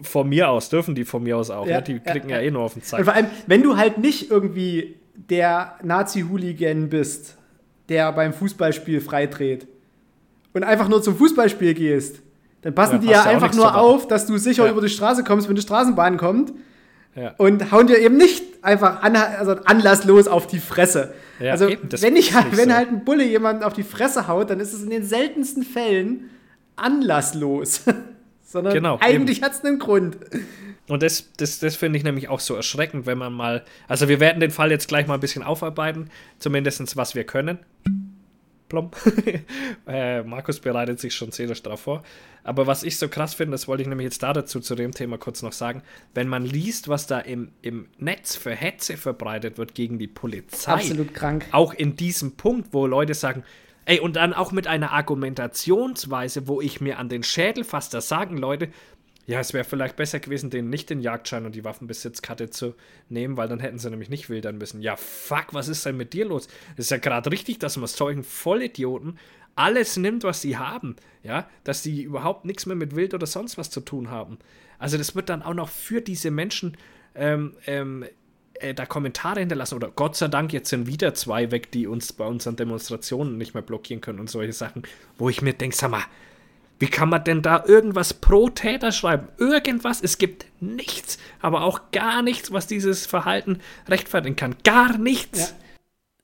[0.03, 1.67] Von mir aus, dürfen die von mir aus auch.
[1.67, 1.83] Ja, ne?
[1.83, 2.43] Die kriegen ja, ja.
[2.43, 3.05] eh nur auf den Und Sack.
[3.05, 7.37] vor allem, wenn du halt nicht irgendwie der Nazi-Hooligan bist,
[7.91, 9.67] der beim Fußballspiel freidreht
[10.53, 12.21] und einfach nur zum Fußballspiel gehst,
[12.63, 14.71] dann passen Ja, die ja einfach nur auf, dass du sicher Ja.
[14.73, 16.53] über die Straße kommst, wenn die Straßenbahn kommt
[17.17, 17.35] Ja.
[17.39, 21.15] und hauen dir eben nicht einfach an, also anlasslos auf die Fresse.
[21.41, 22.75] Also eben, wenn, ich, halt, wenn so.
[22.75, 26.29] halt ein Bulle jemanden auf die Fresse haut, dann ist es in den seltensten Fällen
[26.77, 27.83] anlasslos.
[28.45, 30.17] Sondern Genau, eigentlich hat es einen Grund.
[30.89, 33.65] Und das, das, das finde ich nämlich auch so erschreckend, wenn man mal.
[33.87, 37.59] Also, wir werden den Fall jetzt gleich mal ein bisschen aufarbeiten, zumindest was wir können.
[38.71, 38.91] Plom.
[39.87, 42.03] äh, Markus bereitet sich schon seelisch darauf vor.
[42.43, 44.93] Aber was ich so krass finde, das wollte ich nämlich jetzt da dazu zu dem
[44.93, 45.83] Thema kurz noch sagen,
[46.15, 50.73] wenn man liest, was da im, im Netz für Hetze verbreitet wird gegen die Polizei.
[50.73, 51.45] Absolut krank.
[51.53, 53.45] Auch in diesem Punkt, wo Leute sagen,
[53.85, 58.01] ey, und dann auch mit einer Argumentationsweise, wo ich mir an den Schädel fasse, da
[58.01, 58.71] sagen Leute,
[59.31, 62.75] ja, es wäre vielleicht besser gewesen, denen nicht den Jagdschein und die Waffenbesitzkarte zu
[63.09, 64.83] nehmen, weil dann hätten sie nämlich nicht wildern müssen.
[64.83, 66.49] Ja, fuck, was ist denn mit dir los?
[66.73, 69.21] Es ist ja gerade richtig, dass man solchen Vollidioten
[69.55, 70.97] alles nimmt, was sie haben.
[71.23, 74.39] Ja, dass die überhaupt nichts mehr mit Wild oder sonst was zu tun haben.
[74.81, 76.77] Also, das wird dann auch noch für diese Menschen
[77.15, 78.05] ähm, ähm,
[78.55, 82.13] äh, da Kommentare hinterlassen oder Gott sei Dank, jetzt sind wieder zwei weg, die uns
[82.13, 84.83] bei unseren Demonstrationen nicht mehr blockieren können und solche Sachen,
[85.19, 86.05] wo ich mir denke, sag mal,
[86.81, 89.29] Wie kann man denn da irgendwas pro Täter schreiben?
[89.37, 90.03] Irgendwas.
[90.03, 94.57] Es gibt nichts, aber auch gar nichts, was dieses Verhalten rechtfertigen kann.
[94.65, 95.55] Gar nichts.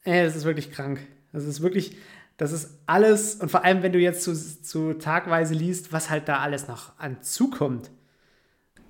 [0.06, 0.12] Ja.
[0.14, 1.00] Ey, das ist wirklich krank.
[1.32, 1.96] Das ist wirklich,
[2.38, 6.26] das ist alles, und vor allem, wenn du jetzt zu, zu tagweise liest, was halt
[6.26, 7.90] da alles noch an zukommt.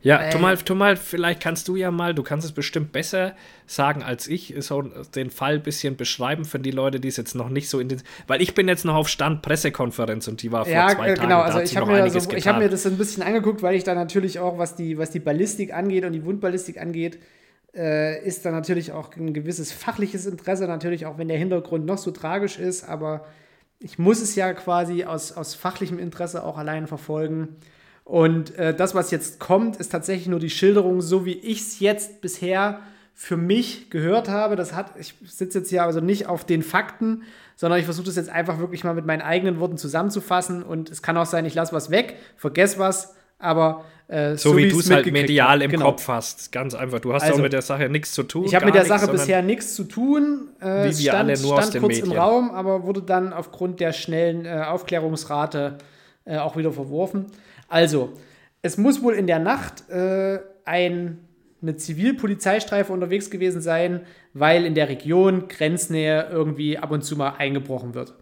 [0.02, 3.34] Ja, äh, mal, tu mal, vielleicht kannst du ja mal, du kannst es bestimmt besser
[3.66, 7.34] sagen als ich, so den Fall ein bisschen beschreiben für die Leute, die es jetzt
[7.34, 10.52] noch nicht so in den, weil ich bin jetzt noch auf Stand Pressekonferenz und die
[10.52, 11.20] war vor ja, zwei Tagen.
[11.22, 13.94] Genau, also ich habe mir, so, hab mir das ein bisschen angeguckt, weil ich da
[13.94, 17.18] natürlich auch, was die, was die Ballistik angeht und die Wundballistik angeht,
[17.74, 21.98] äh, ist da natürlich auch ein gewisses fachliches Interesse, natürlich auch wenn der Hintergrund noch
[21.98, 23.26] so tragisch ist, aber
[23.78, 27.56] ich muss es ja quasi aus, aus fachlichem Interesse auch allein verfolgen.
[28.06, 31.80] Und äh, das, was jetzt kommt, ist tatsächlich nur die Schilderung, so wie ich es
[31.80, 32.78] jetzt bisher
[33.14, 34.54] für mich gehört habe.
[34.54, 37.24] Das hat, ich sitze jetzt hier also nicht auf den Fakten,
[37.56, 40.62] sondern ich versuche das jetzt einfach wirklich mal mit meinen eigenen Worten zusammenzufassen.
[40.62, 44.56] Und es kann auch sein, ich lasse was weg, vergesse was, aber äh, so, so,
[44.56, 45.86] wie du es halt medial im genau.
[45.86, 46.52] Kopf hast.
[46.52, 47.00] Ganz einfach.
[47.00, 48.44] Du hast also, auch mit der Sache nichts zu tun.
[48.44, 50.50] Ich habe mit der Sache bisher nichts zu tun.
[50.60, 52.12] Äh, wie wir stand, alle nur aus den kurz Medien.
[52.12, 55.78] im Raum, aber wurde dann aufgrund der schnellen äh, Aufklärungsrate
[56.24, 57.26] äh, auch wieder verworfen.
[57.68, 58.12] Also,
[58.62, 61.18] es muss wohl in der Nacht äh, ein,
[61.62, 64.02] eine Zivilpolizeistreife unterwegs gewesen sein,
[64.34, 68.14] weil in der Region Grenznähe irgendwie ab und zu mal eingebrochen wird.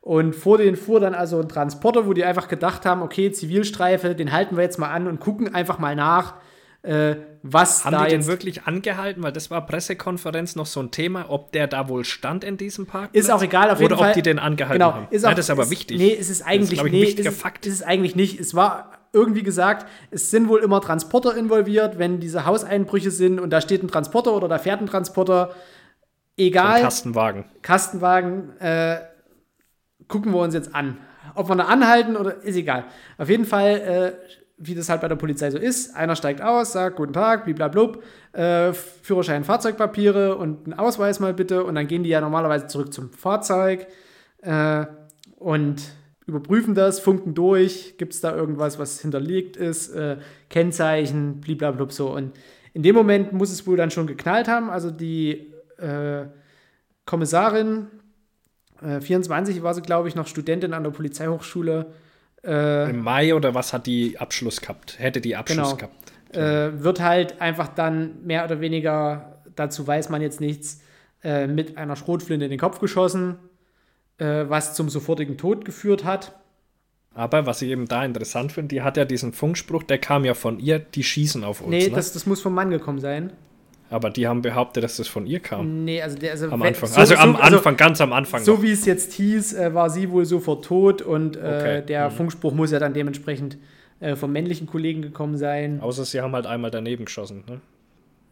[0.00, 4.14] Und vor denen fuhr dann also ein Transporter, wo die einfach gedacht haben, okay, Zivilstreife,
[4.14, 6.34] den halten wir jetzt mal an und gucken einfach mal nach,
[6.82, 9.22] äh, was haben da die den wirklich angehalten?
[9.22, 12.86] Weil das war Pressekonferenz noch so ein Thema, ob der da wohl stand in diesem
[12.86, 13.10] Park.
[13.12, 13.98] Ist auch egal, auf jeden Fall.
[13.98, 15.08] Oder ob die den angehalten genau, haben.
[15.10, 15.98] Ist auch, ja, das ist aber ist, wichtig.
[15.98, 17.66] Nee, es ist eigentlich das ist, nee, ein wichtiger ist, Fakt.
[17.66, 18.38] Ist es eigentlich nicht.
[18.38, 23.50] Es war irgendwie gesagt, es sind wohl immer Transporter involviert, wenn diese Hauseinbrüche sind und
[23.50, 25.54] da steht ein Transporter oder da fährt ein Transporter.
[26.36, 26.78] Egal.
[26.78, 27.44] So Kastenwagen.
[27.62, 29.00] Kastenwagen, äh,
[30.06, 30.98] gucken wir uns jetzt an.
[31.34, 32.84] Ob wir da anhalten oder ist egal.
[33.16, 36.72] Auf jeden Fall, äh, wie das halt bei der Polizei so ist, einer steigt aus,
[36.72, 38.02] sagt Guten Tag, bliblablub,
[38.32, 42.92] äh, Führerschein, Fahrzeugpapiere und einen Ausweis mal bitte und dann gehen die ja normalerweise zurück
[42.92, 43.86] zum Fahrzeug
[44.42, 44.86] äh,
[45.36, 45.82] und
[46.26, 50.18] überprüfen das, funken durch, gibt es da irgendwas, was hinterlegt ist, äh,
[50.50, 52.10] Kennzeichen, bliblablub so.
[52.14, 52.32] Und
[52.74, 54.68] in dem Moment muss es wohl dann schon geknallt haben.
[54.68, 56.26] Also die äh,
[57.06, 57.86] Kommissarin,
[58.82, 61.86] äh, 24 war sie, glaube ich, noch Studentin an der Polizeihochschule.
[62.44, 64.98] Äh, Im Mai oder was hat die Abschluss gehabt?
[64.98, 66.12] Hätte die Abschluss genau, gehabt?
[66.36, 70.80] Äh, wird halt einfach dann mehr oder weniger, dazu weiß man jetzt nichts,
[71.24, 73.38] äh, mit einer Schrotflinte in den Kopf geschossen
[74.18, 76.34] äh, was zum sofortigen Tod geführt hat.
[77.14, 80.34] Aber was ich eben da interessant finde, die hat ja diesen Funkspruch, der kam ja
[80.34, 81.70] von ihr, die schießen auf uns.
[81.70, 81.94] Nee, ne?
[81.94, 83.32] das, das muss vom Mann gekommen sein.
[83.90, 85.84] Aber die haben behauptet, dass das von ihr kam.
[85.84, 86.88] Nee, also, der, also am Anfang.
[86.88, 88.42] So, also so, am also Anfang, also, ganz am Anfang.
[88.42, 88.62] So noch.
[88.62, 91.82] wie es jetzt hieß, äh, war sie wohl sofort tot und äh, okay.
[91.86, 92.14] der mhm.
[92.14, 93.56] Funkspruch muss ja dann dementsprechend
[94.00, 95.80] äh, vom männlichen Kollegen gekommen sein.
[95.80, 97.60] Außer sie haben halt einmal daneben geschossen, ne?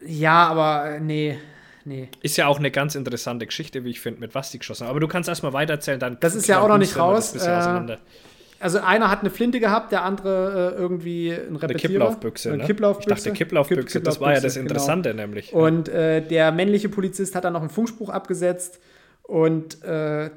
[0.07, 1.39] Ja, aber äh, nee,
[1.87, 2.09] Nee.
[2.21, 4.91] Ist ja auch eine ganz interessante Geschichte, wie ich finde, mit was die geschossen haben.
[4.91, 6.19] Aber du kannst erstmal weitererzählen, dann.
[6.19, 7.33] Das ist ja auch noch nicht raus.
[8.59, 11.69] Also einer hat eine Flinte gehabt, der andere äh, irgendwie ein Repetierer.
[11.69, 13.11] Eine Kipplaufbüchse, eine Kipplaufbüchse.
[13.11, 14.65] Ich dachte Kipplaufbüchse, das war ja das genau.
[14.65, 15.23] Interessante genau.
[15.23, 15.53] nämlich.
[15.53, 18.81] Und äh, der männliche Polizist hat dann noch einen Funkspruch abgesetzt
[19.23, 20.31] und äh,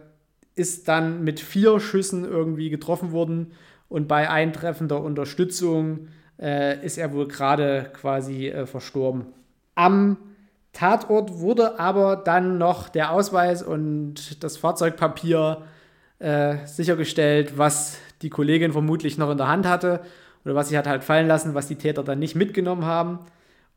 [0.56, 3.54] ist dann mit vier Schüssen irgendwie getroffen worden.
[3.88, 6.10] Und bei eintreffender Unterstützung
[6.40, 9.28] äh, ist er wohl gerade quasi äh, verstorben.
[9.76, 10.18] Am
[10.74, 15.64] Tatort wurde aber dann noch der Ausweis und das Fahrzeugpapier
[16.20, 20.02] äh, sichergestellt, was die Kollegin vermutlich noch in der Hand hatte
[20.46, 23.20] oder was sie hat halt fallen lassen, was die Täter dann nicht mitgenommen haben.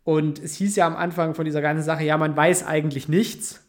[0.05, 3.65] Und es hieß ja am Anfang von dieser ganzen Sache, ja, man weiß eigentlich nichts.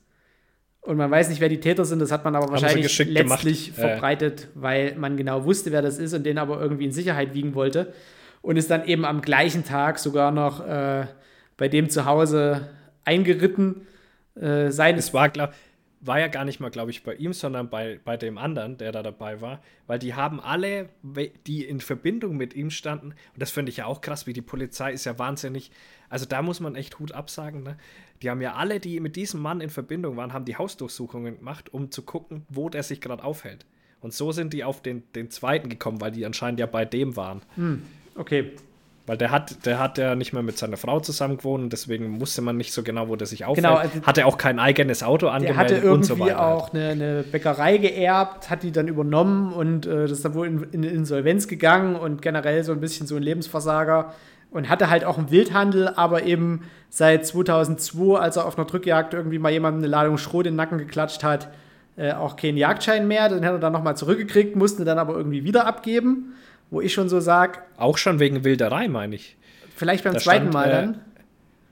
[0.82, 2.00] Und man weiß nicht, wer die Täter sind.
[2.00, 3.80] Das hat man aber wahrscheinlich letztlich gemacht.
[3.80, 7.56] verbreitet, weil man genau wusste, wer das ist und den aber irgendwie in Sicherheit wiegen
[7.56, 7.94] wollte.
[8.42, 11.06] Und ist dann eben am gleichen Tag sogar noch äh,
[11.56, 12.70] bei dem zu Hause
[13.06, 13.88] eingeritten.
[14.36, 15.54] Äh, sein es war, glaub,
[16.06, 18.92] war ja gar nicht mal, glaube ich, bei ihm, sondern bei, bei dem anderen, der
[18.92, 20.90] da dabei war, weil die haben alle,
[21.48, 24.42] die in Verbindung mit ihm standen, und das finde ich ja auch krass, wie die
[24.42, 25.72] Polizei ist ja wahnsinnig,
[26.10, 27.78] also da muss man echt Hut absagen, ne?
[28.22, 31.74] Die haben ja alle, die mit diesem Mann in Verbindung waren, haben die Hausdurchsuchungen gemacht,
[31.74, 33.66] um zu gucken, wo der sich gerade aufhält.
[34.00, 37.16] Und so sind die auf den, den zweiten gekommen, weil die anscheinend ja bei dem
[37.16, 37.42] waren.
[37.56, 37.84] Hm,
[38.16, 38.52] okay.
[39.06, 42.22] Weil der hat, der hat ja nicht mehr mit seiner Frau zusammen gewohnt und deswegen
[42.22, 43.66] wusste man nicht so genau, wo der sich aufhält.
[43.66, 46.46] Genau, also hatte auch kein eigenes Auto angemeldet der hatte irgendwie und so weiter.
[46.46, 50.48] auch eine, eine, Bäckerei geerbt, hat die dann übernommen und äh, das ist dann wohl
[50.48, 54.14] in, in Insolvenz gegangen und generell so ein bisschen so ein Lebensversager
[54.52, 59.14] und hatte halt auch einen Wildhandel, aber eben seit 2002, als er auf einer Drückjagd
[59.14, 61.50] irgendwie mal jemandem eine Ladung Schrot in den Nacken geklatscht hat,
[61.98, 63.28] äh, auch keinen Jagdschein mehr.
[63.28, 66.36] Den hat er dann nochmal zurückgekriegt, musste dann aber irgendwie wieder abgeben
[66.70, 67.60] wo ich schon so sage.
[67.78, 69.38] Auch schon wegen Wilderei, meine ich.
[69.76, 71.00] Vielleicht beim da zweiten stand, Mal äh, dann.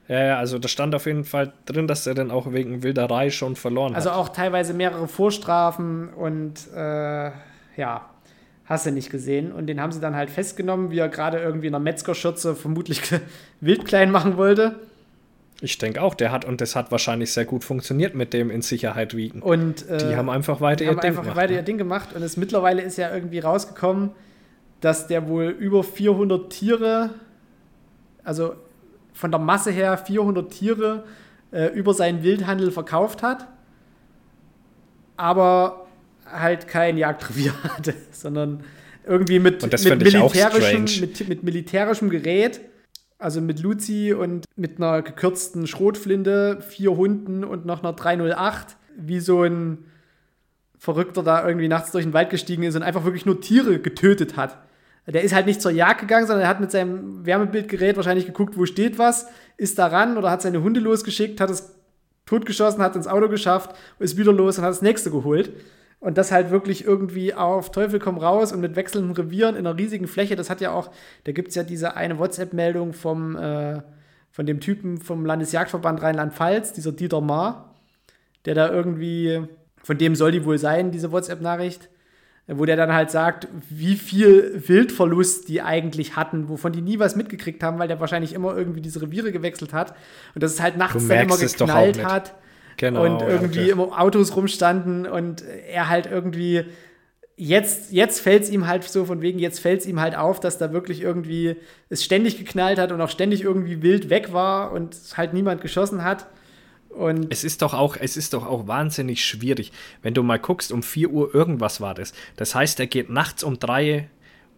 [0.08, 3.56] Ja, also da stand auf jeden Fall drin, dass er dann auch wegen Wilderei schon
[3.56, 4.18] verloren also hat.
[4.18, 7.32] Also auch teilweise mehrere Vorstrafen und äh,
[7.78, 8.10] ja,
[8.66, 9.52] hast du nicht gesehen.
[9.52, 13.02] Und den haben sie dann halt festgenommen, wie er gerade irgendwie in einer Metzgerschürze vermutlich
[13.62, 14.80] wild klein machen wollte.
[15.62, 18.64] Ich denke auch, der hat und das hat wahrscheinlich sehr gut funktioniert mit dem in
[18.64, 19.44] Sicherheit wiegen.
[19.44, 21.38] Und äh, die haben einfach weiter ihr Ding einfach gemacht.
[21.38, 21.60] weiter ne?
[21.60, 24.10] ihr Ding gemacht und es mittlerweile ist ja irgendwie rausgekommen,
[24.82, 27.12] dass der wohl über 400 Tiere,
[28.24, 28.56] also
[29.14, 31.03] von der Masse her 400 Tiere
[31.52, 33.48] äh, über seinen Wildhandel verkauft hat,
[35.18, 35.88] aber
[36.26, 38.64] halt kein Jagdrevier hatte, sondern
[39.06, 42.62] irgendwie mit, mit, militärischem, mit, mit militärischem Gerät
[43.22, 49.20] also mit Luzi und mit einer gekürzten Schrotflinte, vier Hunden und noch einer 308, wie
[49.20, 49.86] so ein
[50.78, 54.38] Verrückter da irgendwie nachts durch den Wald gestiegen ist und einfach wirklich nur Tiere getötet
[54.38, 54.58] hat.
[55.07, 58.57] Der ist halt nicht zur Jagd gegangen, sondern er hat mit seinem Wärmebildgerät wahrscheinlich geguckt,
[58.57, 61.76] wo steht was, ist da ran oder hat seine Hunde losgeschickt, hat es
[62.26, 65.52] totgeschossen, hat ins Auto geschafft, ist wieder los und hat das nächste geholt.
[65.99, 69.78] Und das halt wirklich irgendwie auf Teufel komm raus und mit wechselnden Revieren in einer
[69.78, 70.36] riesigen Fläche.
[70.36, 70.90] Das hat ja auch,
[71.26, 73.82] da gibt es ja diese eine WhatsApp-Meldung vom, äh,
[74.32, 77.76] von dem Typen vom Landesjagdverband Rheinland-Pfalz, dieser Dieter Maar,
[78.45, 79.44] der da irgendwie,
[79.84, 81.90] von dem soll die wohl sein, diese WhatsApp-Nachricht,
[82.48, 87.16] wo der dann halt sagt, wie viel Wildverlust die eigentlich hatten, wovon die nie was
[87.16, 89.96] mitgekriegt haben, weil der wahrscheinlich immer irgendwie diese Reviere gewechselt hat
[90.36, 92.34] und dass es halt nachts dann immer geknallt hat
[92.82, 93.72] Genau, und irgendwie ja, okay.
[93.72, 96.66] immer Autos rumstanden und er halt irgendwie
[97.38, 100.40] jetzt, jetzt fällt es ihm halt so von wegen, jetzt fällt es ihm halt auf,
[100.40, 101.58] dass da wirklich irgendwie
[101.90, 106.04] es ständig geknallt hat und auch ständig irgendwie wild weg war und halt niemand geschossen
[106.04, 106.26] hat.
[106.98, 110.72] Und es ist doch auch, es ist doch auch wahnsinnig schwierig, wenn du mal guckst,
[110.72, 112.14] um 4 Uhr irgendwas war das.
[112.36, 114.10] Das heißt, er geht nachts um 3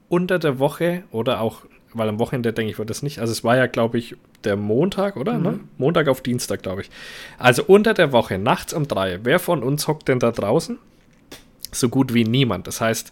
[0.09, 3.19] unter der Woche oder auch weil am Wochenende denke ich, wird das nicht.
[3.19, 5.33] Also es war ja, glaube ich, der Montag, oder?
[5.33, 5.39] Ne?
[5.39, 5.57] Mhm.
[5.57, 5.59] Ne?
[5.77, 6.89] Montag auf Dienstag, glaube ich.
[7.37, 9.19] Also unter der Woche, nachts um drei.
[9.23, 10.79] Wer von uns hockt denn da draußen?
[11.71, 12.67] So gut wie niemand.
[12.67, 13.11] Das heißt,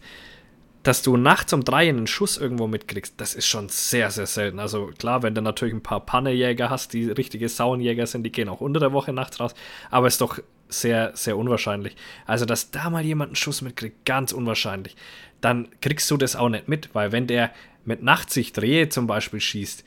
[0.83, 4.59] dass du nachts um drei einen Schuss irgendwo mitkriegst, das ist schon sehr, sehr selten.
[4.59, 8.49] Also klar, wenn du natürlich ein paar Pannejäger hast, die richtige Sauenjäger sind, die gehen
[8.49, 9.53] auch unter der Woche nachts raus,
[9.89, 10.39] aber ist doch
[10.69, 11.95] sehr, sehr unwahrscheinlich.
[12.25, 14.95] Also, dass da mal jemand einen Schuss mitkriegt, ganz unwahrscheinlich.
[15.41, 17.51] Dann kriegst du das auch nicht mit, weil wenn der
[17.83, 19.83] mit Nachtsicht Rehe zum Beispiel schießt,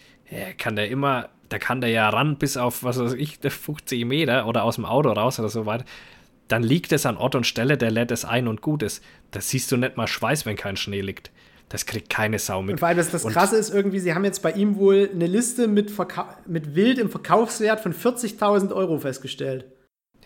[0.59, 4.47] kann der immer, da kann der ja ran bis auf, was weiß ich, 50 Meter
[4.47, 5.85] oder aus dem Auto raus oder so weiter.
[6.49, 9.03] Dann liegt es an Ort und Stelle, der lädt es ein und gut ist.
[9.35, 11.33] Da siehst du nicht mal Schweiß, wenn kein Schnee liegt.
[11.69, 12.75] Das kriegt keine Sau mit.
[12.75, 15.27] Und vor allem das, das Krasse ist irgendwie, sie haben jetzt bei ihm wohl eine
[15.27, 19.65] Liste mit, Verka mit Wild im Verkaufswert von 40.000 Euro festgestellt.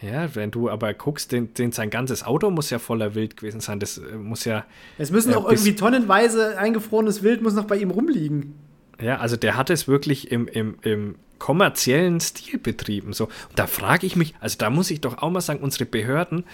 [0.02, 3.60] Ja, wenn du aber guckst, den, den, sein ganzes Auto muss ja voller Wild gewesen
[3.60, 3.80] sein.
[3.80, 4.66] Das äh, muss ja.
[4.98, 8.54] Es müssen auch irgendwie tonnenweise eingefrorenes Wild muss noch bei ihm rumliegen.
[9.00, 13.12] Ja, also der hat es wirklich im, im, im kommerziellen Stil betrieben.
[13.12, 13.24] So.
[13.24, 16.44] Und da frage ich mich, also da muss ich doch auch mal sagen, unsere Behörden,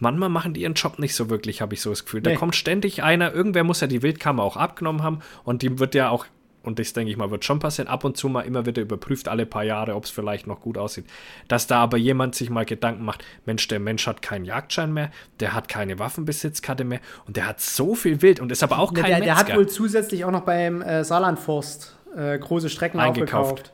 [0.00, 2.22] manchmal machen die ihren Job nicht so wirklich, habe ich so das Gefühl.
[2.22, 2.36] Da nee.
[2.36, 6.10] kommt ständig einer, irgendwer muss ja die Wildkammer auch abgenommen haben und die wird ja
[6.10, 6.26] auch
[6.62, 9.28] und das denke ich mal, wird schon passieren, ab und zu mal immer wieder überprüft,
[9.28, 11.06] alle paar Jahre, ob es vielleicht noch gut aussieht.
[11.48, 15.10] Dass da aber jemand sich mal Gedanken macht, Mensch, der Mensch hat keinen Jagdschein mehr,
[15.40, 18.92] der hat keine Waffenbesitzkarte mehr und der hat so viel Wild und ist aber auch
[18.92, 23.00] kein der, der, der hat wohl zusätzlich auch noch beim äh, Saarlandforst äh, große Strecken
[23.00, 23.72] Eingekauft.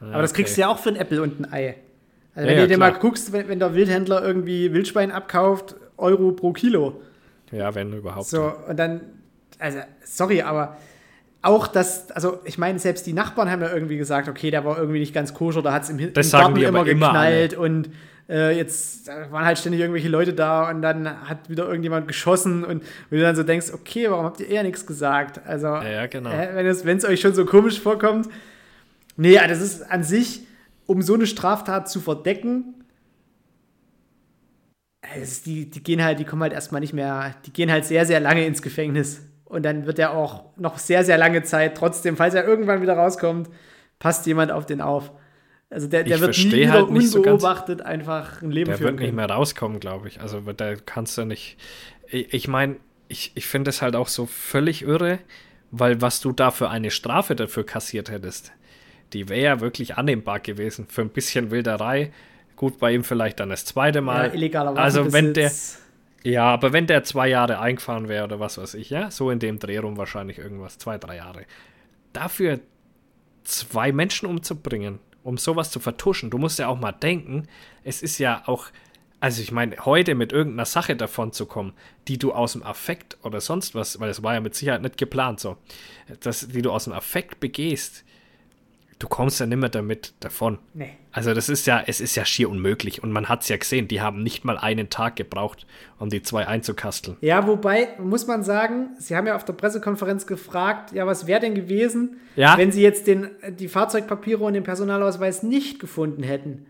[0.00, 1.76] Ja, aber das kriegst du ja auch für ein Äpfel und ein Ei.
[2.34, 6.32] Also wenn ja, du dir mal guckst, wenn, wenn der Wildhändler irgendwie Wildschwein abkauft, Euro
[6.32, 7.00] pro Kilo.
[7.52, 8.26] Ja, wenn überhaupt.
[8.26, 9.00] So, und dann,
[9.58, 10.76] also, sorry, aber
[11.42, 14.78] auch das, also ich meine, selbst die Nachbarn haben ja irgendwie gesagt, okay, der war
[14.78, 17.90] irgendwie nicht ganz koscher, da hat es im, im Garten immer geknallt immer und
[18.28, 22.82] äh, jetzt waren halt ständig irgendwelche Leute da und dann hat wieder irgendjemand geschossen und,
[22.82, 25.40] und du dann so denkst, okay, warum habt ihr eher nichts gesagt?
[25.46, 26.30] Also, ja, ja genau.
[26.30, 28.28] äh, wenn es euch schon so komisch vorkommt.
[29.16, 30.42] Nee, also das ist an sich,
[30.90, 32.74] um so eine Straftat zu verdecken,
[35.02, 38.04] also die, die gehen halt, die kommen halt erstmal nicht mehr, die gehen halt sehr,
[38.06, 39.22] sehr lange ins Gefängnis.
[39.44, 42.94] Und dann wird er auch noch sehr, sehr lange Zeit trotzdem, falls er irgendwann wieder
[42.94, 43.48] rauskommt,
[44.00, 45.12] passt jemand auf den auf.
[45.70, 49.14] Also der, der wird nie halt unbeobachtet so einfach ein Leben der führen Der wird
[49.14, 50.20] nicht mehr rauskommen, glaube ich.
[50.20, 51.56] Also da kannst du nicht.
[52.08, 55.20] Ich, ich meine, ich, ich finde es halt auch so völlig irre,
[55.70, 58.50] weil was du da für eine Strafe dafür kassiert hättest,
[59.12, 60.86] die wäre ja wirklich annehmbar gewesen.
[60.88, 62.12] Für ein bisschen Wilderei.
[62.56, 64.28] Gut, bei ihm vielleicht dann das zweite Mal.
[64.28, 65.50] Ja, illegaler Also wenn der
[66.22, 69.38] ja, aber wenn der zwei Jahre eingefahren wäre oder was weiß ich, ja, so in
[69.38, 71.46] dem Dreh rum wahrscheinlich irgendwas, zwei, drei Jahre.
[72.12, 72.60] Dafür
[73.44, 77.48] zwei Menschen umzubringen, um sowas zu vertuschen, du musst ja auch mal denken,
[77.84, 78.66] es ist ja auch
[79.20, 81.74] Also ich meine, heute mit irgendeiner Sache davon zu kommen,
[82.08, 84.96] die du aus dem Affekt oder sonst was, weil das war ja mit Sicherheit nicht
[84.96, 85.58] geplant so,
[86.20, 88.04] dass, die du aus dem Affekt begehst,
[89.00, 90.58] du kommst ja nicht mehr damit davon.
[90.74, 90.90] Nee.
[91.10, 93.02] Also das ist ja, es ist ja schier unmöglich.
[93.02, 95.66] Und man hat es ja gesehen, die haben nicht mal einen Tag gebraucht,
[95.98, 97.16] um die zwei einzukasteln.
[97.20, 101.40] Ja, wobei, muss man sagen, sie haben ja auf der Pressekonferenz gefragt, ja, was wäre
[101.40, 102.56] denn gewesen, Ja.
[102.56, 106.66] wenn sie jetzt den, die Fahrzeugpapiere und den Personalausweis nicht gefunden hätten.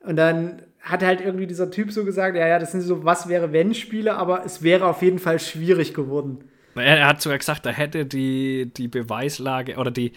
[0.00, 3.28] Und dann hat halt irgendwie dieser Typ so gesagt, ja, ja, das sind so was
[3.28, 6.44] wäre wenn Spiele, aber es wäre auf jeden Fall schwierig geworden.
[6.76, 10.12] Er, er hat sogar gesagt, da hätte die, die Beweislage oder die,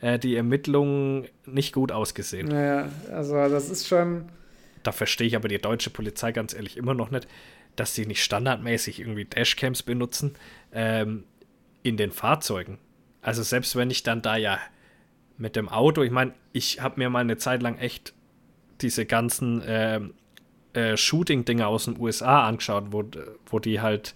[0.00, 2.48] äh, die Ermittlungen nicht gut ausgesehen.
[2.48, 4.26] Naja, also das ist schon.
[4.82, 7.26] Da verstehe ich aber die deutsche Polizei ganz ehrlich immer noch nicht,
[7.76, 10.34] dass sie nicht standardmäßig irgendwie Dashcams benutzen
[10.72, 11.24] ähm,
[11.82, 12.78] in den Fahrzeugen.
[13.22, 14.58] Also selbst wenn ich dann da ja
[15.38, 18.12] mit dem Auto, ich meine, ich habe mir mal eine Zeit lang echt
[18.80, 20.14] diese ganzen ähm,
[20.74, 23.04] äh, Shooting-Dinger aus den USA angeschaut, wo,
[23.46, 24.14] wo die halt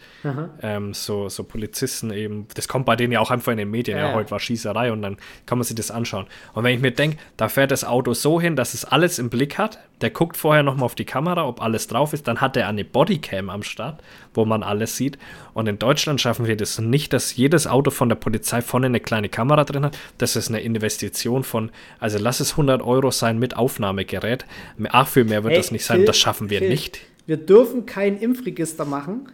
[0.63, 3.99] ähm, so, so Polizisten eben, das kommt bei denen ja auch einfach in den Medien,
[3.99, 5.17] ja, Ja, heute war Schießerei und dann
[5.47, 6.27] kann man sich das anschauen.
[6.55, 9.31] Und wenn ich mir denke, da fährt das Auto so hin, dass es alles im
[9.31, 12.57] Blick hat, der guckt vorher nochmal auf die Kamera, ob alles drauf ist, dann hat
[12.57, 14.01] er eine Bodycam am Start,
[14.35, 15.19] wo man alles sieht.
[15.55, 19.01] Und in Deutschland schaffen wir das nicht, dass jedes Auto von der Polizei vorne eine
[19.01, 19.99] kleine Kamera drin hat.
[20.19, 24.47] Das ist eine Investition von, also lass es 100 Euro sein mit Aufnahmegerät.
[24.91, 27.01] Ach, viel mehr wird Hey, das nicht sein, das schaffen wir Phil, nicht.
[27.27, 29.29] Wir dürfen kein Impfregister machen,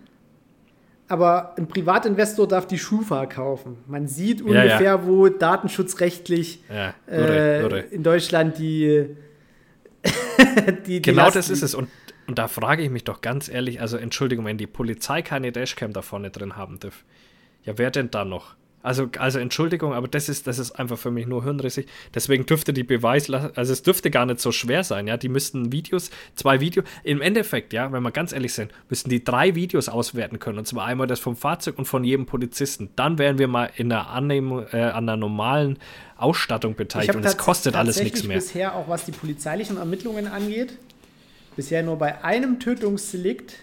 [1.09, 3.77] aber ein Privatinvestor darf die Schufa kaufen.
[3.87, 5.07] Man sieht Ja, ungefähr, ja.
[5.07, 7.81] wo datenschutzrechtlich Ja, irre, äh, irre.
[7.81, 9.07] in Deutschland die,
[10.67, 11.75] die, die Genau Last das ist es.
[11.75, 11.89] Und,
[12.27, 15.93] und da frage ich mich doch ganz ehrlich, also Entschuldigung, wenn die Polizei keine Dashcam
[15.93, 17.05] da vorne drin haben darf,
[17.65, 18.57] ja, wer denn da noch?
[18.85, 21.87] Also, also Entschuldigung, aber das ist, das ist einfach für mich nur hirnrissig.
[22.15, 25.17] Deswegen dürfte die Beweis, also es dürfte gar nicht so schwer sein, ja.
[25.17, 29.25] Die müssten Videos, zwei Videos, im Endeffekt, ja, wenn wir ganz ehrlich sind, müssten die
[29.25, 30.59] drei Videos auswerten können.
[30.59, 32.91] Und zwar einmal das vom Fahrzeug und von jedem Polizisten.
[32.95, 35.79] Dann wären wir mal in der Annehmung, äh, an der normalen
[36.19, 38.37] Ausstattung beteiligt und es kostet alles nichts mehr.
[38.37, 40.77] bisher, auch was die polizeilichen Ermittlungen angeht,
[41.57, 43.57] bisher nur bei einem Tötungsdelikt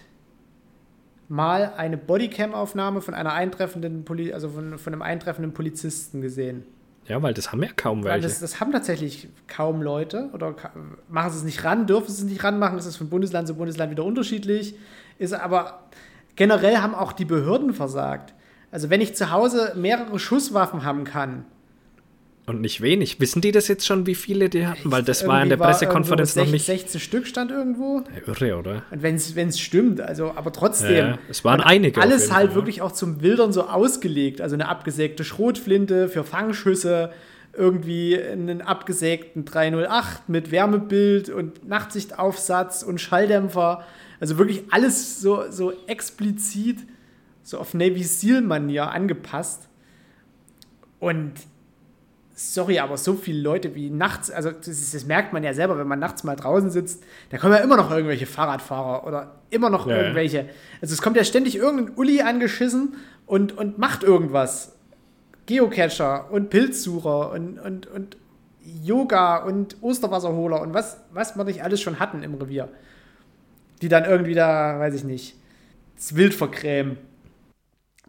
[1.32, 6.64] mal eine Bodycam-Aufnahme von einer eintreffenden Poli also von, von einem eintreffenden Polizisten gesehen.
[7.08, 8.28] Ja, weil das haben ja kaum Weil welche.
[8.28, 10.54] das, das haben tatsächlich kaum Leute oder
[11.08, 12.76] machen sie es nicht ran, dürfen sie es nicht ranmachen.
[12.76, 14.74] Das ist von Bundesland zu Bundesland wieder unterschiedlich.
[15.18, 15.88] Ist aber
[16.36, 18.34] generell haben auch die Behörden versagt.
[18.70, 21.46] Also wenn ich zu Hause mehrere Schusswaffen haben kann,
[22.44, 23.20] Und nicht wenig.
[23.20, 24.90] Wissen die das jetzt schon, wie viele die hatten?
[24.90, 26.66] Weil das war in der irgendwie Pressekonferenz noch nicht.
[26.66, 28.02] 16 Stück stand irgendwo.
[28.14, 28.82] Ja, Irre, oder?
[28.90, 30.96] Und wenn es stimmt, also, aber trotzdem.
[30.96, 34.40] Ja, es waren einige Alles halt Fall, wirklich auch zum Wildern so ausgelegt.
[34.40, 37.12] Also eine abgesägte Schrotflinte für Fangschüsse,
[37.52, 43.84] irgendwie einen abgesägten 308 mit Wärmebild und Nachtsichtaufsatz und Schalldämpfer.
[44.18, 46.78] Also wirklich alles so, so explizit,
[47.44, 49.68] so auf Navy Seal-Manier angepasst.
[50.98, 51.32] Und
[52.42, 55.78] sorry, aber so viele Leute wie nachts, also das, ist, das merkt man ja selber,
[55.78, 59.70] wenn man nachts mal draußen sitzt, da kommen ja immer noch irgendwelche Fahrradfahrer oder immer
[59.70, 60.02] noch Ja, ja.
[60.02, 60.48] irgendwelche.
[60.80, 62.96] Also es kommt ja ständig irgendein Uli angeschissen
[63.26, 64.76] und, und macht irgendwas.
[65.46, 68.16] Geocacher und Pilzsucher und, und, und
[68.64, 72.68] Yoga und Osterwasserholer und was, was wir nicht alles schon hatten im Revier.
[73.80, 75.36] Die dann irgendwie da, weiß ich nicht,
[75.96, 76.96] das Wild vergrämen.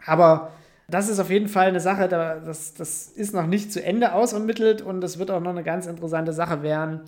[0.05, 0.51] Aber
[0.87, 4.13] das ist auf jeden Fall eine Sache, da, das, das ist noch nicht zu Ende
[4.13, 7.01] ausermittelt und das wird auch noch eine ganz interessante Sache werden.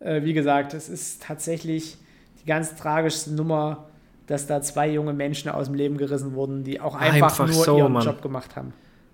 [0.00, 1.98] Äh, wie gesagt, es ist tatsächlich
[2.42, 3.86] die ganz tragischste Nummer,
[4.26, 7.64] dass da zwei junge Menschen aus dem Leben gerissen wurden, die auch einfach, Einfach nur
[7.64, 8.04] so, ihren Mann.
[8.04, 8.72] Job gemacht haben.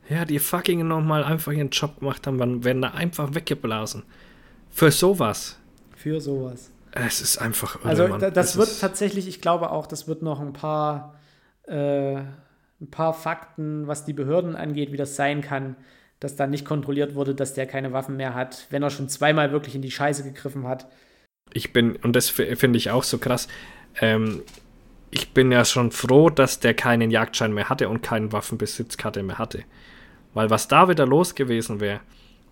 [0.09, 4.03] Ja, die fucking nochmal einfach ihren Job gemacht haben, werden da einfach weggeblasen.
[4.71, 5.59] Für sowas.
[5.97, 6.71] Für sowas.
[6.93, 10.41] Es ist einfach irre, Also das Es wird tatsächlich, ich glaube auch, das wird noch
[10.41, 11.15] ein paar,
[11.67, 12.23] äh,
[12.81, 15.77] ein paar Fakten, was die Behörden angeht, wie das sein kann,
[16.21, 19.53] dass da nicht kontrolliert wurde, dass der keine Waffen mehr hat, wenn er schon zweimal
[19.53, 20.89] wirklich in die Scheiße gegriffen hat.
[21.53, 23.49] Ich bin, und das finde ich auch so krass,
[24.01, 24.43] ähm,
[25.11, 29.39] ich bin ja schon froh, dass der keinen Jagdschein mehr hatte und keinen Waffenbesitzkarte mehr
[29.39, 29.65] hatte.
[30.35, 32.01] Weil was da wieder los gewesen wäre,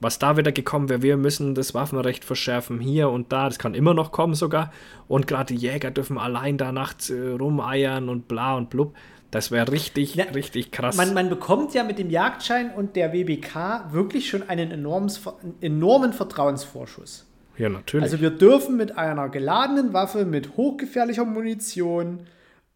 [0.01, 3.75] was da wieder gekommen wäre, wir müssen das Waffenrecht verschärfen hier und da, das kann
[3.75, 4.73] immer noch kommen sogar.
[5.09, 8.95] Und gerade die Jäger dürfen allein da nachts äh, rumeiern und bla und blub.
[9.31, 10.97] Das wäre richtig, Ja, richtig krass.
[10.97, 15.57] Man, man bekommt ja mit dem Jagdschein und der WBK wirklich schon einen enormes, einen
[15.61, 17.27] enormen Vertrauensvorschuss.
[17.59, 18.05] ja, natürlich.
[18.05, 22.21] Also wir dürfen mit einer geladenen Waffe, mit hochgefährlicher Munition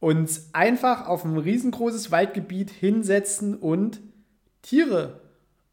[0.00, 4.00] uns einfach auf ein riesengroßes Waldgebiet hinsetzen und
[4.62, 5.20] Tiere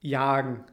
[0.02, 0.64] jagen.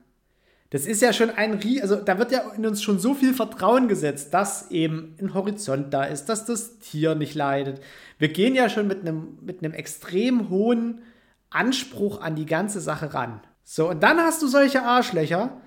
[0.74, 3.32] Das ist ja schon ein Rie also da wird ja in uns schon so viel
[3.32, 7.80] Vertrauen gesetzt, dass eben ein Horizont da ist, dass das Tier nicht leidet.
[8.18, 11.02] Wir gehen ja schon mit einem, mit einem extrem hohen
[11.48, 13.40] Anspruch an die ganze Sache ran.
[13.62, 15.60] So, und dann hast du solche Arschlöcher,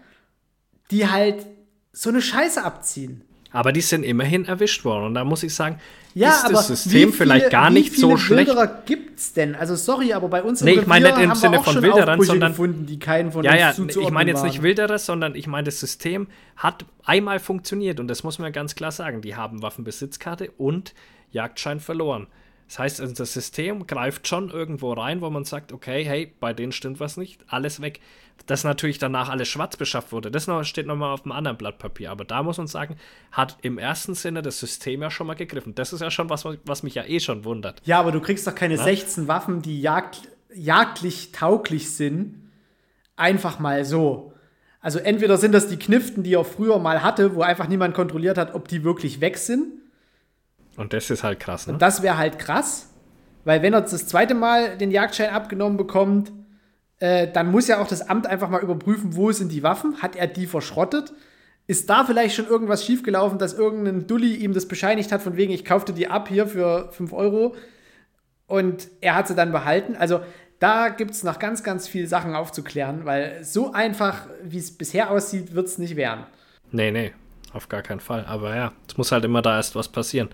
[0.92, 1.48] die halt
[1.94, 3.24] so eine Scheiße abziehen.
[3.52, 5.06] Aber die sind immerhin erwischt worden.
[5.06, 5.80] Und da muss ich sagen,
[6.14, 8.48] ja, ist das System wie vielleicht gar nicht wie viele so schlecht.
[8.50, 9.56] Wilderer gibt's denn?
[9.56, 11.82] Also sorry, aber bei uns im Nee, ich meine nicht im haben wir Sinne von
[11.82, 15.48] Wilderern, sondern- gefunden, die keinen von Ja, ja, ich meine jetzt nicht Wilderes, sondern ich
[15.48, 19.22] meine, das System hat einmal funktioniert und das muss man ganz klar sagen.
[19.22, 20.94] Die haben Waffenbesitzkarte und
[21.32, 22.28] Jagdschein verloren.
[22.68, 26.54] Das heißt, also das System greift schon irgendwo rein, wo man sagt, okay, hey, bei
[26.54, 28.02] denen stimmt was nicht, alles weg.
[28.46, 31.80] Dass natürlich danach alles schwarz beschafft wurde, das noch, steht nochmal auf einem anderen Blatt
[31.80, 32.12] Papier.
[32.12, 32.98] Aber da muss man sagen,
[33.32, 35.76] hat im ersten Sinne das System ja schon mal gegriffen.
[35.76, 37.82] Das ist ja schon was, was mich ja eh schon wundert.
[37.86, 40.22] Ja, aber du kriegst doch keine 16 Waffen, die jagd,
[40.54, 42.50] jagdlich tauglich sind,
[43.16, 44.34] einfach mal so.
[44.82, 48.38] Also entweder sind das die Kniften, die er früher mal hatte, wo einfach niemand kontrolliert
[48.38, 49.74] hat, ob die wirklich weg sind.
[50.78, 51.76] Und das ist halt krass, ne?
[51.78, 52.90] Das wäre halt krass,
[53.44, 56.32] weil wenn er das zweite Mal den Jagdschein abgenommen bekommt,
[57.00, 60.16] äh, dann muss ja auch das Amt einfach mal überprüfen, wo sind die Waffen, hat
[60.16, 61.14] er die verschrottet?
[61.66, 65.52] Ist da vielleicht schon irgendwas schiefgelaufen, dass irgendein Dulli ihm das bescheinigt hat, von wegen,
[65.52, 67.56] ich kaufte die ab hier für 5 Euro
[68.46, 69.96] und er hat sie dann behalten?
[69.96, 70.22] Also
[70.60, 75.12] da gibt es noch ganz, ganz viele Sachen aufzuklären, weil so einfach, wie es bisher
[75.12, 76.26] aussieht, wird es nicht werden.
[76.72, 77.14] Nee, nee,
[77.54, 78.26] auf gar keinen Fall.
[78.28, 80.30] Aber ja, es muss halt immer da erst was passieren.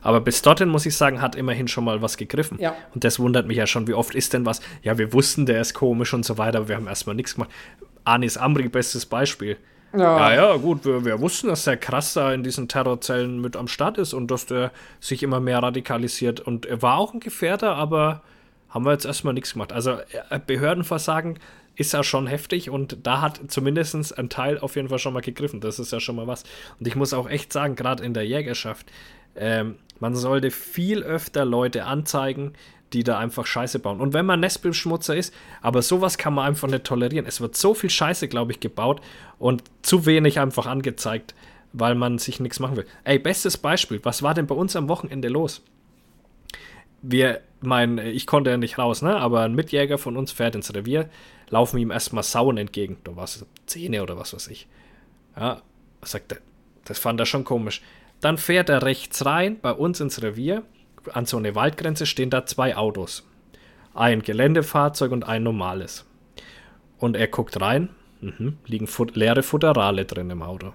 [0.00, 2.58] Aber bis dorthin, muss ich sagen, hat immerhin schon mal was gegriffen.
[2.60, 2.74] Ja.
[2.94, 4.60] Und das wundert mich ja schon, wie oft ist denn was?
[4.82, 7.50] Ja, wir wussten, der ist komisch und so weiter, aber wir haben erstmal nichts gemacht.
[8.04, 9.56] Anis Amri, bestes Beispiel.
[9.96, 13.68] Ja, ja, gut, wir, wir wussten, dass der krass da in diesen Terrorzellen mit am
[13.68, 14.70] Start ist und dass der
[15.00, 16.40] sich immer mehr radikalisiert.
[16.40, 18.22] Und er war auch ein Gefährder, aber
[18.68, 19.72] haben wir jetzt erstmal nichts gemacht.
[19.72, 19.92] Also
[20.30, 21.38] äh, Behördenversagen
[21.78, 25.20] ist ja schon heftig und da hat zumindest ein Teil auf jeden Fall schon mal
[25.20, 25.60] gegriffen.
[25.60, 26.42] Das ist ja schon mal was.
[26.80, 28.86] Und ich muss auch echt sagen, gerade in der Jägerschaft,
[29.36, 32.52] ähm, man sollte viel öfter Leute anzeigen,
[32.92, 34.00] die da einfach Scheiße bauen.
[34.00, 35.32] Und wenn man Nestbeschmutzer ist,
[35.62, 37.26] aber sowas kann man einfach nicht tolerieren.
[37.26, 39.00] Es wird so viel Scheiße, glaube ich, gebaut
[39.38, 41.34] und zu wenig einfach angezeigt,
[41.72, 42.86] weil man sich nichts machen will.
[43.04, 45.62] Ey, bestes Beispiel, was war denn bei uns am Wochenende los?
[47.02, 49.16] Wir, mein, ich konnte ja nicht raus, ne?
[49.16, 51.08] Aber ein Mitjäger von uns fährt ins Revier,
[51.48, 52.98] laufen ihm erstmal Sauen entgegen.
[53.04, 54.66] Da war es Zähne oder was weiß ich.
[55.36, 55.62] Ja,
[56.02, 56.38] sagt er,
[56.84, 57.82] das fand er schon komisch.
[58.20, 60.62] Dann fährt er rechts rein bei uns ins Revier.
[61.12, 63.26] An so eine Waldgrenze stehen da zwei Autos.
[63.94, 66.04] Ein Geländefahrzeug und ein normales.
[66.98, 70.72] Und er guckt rein, mhm, liegen fut leere Futterale drin im Auto.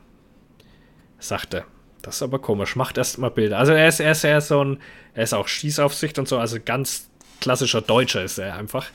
[1.20, 1.66] Sagt er,
[2.04, 3.58] das ist aber komisch, macht erst mal Bilder.
[3.58, 4.78] Also er ist, er ist eher so ein,
[5.16, 7.10] er ist auch Schießaufsicht und so, also ganz
[7.42, 8.86] klassischer Deutscher ist er einfach.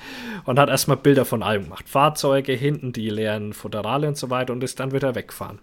[0.44, 1.88] Und hat erstmal Bilder von allem gemacht.
[1.88, 5.58] Fahrzeuge, hinten die leeren Futterale und so weiter und ist dann wieder weggefahren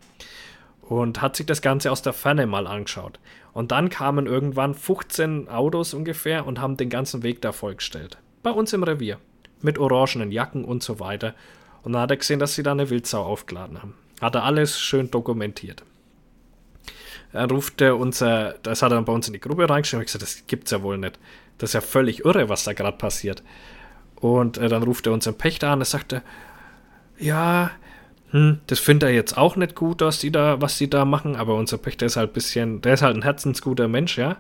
[0.87, 3.19] und hat sich das Ganze aus der Ferne mal angeschaut.
[3.53, 8.17] Und dann kamen irgendwann 15 Autos ungefähr und haben den ganzen Weg da vollgestellt.
[8.43, 9.17] Bei uns im Revier.
[9.61, 11.33] Mit orangenen Jacken und so weiter.
[11.83, 13.95] Und dann hat er gesehen, dass sie da eine Wildsau aufgeladen haben.
[14.21, 15.83] Hat er alles schön dokumentiert.
[17.35, 20.21] Dann ruft er unser, das hat er bei uns in die Gruppe reingeschrieben und gesagt,
[20.21, 21.19] das gibt's ja wohl nicht.
[21.57, 23.43] Das ist ja völlig irre, was da gerade passiert.
[24.15, 26.21] Und äh, dann ruft er unseren Pächter an und sagte,
[27.19, 27.71] ja,
[28.31, 31.35] hm, das findet er jetzt auch nicht gut, was die da, was die da machen,
[31.35, 34.37] aber unser Pächter ist halt ein bisschen, der ist halt ein herzensguter Mensch, ja.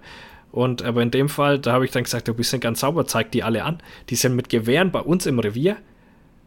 [0.53, 3.05] Und aber in dem Fall, da habe ich dann gesagt, du bist ja ganz sauber,
[3.05, 3.79] zeig die alle an.
[4.09, 5.75] Die sind mit Gewehren bei uns im Revier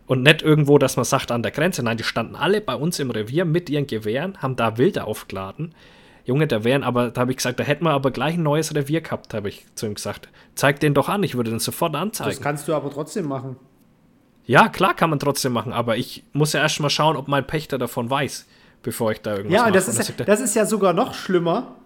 [0.06, 1.82] und nicht irgendwo, dass man sagt an der Grenze.
[1.82, 5.74] Nein, die standen alle bei uns im Revier mit ihren Gewehren, haben da Wilde aufgeladen.
[6.28, 8.74] Junge, da wären aber, da habe ich gesagt, da hätten wir aber gleich ein neues
[8.74, 10.28] Revier gehabt, habe ich zu ihm gesagt.
[10.54, 12.28] Zeig den doch an, ich würde den sofort anzeigen.
[12.30, 13.56] Das kannst du aber trotzdem machen.
[14.44, 17.46] Ja, klar kann man trotzdem machen, aber ich muss ja erst mal schauen, ob mein
[17.46, 18.46] Pächter davon weiß,
[18.82, 21.76] bevor ich da irgendwas Ja, das, ist, ja, das ist ja sogar noch schlimmer.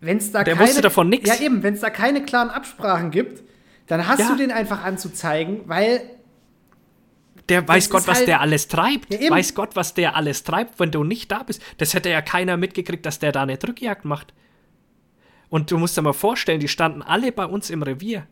[0.00, 1.26] Wenn es da Der keine, wusste davon nix.
[1.26, 3.42] Ja, eben, wenn es da keine klaren Absprachen gibt,
[3.86, 4.28] dann hast Ja.
[4.32, 6.02] du den einfach anzuzeigen, weil
[7.50, 9.12] der weiß das Gott, was halt- der alles treibt.
[9.12, 11.60] Ja, weiß Gott, was der alles treibt, wenn du nicht da bist.
[11.78, 14.32] Das hätte ja keiner mitgekriegt, dass der da eine Drückjagd macht.
[15.48, 18.26] Und du musst dir mal vorstellen, die standen alle bei uns im Revier.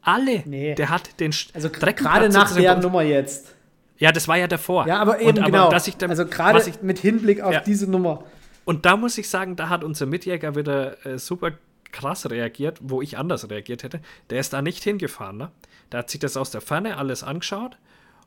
[0.00, 0.42] Alle.
[0.46, 0.74] Nee.
[0.74, 3.54] Der hat den Sch- also Dreckenplatz gerade nach der bei uns- Nummer jetzt.
[3.98, 4.86] Ja, das war ja davor.
[4.88, 5.70] Ja, aber eben und, genau.
[5.70, 7.60] dass ich dann, also gerade mit Hinblick auf Ja.
[7.60, 8.24] diese Nummer.
[8.64, 11.52] Und da muss ich sagen, da hat unser Mitjäger wieder äh, super
[11.92, 14.00] krass reagiert, wo ich anders reagiert hätte.
[14.30, 15.50] Der ist da nicht hingefahren, ne?
[15.92, 17.76] Der hat sich das aus der Ferne alles angeschaut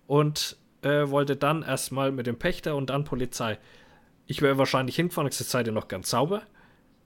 [0.07, 3.57] und äh, wollte dann erstmal mit dem Pächter und dann Polizei.
[4.27, 6.43] Ich wäre wahrscheinlich hingefahren gesagt, seid ihr noch ganz sauber?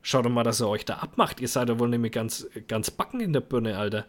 [0.01, 1.41] Schaut doch mal, dass ihr euch da abmacht.
[1.41, 4.05] Ihr seid ja wohl nämlich ganz, ganz backen in der Birne, Alter.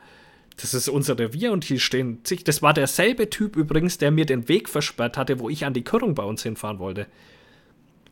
[0.56, 2.44] das ist unser Revier und hier stehen zig.
[2.44, 5.84] Das war derselbe Typ übrigens, der mir den Weg versperrt hatte, wo ich an die
[5.84, 7.06] Körung bei uns hinfahren wollte.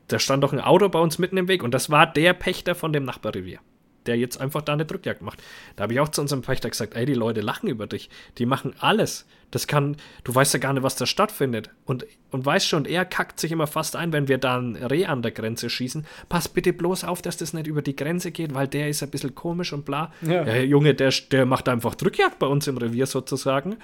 [0.08, 2.74] Da stand doch ein Auto bei uns mitten im Weg und das war der Pächter
[2.74, 3.60] von dem Nachbarrevier
[4.08, 5.42] der jetzt einfach da eine Drückjagd macht.
[5.76, 8.10] Da habe ich auch zu unserem Pächter gesagt, ey, die Leute lachen über dich.
[8.38, 9.26] Die machen alles.
[9.50, 11.70] Das kann, du weißt ja gar nicht, was da stattfindet.
[11.86, 15.06] Und, und weißt schon, er kackt sich immer fast ein, wenn wir da ein Reh
[15.06, 16.06] an der Grenze schießen.
[16.28, 19.10] Pass bitte bloß auf, dass das nicht über die Grenze geht, weil der ist ein
[19.10, 20.12] bisschen komisch und bla.
[20.22, 20.44] Ja.
[20.44, 23.76] Ja, Junge, der, der macht einfach Drückjagd bei uns im Revier sozusagen.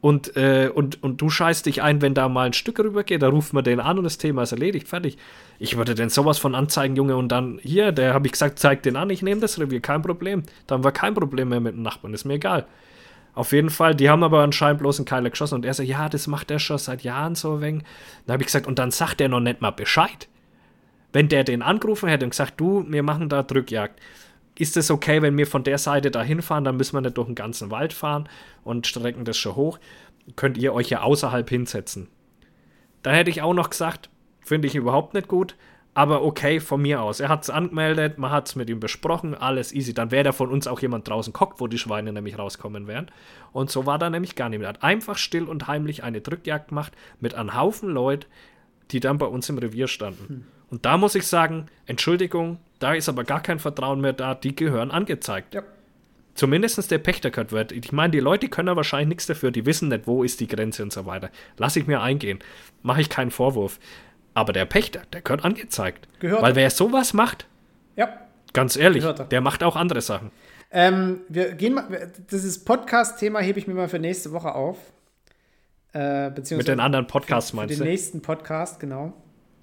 [0.00, 3.28] Und, äh, und, und du scheißt dich ein, wenn da mal ein Stück rübergeht, da
[3.28, 5.16] ruft man den an und das Thema ist erledigt, fertig.
[5.58, 8.82] Ich würde denn sowas von anzeigen, Junge, und dann hier, der habe ich gesagt, zeig
[8.82, 10.42] den an, ich nehme das Revier, kein Problem.
[10.66, 12.66] Dann war kein Problem mehr mit dem Nachbarn, ist mir egal.
[13.34, 16.08] Auf jeden Fall, die haben aber anscheinend bloß einen Keiler geschossen und er sagt, ja,
[16.08, 17.82] das macht er schon seit Jahren so wenig.
[18.26, 20.28] Dann habe ich gesagt, und dann sagt er noch nicht mal Bescheid.
[21.12, 24.00] Wenn der den angerufen hätte und gesagt, du, wir machen da Drückjagd
[24.58, 27.26] ist es okay, wenn wir von der Seite da hinfahren, dann müssen wir nicht durch
[27.26, 28.28] den ganzen Wald fahren
[28.64, 29.78] und strecken das schon hoch.
[30.34, 32.08] Könnt ihr euch ja außerhalb hinsetzen.
[33.02, 34.10] Dann hätte ich auch noch gesagt,
[34.40, 35.56] finde ich überhaupt nicht gut,
[35.94, 37.20] aber okay, von mir aus.
[37.20, 39.94] Er hat es angemeldet, man hat es mit ihm besprochen, alles easy.
[39.94, 43.10] Dann wäre da von uns auch jemand draußen guckt, wo die Schweine nämlich rauskommen wären.
[43.52, 44.68] Und so war da nämlich gar nicht mehr.
[44.68, 48.26] Er hat einfach still und heimlich eine Drückjagd gemacht mit einem Haufen Leute,
[48.90, 50.28] die dann bei uns im Revier standen.
[50.28, 50.44] Hm.
[50.68, 54.54] Und da muss ich sagen, Entschuldigung, da ist aber gar kein Vertrauen mehr da, die
[54.54, 55.54] gehören angezeigt.
[55.54, 55.62] Ja.
[56.34, 57.72] Zumindest der Pächter gehört wird.
[57.72, 60.46] Ich meine, die Leute können ja wahrscheinlich nichts dafür, die wissen nicht, wo ist die
[60.46, 61.30] Grenze und so weiter.
[61.56, 62.40] Lass ich mir eingehen.
[62.82, 63.78] Mache ich keinen Vorwurf.
[64.34, 66.08] Aber der Pächter, der gehört angezeigt.
[66.20, 66.42] Gehört.
[66.42, 67.46] Weil wer sowas macht,
[67.96, 68.10] ja.
[68.52, 70.30] ganz ehrlich, der macht auch andere Sachen.
[70.70, 74.76] Ähm, wir gehen mal, dieses Podcast-Thema hebe ich mir mal für nächste Woche auf.
[75.94, 77.78] Äh, Mit den anderen Podcasts meinst du?
[77.78, 79.14] Den nächsten Podcast, genau.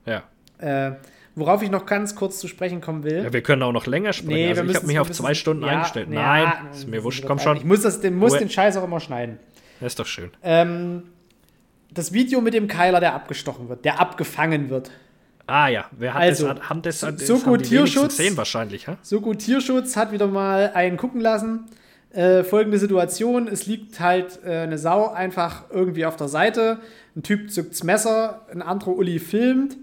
[0.07, 0.23] Ja.
[0.57, 0.94] Äh,
[1.35, 3.23] worauf ich noch ganz kurz zu sprechen kommen will.
[3.23, 4.34] Ja, wir können auch noch länger sprechen.
[4.34, 6.10] Nee, also ich habe mich auf zwei Stunden ja, eingestellt.
[6.10, 7.26] Nein, ja, ist mir wurscht.
[7.26, 7.57] Komm schon.
[7.57, 9.39] Ich muss, das, den, muss den Scheiß auch immer schneiden.
[9.80, 10.31] Das ist doch schön.
[10.43, 11.03] Ähm,
[11.91, 14.91] das Video mit dem Keiler, der abgestochen wird, der abgefangen wird.
[15.45, 18.88] Ah ja, wer hat also, das, haben das, das so gut Tierschutz gesehen wahrscheinlich?
[19.01, 21.65] So gut Tierschutz hat wieder mal einen gucken lassen.
[22.11, 26.80] Äh, folgende Situation: Es liegt halt äh, eine Sau einfach irgendwie auf der Seite.
[27.15, 29.76] Ein Typ zückt's Messer, ein anderer Uli filmt.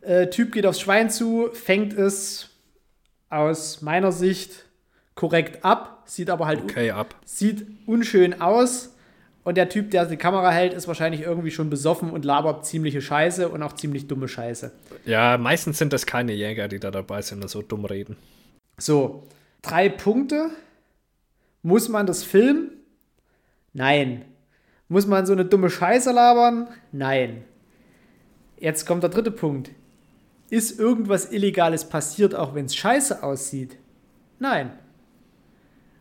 [0.00, 2.50] Äh, typ geht aufs Schwein zu, fängt es
[3.28, 4.64] aus meiner Sicht
[5.14, 7.14] korrekt ab, sieht aber halt okay, ab.
[7.24, 8.94] sieht unschön aus.
[9.42, 13.00] Und der Typ, der die Kamera hält, ist wahrscheinlich irgendwie schon besoffen und labert ziemliche
[13.00, 14.70] Scheiße und auch ziemlich dumme Scheiße.
[15.06, 18.16] Ja, meistens sind das keine Jäger, die da dabei sind und so dumm reden.
[18.76, 19.24] So,
[19.62, 20.50] drei Punkte.
[21.62, 22.70] Muss man das filmen?
[23.72, 24.24] Nein.
[24.88, 26.68] Muss man so eine dumme Scheiße labern?
[26.92, 27.44] Nein.
[28.58, 29.70] Jetzt kommt der dritte Punkt.
[30.50, 33.76] Ist irgendwas Illegales passiert, auch wenn es scheiße aussieht?
[34.40, 34.72] Nein.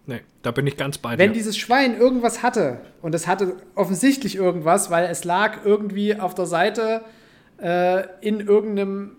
[0.08, 1.20] Nee, da bin ich ganz bei dir.
[1.20, 6.34] Wenn dieses Schwein irgendwas hatte, und es hatte offensichtlich irgendwas, weil es lag irgendwie auf
[6.34, 7.02] der Seite
[7.62, 9.18] äh, in irgendeinem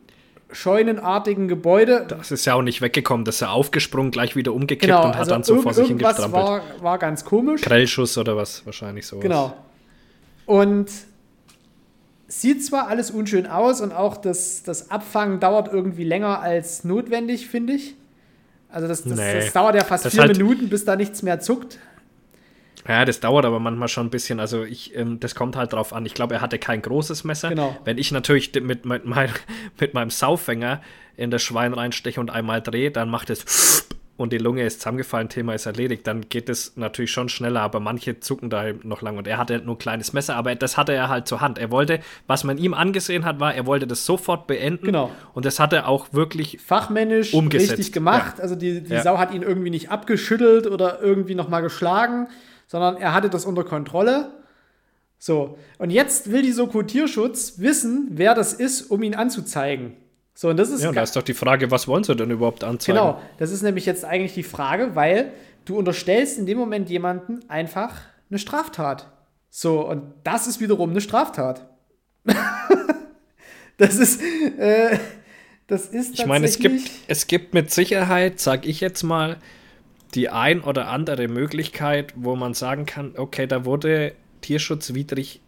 [0.51, 2.07] scheunenartigen Gebäude.
[2.09, 5.11] Das ist ja auch nicht weggekommen, das ist ja aufgesprungen, gleich wieder umgekippt genau, und
[5.11, 6.32] hat also dann so vor sich hingestrampelt.
[6.32, 7.62] War, war ganz komisch.
[7.62, 9.23] Grellschuss oder was, wahrscheinlich sowas.
[9.23, 9.57] Genau.
[10.47, 10.90] Und
[12.32, 17.48] Sieht zwar alles unschön aus und auch das, das Abfangen dauert irgendwie länger als notwendig,
[17.48, 17.97] finde ich.
[18.69, 21.40] Also das, das, nee, das, dauert ja fast vier halt, Minuten, bis da nichts mehr
[21.40, 21.81] zuckt.
[22.86, 24.39] Ja, das dauert aber manchmal schon ein bisschen.
[24.39, 26.07] Also ich, ähm, das kommt halt drauf an.
[26.07, 27.48] Ich glaube, er hatte kein großes Messer.
[27.48, 27.77] Genau.
[27.85, 29.31] Wenn ich natürlich mit, mit, mein,
[29.81, 30.82] mit meinem Saufänger
[31.16, 33.89] in das Schwein reinsteche und einmal drehe, dann macht es
[34.21, 37.81] und die Lunge ist zusammengefallen, Thema ist erledigt, dann geht es natürlich schon schneller, aber
[37.81, 40.93] manche zucken da noch lang und er hatte nur ein kleines Messer, aber das hatte
[40.93, 41.59] er halt zur Hand.
[41.59, 44.87] Er wollte, was man ihm angesehen hat, war, er wollte das sofort beenden.
[44.87, 45.11] Genau.
[45.33, 47.73] Und das hat er auch wirklich fachmännisch umgesetzt.
[47.73, 48.35] richtig gemacht.
[48.37, 48.43] Ja.
[48.43, 49.03] Also die, die ja.
[49.03, 52.29] Sau hat ihn irgendwie nicht abgeschüttelt oder irgendwie nochmal geschlagen,
[52.67, 54.33] sondern er hatte das unter Kontrolle.
[55.19, 59.97] So, und jetzt will die Soko Tierschutz wissen, wer das ist, um ihn anzuzeigen.
[60.35, 60.82] So, und das ist.
[60.82, 62.98] Ja, und da ist doch die Frage, was wollen sie denn überhaupt anzeigen?
[62.98, 65.32] Genau, das ist nämlich jetzt eigentlich die Frage, weil
[65.65, 67.94] du unterstellst in dem Moment jemanden einfach
[68.31, 69.11] eine Straftat.
[69.51, 71.69] So, und das ist wiederum eine Straftat.
[73.77, 74.23] das ist.
[74.59, 74.98] Äh,
[75.66, 79.36] das ist Ich meine, es gibt, es gibt mit Sicherheit, sag ich jetzt mal,
[80.15, 85.40] die ein oder andere Möglichkeit, wo man sagen kann, okay, da wurde tierschutzwidrig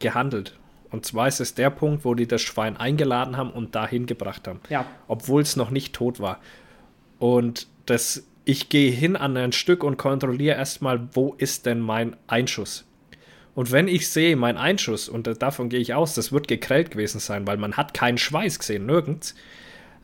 [0.00, 0.58] gehandelt.
[0.92, 4.46] Und zwar ist es der Punkt, wo die das Schwein eingeladen haben und dahin gebracht
[4.46, 4.60] haben.
[4.68, 4.84] Ja.
[5.08, 6.38] Obwohl es noch nicht tot war.
[7.18, 12.14] Und das, ich gehe hin an ein Stück und kontrolliere erstmal, wo ist denn mein
[12.26, 12.84] Einschuss.
[13.54, 17.20] Und wenn ich sehe, mein Einschuss, und davon gehe ich aus, das wird gekrellt gewesen
[17.20, 19.34] sein, weil man hat keinen Schweiß gesehen, nirgends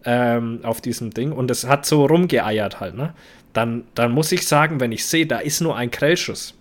[0.04, 1.32] ähm, auf diesem Ding.
[1.32, 3.14] Und es hat so rumgeeiert halt, ne?
[3.52, 6.54] Dann, dann muss ich sagen, wenn ich sehe, da ist nur ein Krellschuss,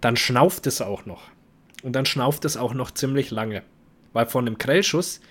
[0.00, 1.22] dann schnauft es auch noch.
[1.88, 3.62] Und dann schnauft es auch noch ziemlich lange.
[4.12, 5.22] Weil von dem Grellschuss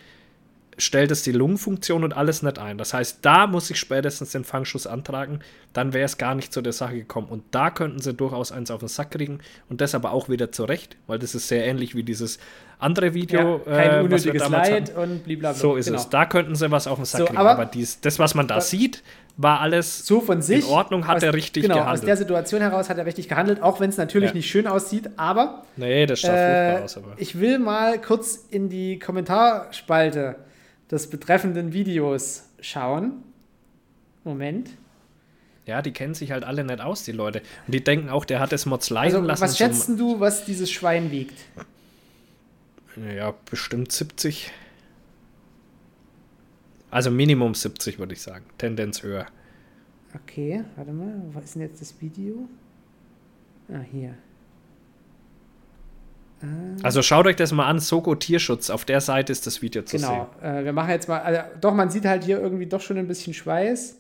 [0.78, 2.78] stellt es die Lungenfunktion und alles nicht ein.
[2.78, 5.40] Das heißt, da muss ich spätestens den Fangschuss antragen,
[5.74, 7.28] dann wäre es gar nicht zu der Sache gekommen.
[7.28, 9.40] Und da könnten sie durchaus eins auf den Sack kriegen
[9.70, 12.38] und das aber auch wieder zurecht, weil das ist sehr ähnlich wie dieses
[12.80, 13.62] andere Video.
[13.66, 15.12] Ja, kein äh, unnötiges Leid hatten.
[15.12, 15.54] und blablabla.
[15.56, 16.00] So ist genau.
[16.00, 16.10] es.
[16.10, 17.40] Da könnten sie was auf den Sack so, kriegen.
[17.40, 19.04] Aber, aber dies, das, was man da sieht,
[19.36, 20.66] war alles so von sich.
[20.68, 22.02] In Ordnung, hat aus, er richtig genau, gehandelt.
[22.02, 24.36] Aus der Situation heraus hat er richtig gehandelt, auch wenn es natürlich ja.
[24.36, 25.64] nicht schön aussieht, aber.
[25.76, 26.98] Nee, das schaut äh, furchtbar aus.
[26.98, 27.08] Aber.
[27.18, 30.36] Ich will mal kurz in die Kommentarspalte
[30.92, 33.24] des betreffenden Videos schauen.
[34.24, 34.70] Moment.
[35.66, 37.42] Ja, die kennen sich halt alle nicht aus, die Leute.
[37.66, 39.42] Und die denken auch, der hat es Mods leiden also, lassen.
[39.42, 41.38] Was schätzt du, was dieses Schwein wiegt?
[43.16, 44.52] Ja, bestimmt 70.
[46.90, 48.46] Also Minimum 70, würde ich sagen.
[48.58, 49.28] Tendenz höher.
[50.16, 51.22] Okay, warte mal.
[51.34, 52.48] Was ist denn jetzt das Video?
[53.70, 54.16] Ah, hier.
[56.84, 59.98] Also schaut euch das mal an, Soko Tierschutz, auf der Seite ist das Video zu
[59.98, 60.08] genau.
[60.08, 60.26] sehen.
[60.42, 62.98] Genau, äh, wir machen jetzt mal, also, doch, man sieht halt hier irgendwie doch schon
[62.98, 63.98] ein bisschen Schweiß.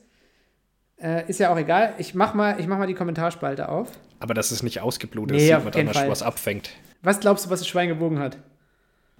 [1.01, 1.93] Äh, ist ja auch egal.
[1.97, 3.91] Ich mach, mal, ich mach mal die Kommentarspalte auf.
[4.19, 6.71] Aber das ist nicht ausgeblutet, nee, das sieht man dann, was abfängt.
[7.01, 8.37] Was glaubst du, was das Schwein gewogen hat?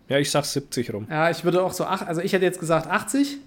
[0.10, 1.08] Ja, ich sag 70 rum.
[1.10, 3.38] Ja, ich würde auch so, ach, also ich hätte jetzt gesagt 80.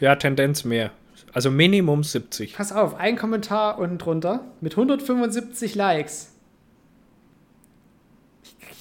[0.00, 0.90] Ja, Tendenz mehr.
[1.32, 2.54] Also Minimum 70.
[2.54, 6.32] Pass auf, ein Kommentar unten drunter mit 175 Likes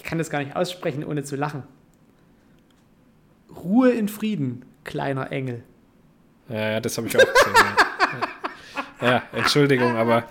[0.07, 1.63] kann das gar nicht aussprechen, ohne zu lachen.
[3.55, 5.63] Ruhe in Frieden, kleiner Engel.
[6.49, 7.55] Ja, ja das habe ich auch gesehen.
[9.01, 9.07] ja.
[9.07, 10.23] ja, Entschuldigung, aber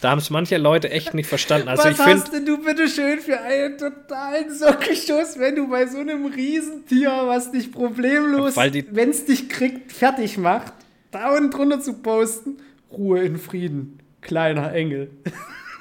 [0.00, 1.68] da haben es manche Leute echt nicht verstanden.
[1.68, 5.68] Also Was ich find, hast denn du bitte schön für einen totalen Sockenschuss, wenn du
[5.68, 10.72] bei so einem Riesentier, was dich problemlos, wenn es dich kriegt, fertig macht,
[11.10, 12.56] da unten drunter zu posten,
[12.90, 15.10] Ruhe in Frieden, kleiner Engel.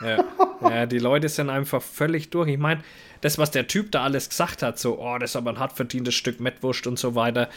[0.04, 0.26] Ja,
[0.62, 2.50] ja die Leute sind einfach völlig durch.
[2.50, 2.82] Ich meine,
[3.22, 5.74] das, was der Typ da alles gesagt hat, so, oh, das ist aber ein hart
[5.74, 7.50] verdientes Stück Mettwurst und so weiter.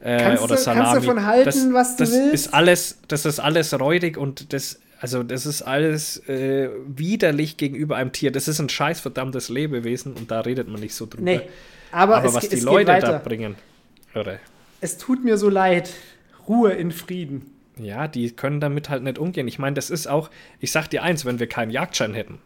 [0.00, 0.84] Äh, kannst oder du, Salami.
[0.84, 2.34] Kannst davon halten, das, was du das willst?
[2.34, 7.96] Ist alles, das ist alles räudig und das, also das ist alles äh, widerlich gegenüber
[7.96, 8.30] einem Tier.
[8.30, 11.22] Das ist ein scheiß verdammtes Lebewesen und da redet man nicht so drüber.
[11.22, 11.40] Nee,
[11.92, 13.56] aber, aber es, was die Leute da bringen,
[14.14, 14.38] irre.
[14.80, 15.90] Es tut mir so leid.
[16.46, 17.50] Ruhe in Frieden.
[17.78, 19.48] Ja, die können damit halt nicht umgehen.
[19.48, 20.30] Ich meine, das ist auch,
[20.60, 22.38] ich sag dir eins, wenn wir keinen Jagdschein hätten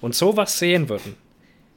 [0.00, 1.16] und sowas sehen würden,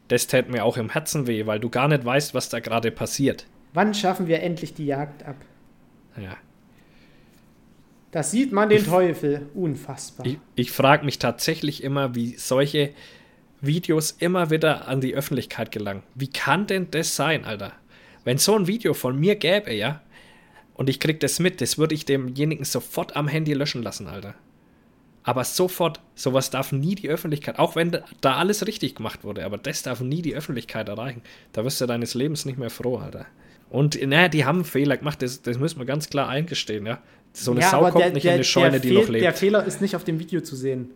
[0.07, 2.91] das täte mir auch im Herzen weh, weil du gar nicht weißt, was da gerade
[2.91, 3.45] passiert.
[3.73, 5.37] Wann schaffen wir endlich die Jagd ab?
[6.17, 6.35] Ja.
[8.11, 9.49] Da sieht man den ich, Teufel.
[9.53, 10.25] Unfassbar.
[10.25, 12.93] Ich, ich frage mich tatsächlich immer, wie solche
[13.61, 16.03] Videos immer wieder an die Öffentlichkeit gelangen.
[16.15, 17.71] Wie kann denn das sein, Alter?
[18.25, 20.01] Wenn so ein Video von mir gäbe, ja,
[20.73, 24.35] und ich krieg das mit, das würde ich demjenigen sofort am Handy löschen lassen, Alter.
[25.23, 29.57] Aber sofort, sowas darf nie die Öffentlichkeit, auch wenn da alles richtig gemacht wurde, aber
[29.57, 31.21] das darf nie die Öffentlichkeit erreichen.
[31.53, 33.25] Da wirst du deines Lebens nicht mehr froh, Alter.
[33.69, 36.99] Und naja, die haben einen Fehler gemacht, das, das müssen wir ganz klar eingestehen, ja.
[37.33, 39.23] So eine ja, Sau kommt der, nicht der, in eine Scheune, die noch lebt.
[39.23, 40.89] Der Fehler ist nicht auf dem Video zu sehen.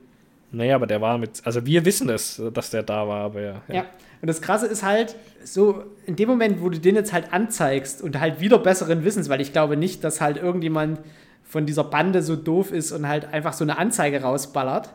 [0.51, 3.61] Naja, aber der war mit, also wir wissen es, dass der da war, aber ja.
[3.67, 3.85] Ja, ja.
[4.21, 8.01] und das Krasse ist halt, so in dem Moment, wo du den jetzt halt anzeigst
[8.01, 10.99] und halt wieder besseren Wissens, weil ich glaube nicht, dass halt irgendjemand
[11.55, 14.89] von dieser Bande so doof ist und halt einfach so eine Anzeige rausballert,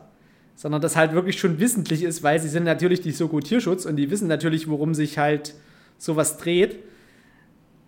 [0.55, 3.95] sondern das halt wirklich schon wissentlich ist, weil sie sind natürlich die Soko Tierschutz und
[3.95, 5.55] die wissen natürlich, worum sich halt
[5.97, 6.75] sowas dreht.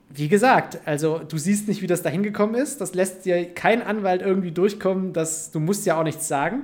[0.10, 2.82] Wie gesagt, also du siehst nicht, wie das da hingekommen ist.
[2.82, 5.14] Das lässt dir kein Anwalt irgendwie durchkommen.
[5.14, 6.64] Das, du musst ja auch nichts sagen.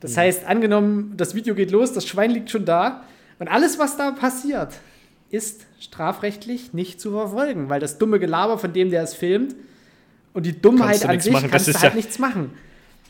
[0.00, 0.20] Das mhm.
[0.20, 3.04] heißt, angenommen, das Video geht los, das Schwein liegt schon da
[3.38, 4.74] und alles, was da passiert,
[5.30, 9.56] ist strafrechtlich nicht zu verfolgen, weil das dumme Gelaber von dem, der es filmt,
[10.32, 11.50] und die Dummheit an sich machen.
[11.50, 12.52] kannst das du halt ja, nichts machen.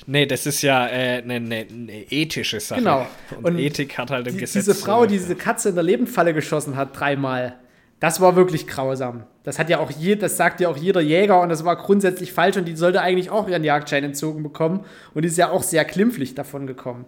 [0.06, 2.80] Nee, das ist ja eine äh, ne, ne, ne ethische Sache.
[2.80, 3.06] Genau.
[3.36, 4.64] Und, und, Ethik hat halt im die, Gesetz.
[4.64, 7.56] Diese Frau, die diese Katze in der Lebendfalle geschossen hat, dreimal,
[8.00, 9.24] das war wirklich grausam.
[9.44, 12.32] Das hat ja auch je, das sagt ja auch jeder Jäger und das war grundsätzlich
[12.32, 14.84] falsch und die sollte eigentlich auch ihren Jagdschein entzogen bekommen
[15.14, 17.04] und die ist ja auch sehr klimpflich davon gekommen.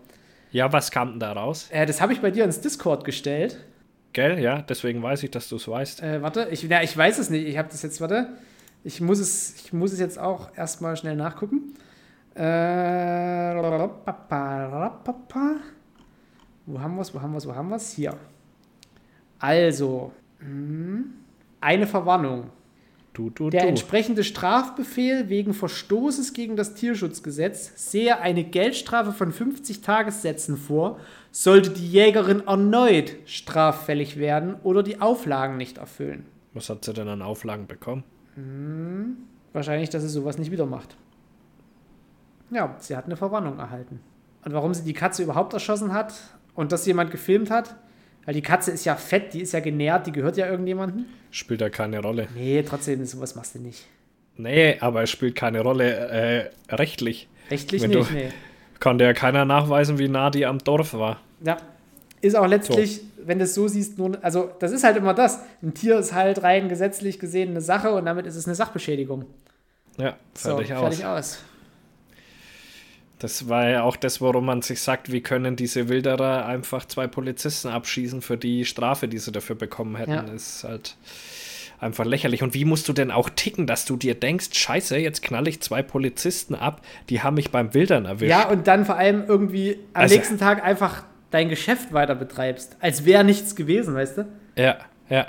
[0.53, 1.69] Ja, was kam denn da raus?
[1.73, 3.59] Äh, das habe ich bei dir ins Discord gestellt.
[4.13, 6.01] Gell, ja, deswegen weiß ich, dass du es weißt.
[6.01, 7.49] Äh, warte, ich, na, ich weiß es nicht.
[7.49, 8.29] Ich habe das jetzt, warte.
[8.85, 11.75] Ich muss es, ich muss es jetzt auch erstmal schnell nachgucken.
[12.35, 12.41] Äh,
[16.67, 17.93] wo haben wir es, wo haben wir es, wo haben wir es?
[17.93, 18.15] Hier.
[19.39, 21.15] Also, hm,
[21.61, 22.51] eine Verwarnung.
[23.15, 29.83] Du, du, Der entsprechende Strafbefehl wegen Verstoßes gegen das Tierschutzgesetz sehe eine Geldstrafe von 50
[29.83, 30.99] Tagessätzen vor,
[31.31, 36.27] sollte die Jägerin erneut straffällig werden oder die Auflagen nicht erfüllen.
[36.55, 38.03] Was hat sie denn an Auflagen bekommen?
[38.35, 39.17] Hm,
[39.53, 40.97] wahrscheinlich, dass sie sowas nicht wieder macht.
[42.51, 44.01] Ja, sie hat eine Verwarnung erhalten.
[44.45, 46.15] Und warum sie die Katze überhaupt erschossen hat
[46.55, 47.77] und das jemand gefilmt hat,
[48.27, 51.05] Weil die Katze ist ja fett, die ist ja genährt, die gehört ja irgendjemandem.
[51.31, 52.27] Spielt ja keine Rolle.
[52.35, 53.87] Nee, trotzdem, sowas machst du nicht.
[54.37, 57.29] Nee, aber es spielt keine Rolle äh, rechtlich.
[57.51, 58.29] Rechtlich Wenn nicht, du- nee.
[58.99, 61.21] Dir ja keiner nachweisen, wie nah die am Dorf war.
[61.45, 61.57] Ja.
[62.25, 65.41] Ist auch letztlich, wenn du es so siehst, nur, also das ist halt immer das.
[65.63, 69.27] Ein Tier ist halt rein gesetzlich gesehen eine Sache und damit ist es eine Sachbeschädigung.
[69.99, 70.81] Ja, fertig so, aus.
[70.81, 71.39] fertig aus.
[73.19, 77.07] Das war ja auch das, worum man sich sagt, wie können diese Wilderer einfach zwei
[77.07, 80.11] Polizisten abschießen für die Strafe, die sie dafür bekommen hätten.
[80.13, 80.23] Ja.
[80.23, 80.97] Ist halt
[81.81, 82.43] einfach lächerlich.
[82.43, 85.61] Und wie musst du denn auch ticken, dass du dir denkst, scheiße, jetzt knall ich
[85.61, 86.81] zwei Polizisten ab,
[87.11, 88.31] die haben mich beim Wildern erwischt.
[88.31, 91.05] Ja, und dann vor allem irgendwie am Also- nächsten Tag einfach
[91.35, 94.27] dein Geschäft weiter betreibst, als wäre nichts gewesen, weißt du?
[94.57, 94.77] ja,
[95.11, 95.27] ja.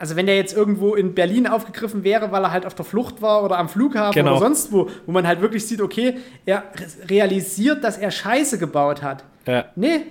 [0.00, 3.20] Also wenn der jetzt irgendwo in Berlin aufgegriffen wäre, weil er halt auf der Flucht
[3.20, 4.30] war oder am Flughafen Genau.
[4.36, 8.58] oder sonst wo, wo man halt wirklich sieht, okay, er re- realisiert, dass er Scheiße
[8.58, 9.24] gebaut hat.
[9.46, 9.64] ja.
[9.74, 10.02] Nee,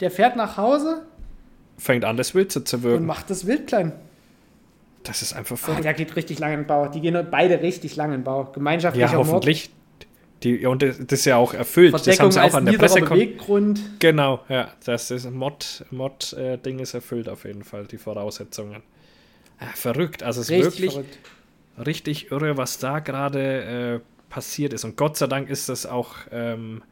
[0.00, 1.02] der fährt nach Hause
[1.76, 3.04] Fängt an, das Wild zu und zerwürgen.
[3.06, 3.92] macht das Wild klein.
[5.02, 5.84] Das ist einfach Oh, verrückt.
[5.84, 6.88] der geht richtig lang in den Bau.
[6.88, 8.44] Die gehen beide richtig lang in den Bau.
[8.44, 9.70] Gemeinschaftlicher Ja, hoffentlich.
[10.44, 11.94] Die, und das ist ja auch erfüllt.
[11.94, 13.80] Das haben sie auch an der Pressekonferenz.
[13.98, 14.68] Genau, ja.
[14.84, 18.82] Das ist ein Mod, Mod-Ding ist erfüllt auf jeden Fall, die Voraussetzungen.
[19.60, 20.22] Ja, verrückt.
[20.22, 21.18] Also es ist Richtig wirklich verrückt.
[21.86, 24.84] richtig irre, was da gerade äh, passiert ist.
[24.84, 26.82] Und Gott sei Dank ist das auch, ähm,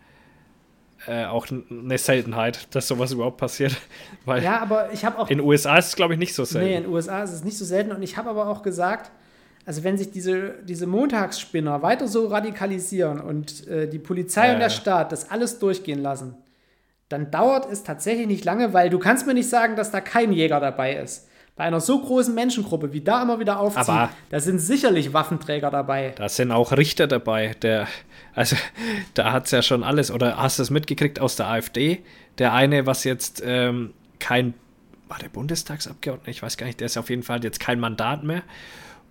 [1.06, 3.76] äh, auch eine Seltenheit, dass sowas überhaupt passiert.
[4.24, 6.42] Weil Ja, aber ich habe auch in den USA ist es, glaube ich, nicht so
[6.42, 6.68] Nee, selten.
[6.76, 7.92] in den USA ist es nicht so selten.
[7.92, 9.10] Und ich habe aber auch gesagt,
[9.64, 14.58] also wenn sich diese, diese Montagsspinner weiter so radikalisieren und äh, die Polizei Ja, und
[14.58, 14.74] der ja.
[14.74, 16.34] Staat das alles durchgehen lassen,
[17.08, 20.32] dann dauert es tatsächlich nicht lange, weil du kannst mir nicht sagen, dass da kein
[20.32, 21.28] Jäger dabei ist.
[21.54, 25.70] Bei einer so großen Menschengruppe, wie da immer wieder aufzieht, Aber- da sind sicherlich Waffenträger
[25.70, 26.14] dabei.
[26.16, 27.86] Da sind auch Richter dabei, der,
[28.34, 28.56] also
[29.14, 32.02] da hat es ja schon alles, oder hast du es mitgekriegt aus der AfD?
[32.38, 34.54] Der eine, was jetzt ähm, kein,
[35.08, 38.24] war der Bundestagsabgeordnete, ich weiß gar nicht, der ist auf jeden Fall jetzt kein Mandat
[38.24, 38.42] mehr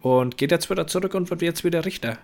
[0.02, 2.18] und geht jetzt wieder zurück und wird jetzt wieder Richter.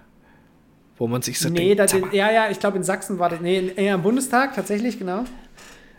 [0.98, 3.40] Wo man sich so nee, denkt, mal, ja, ja, ich glaube in Sachsen war das,
[3.40, 5.26] nee, eher im Bundestag, tatsächlich, genau.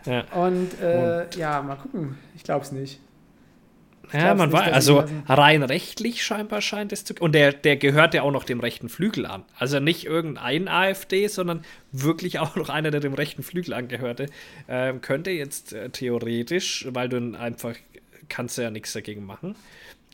[0.05, 2.17] ja, Und, äh, ja, mal gucken.
[2.35, 2.99] Ich glaube es nicht.
[4.11, 8.23] ja man dass also rein rechtlich scheinbar scheint es zu, und der, der gehört ja
[8.23, 9.45] auch noch dem rechten Flügel an.
[9.57, 11.61] Also nicht irgendein AfD, sondern
[11.93, 14.25] wirklich auch noch einer, der dem rechten Flügel angehörte,
[14.67, 17.75] ähm, könnte jetzt äh, theoretisch, weil du einfach,
[18.27, 19.55] kannst du ja nichts dagegen machen,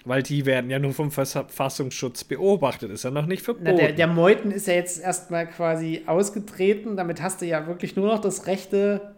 [0.05, 3.65] weil die werden ja nur vom Verfassungsschutz beobachtet, ist ja noch nicht verboten.
[3.65, 6.95] Na, der, der Meuthen ist ja jetzt erstmal quasi ausgetreten.
[6.95, 9.13] Damit hast du ja wirklich nur noch das rechte,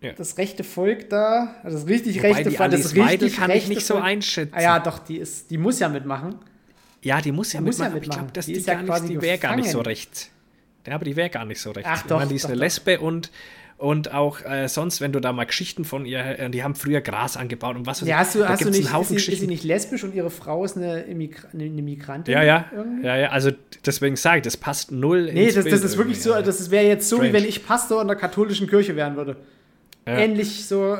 [0.00, 0.12] Ja.
[0.12, 1.54] das rechte Volk da.
[1.62, 2.70] Also das richtig Wobei rechte Volk.
[2.70, 4.06] Das richtig kann ich nicht so Volk.
[4.06, 4.54] einschätzen.
[4.54, 6.36] Ah ja, doch, die, ist, die muss ja mitmachen.
[7.02, 8.20] Ja, die muss ja Die muss ja mitmachen, ich mitmachen.
[8.26, 10.30] glaube, dass Die die, ja gar quasi nicht, die wäre gar nicht so rechts.
[10.86, 11.88] Ja, aber die wäre gar nicht so rechts.
[11.92, 12.62] Ach Ich doch, meine, die ist doch, eine doch.
[12.62, 13.30] Lesbe und,
[13.78, 17.02] und auch äh, sonst, wenn du da mal Geschichten von ihr, äh, die haben früher
[17.02, 19.26] Gras angebaut und was weiß Ja, hast du, da hast du nicht, einen Haufen ist
[19.26, 22.32] sie, ist sie nicht lesbisch und ihre Frau ist eine, Immigra eine, Migrantin?
[22.32, 23.06] Ja, ja, irgendwie?
[23.06, 23.50] ja, ja, also
[23.84, 27.08] deswegen sage ich, das passt null Nee, das, das ist wirklich so, das wäre jetzt
[27.08, 27.32] so, wie Strange.
[27.34, 29.36] wenn ich Pastor in der katholischen Kirche werden würde.
[30.06, 30.18] Ja.
[30.18, 30.96] Ähnlich so,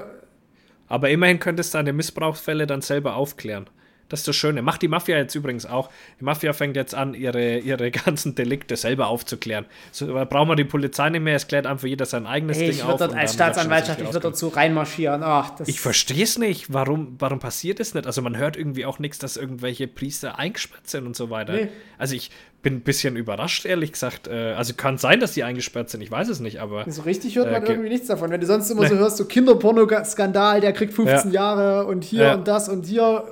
[0.88, 3.68] Aber immerhin könntest du deine Missbrauchsfälle dann selber aufklären.
[4.08, 4.62] Das ist das Schöne.
[4.62, 5.90] Macht die Mafia jetzt übrigens auch.
[6.20, 9.66] Die Mafia fängt jetzt an, ihre, ihre ganzen Delikte selber aufzuklären.
[9.90, 12.64] So da brauchen wir die Polizei nicht mehr, es klärt einfach jeder sein eigenes ey,
[12.68, 12.90] Ding ich auf.
[13.00, 15.22] würde dort als Staatsanwaltschaft, ich würde so reinmarschieren.
[15.24, 16.72] Ach, Ich verstehe es nicht.
[16.72, 18.06] Warum, warum passiert es nicht?
[18.06, 21.54] Also man hört irgendwie auch nichts, dass irgendwelche Priester eingesperrt sind und so weiter.
[21.54, 21.68] Nee.
[21.98, 22.30] Also ich
[22.62, 24.26] bin ein bisschen überrascht, ehrlich gesagt.
[24.28, 27.36] Äh, Also kann sein, dass die eingesperrt sind, ich weiß es nicht, aber So richtig
[27.36, 28.30] hört Äh, man ge- irgendwie nichts davon.
[28.30, 28.88] Wenn du sonst immer Nee.
[28.88, 32.34] so hörst, so Kinderporno-Skandal, der kriegt 15 Jahre und hier Ja.
[32.34, 33.24] und das und hier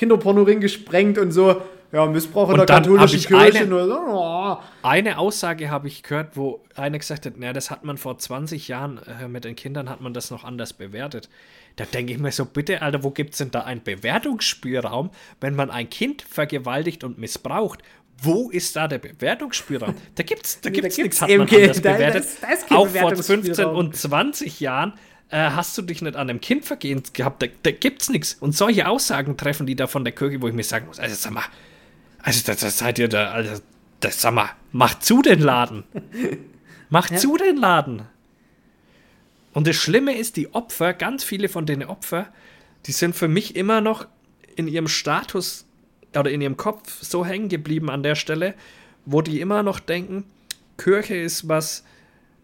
[0.00, 1.60] Kinderpornoring gesprengt und so.
[1.92, 3.58] Ja, Missbrauch in Und der katholischen Kirche.
[3.58, 4.56] eine- Nur so, oh.
[4.82, 8.68] eine Aussage habe ich gehört, wo einer gesagt hat, na, das hat man vor 20
[8.68, 11.28] Jahren äh, mit den Kindern hat man das noch anders bewertet.
[11.74, 15.10] Da denke ich mir so, bitte, Alter, wo gibt es denn da einen Bewertungsspielraum,
[15.40, 17.80] wenn man ein Kind vergewaltigt und missbraucht?
[18.22, 19.94] Wo ist da der Bewertungsspielraum?
[20.14, 22.22] Da gibt's, da Nee, da gibt's nichts, hat man anders da- bewertet.
[22.24, 23.76] das- da ist kein Auch vor 15 Bewertungsspielraum.
[23.76, 24.92] und 20 Jahren
[25.30, 28.34] äh, hast du dich nicht an einem Kind vergehen gehabt, da, da gibt's nichts.
[28.40, 31.14] Und solche Aussagen treffen die da von der Kirche, wo ich mir sagen muss, also
[31.14, 31.44] sag mal,
[32.18, 33.62] also das, das seid ihr da, also
[34.00, 35.84] das sag mal, macht zu den Laden.
[36.92, 38.02] Macht zu den Laden.
[39.52, 42.26] Und das Schlimme ist, die Opfer, ganz viele von den Opfer,
[42.86, 44.08] die sind für mich immer noch
[44.56, 45.66] in ihrem Status
[46.16, 48.54] oder in ihrem Kopf so hängen geblieben an der Stelle,
[49.04, 50.24] wo die immer noch denken,
[50.78, 51.84] Kirche ist was,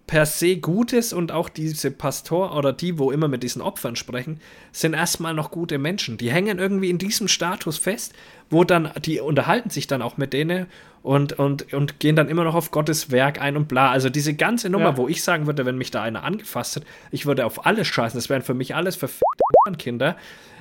[0.06, 3.96] per se gut ist und auch diese Pastor oder die, wo immer mit diesen Opfern
[3.96, 6.16] sprechen, sind erstmal noch gute Menschen.
[6.16, 8.14] Die hängen irgendwie in diesem Status fest,
[8.48, 10.66] wo dann, die unterhalten sich dann auch mit denen
[11.02, 13.90] und, und, und gehen dann immer noch auf Gottes Werk ein und bla.
[13.90, 14.96] Also diese ganze Nummer, ja.
[14.96, 18.16] wo ich sagen würde, wenn mich da einer angefasst hat, ich würde auf alles scheißen.
[18.18, 19.24] Das wären für mich alles verfickte
[19.78, 20.16] Kinder.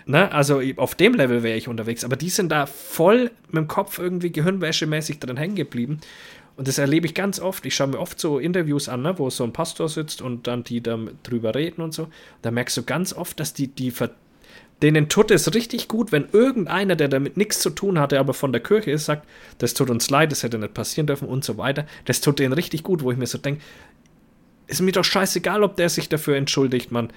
[0.06, 0.32] Ne?
[0.32, 2.04] Also auf dem Level wäre ich unterwegs.
[2.04, 6.00] Aber die sind da voll mit dem Kopf irgendwie gehirnwäschemäßig drin hängen geblieben.
[6.58, 7.66] Und das erlebe ich ganz oft.
[7.66, 10.64] Ich schaue mir oft so Interviews an, ne, wo so ein Pastor sitzt und dann
[10.64, 12.08] die da drüber reden und so.
[12.42, 13.92] Da merkst du ganz oft, dass die, die
[14.82, 18.52] denen tut es richtig gut, wenn irgendeiner, der damit nichts zu tun hatte, aber von
[18.52, 19.28] der Kirche ist, sagt,
[19.58, 21.86] das tut uns leid, das hätte nicht passieren dürfen und so weiter.
[22.06, 23.62] Das tut denen richtig gut, wo ich mir so denke,
[24.68, 27.10] ist mir doch scheißegal, ob der sich dafür entschuldigt, Mann.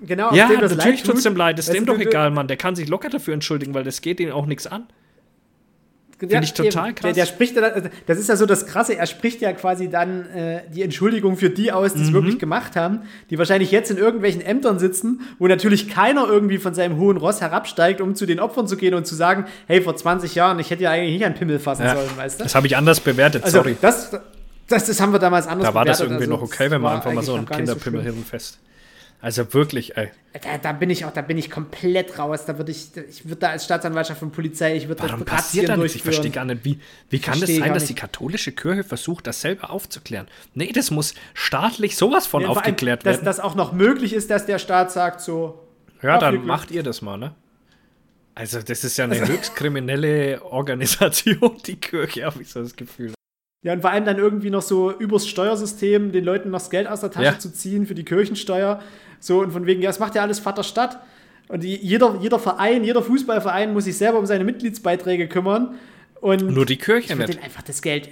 [0.00, 2.48] Genau, ja, natürlich tut es dem leid, ist dem doch egal, Mann.
[2.48, 4.86] Der kann sich locker dafür entschuldigen, weil das geht ihm auch nichts an.
[6.18, 7.14] Finde ich total eben, krass.
[7.14, 10.26] Der, der spricht, also, das ist ja so das Krasse, er spricht ja quasi dann
[10.30, 12.14] äh, die Entschuldigung für die aus, die es mhm.
[12.14, 13.00] wirklich gemacht haben,
[13.30, 17.40] die wahrscheinlich jetzt in irgendwelchen Ämtern sitzen, wo natürlich keiner irgendwie von seinem hohen Ross
[17.40, 20.70] herabsteigt, um zu den Opfern zu gehen und zu sagen, hey, vor 20 Jahren, ich
[20.70, 22.44] hätte ja eigentlich nicht an Pimmel fassen ja, sollen, weißt du?
[22.44, 23.76] Das habe ich anders bewertet, also, sorry.
[23.80, 24.10] Das,
[24.68, 25.70] das, das haben wir damals anders bewertet.
[25.70, 28.04] Da war bewertet, das irgendwie also, noch okay, wenn man einfach mal so ein Kinderpimmel
[28.04, 28.58] so fest.
[29.24, 30.10] Also wirklich, ey.
[30.42, 32.44] Da, da, bin ich auch, da bin ich komplett raus.
[32.44, 35.70] Da würde ich, ich würde da als Staatsanwaltschaft und Polizei, ich würde das Warum passiert
[35.70, 35.94] da nichts?
[35.94, 36.78] Ich verstehe gar nicht, wie,
[37.08, 40.28] wie kann das sein, dass die katholische Kirche versucht, das selber aufzuklären?
[40.52, 43.24] Nee, das muss staatlich sowas von ja, aufgeklärt allem, werden.
[43.24, 45.58] Dass das auch noch möglich ist, dass der Staat sagt so.
[46.02, 47.34] Ja, dann macht ihr das mal, ne?
[48.34, 52.76] Also, das ist ja eine also, höchst kriminelle Organisation, die Kirche, habe ich so das
[52.76, 53.13] Gefühl.
[53.64, 56.86] Ja, und vor allem dann irgendwie noch so übers Steuersystem den Leuten noch das Geld
[56.86, 57.38] aus der Tasche ja.
[57.38, 58.80] zu ziehen für die Kirchensteuer.
[59.20, 61.00] So, und von wegen, ja, das macht ja alles Vaterstadt.
[61.48, 65.76] Und die, jeder, jeder Verein, jeder Fußballverein muss sich selber um seine Mitgliedsbeiträge kümmern.
[66.20, 68.10] Und Nur die Kirche ich würde einfach das Geld.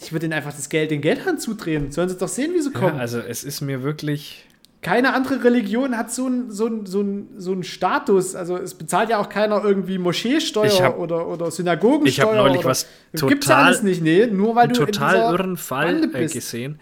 [0.00, 1.92] Ich würde ihnen einfach das Geld den Geldhand zudrehen.
[1.92, 2.96] Sollen sie doch sehen, wie sie kommen.
[2.96, 4.46] Ja, also es ist mir wirklich.
[4.80, 8.36] Keine andere Religion hat so einen so so ein, so ein Status.
[8.36, 12.06] Also es bezahlt ja auch keiner irgendwie Moscheesteuer hab, oder, oder Synagogensteuer.
[12.06, 15.32] Ich habe neulich oder, was total, gibt's ja alles nicht, nee, nur weil du total
[15.32, 16.78] irren Fall äh, gesehen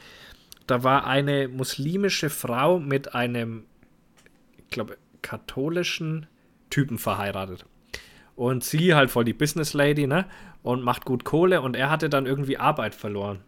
[0.67, 3.65] da war eine muslimische Frau mit einem,
[4.59, 6.27] ich glaube, katholischen
[6.71, 7.65] Typen verheiratet.
[8.35, 10.27] Und sie halt voll die Business Lady, ne?
[10.63, 13.41] Und macht gut Kohle und er hatte dann irgendwie Arbeit verloren.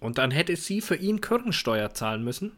[0.00, 2.52] Und dann hätte sie für ihn Kirchensteuer zahlen müssen.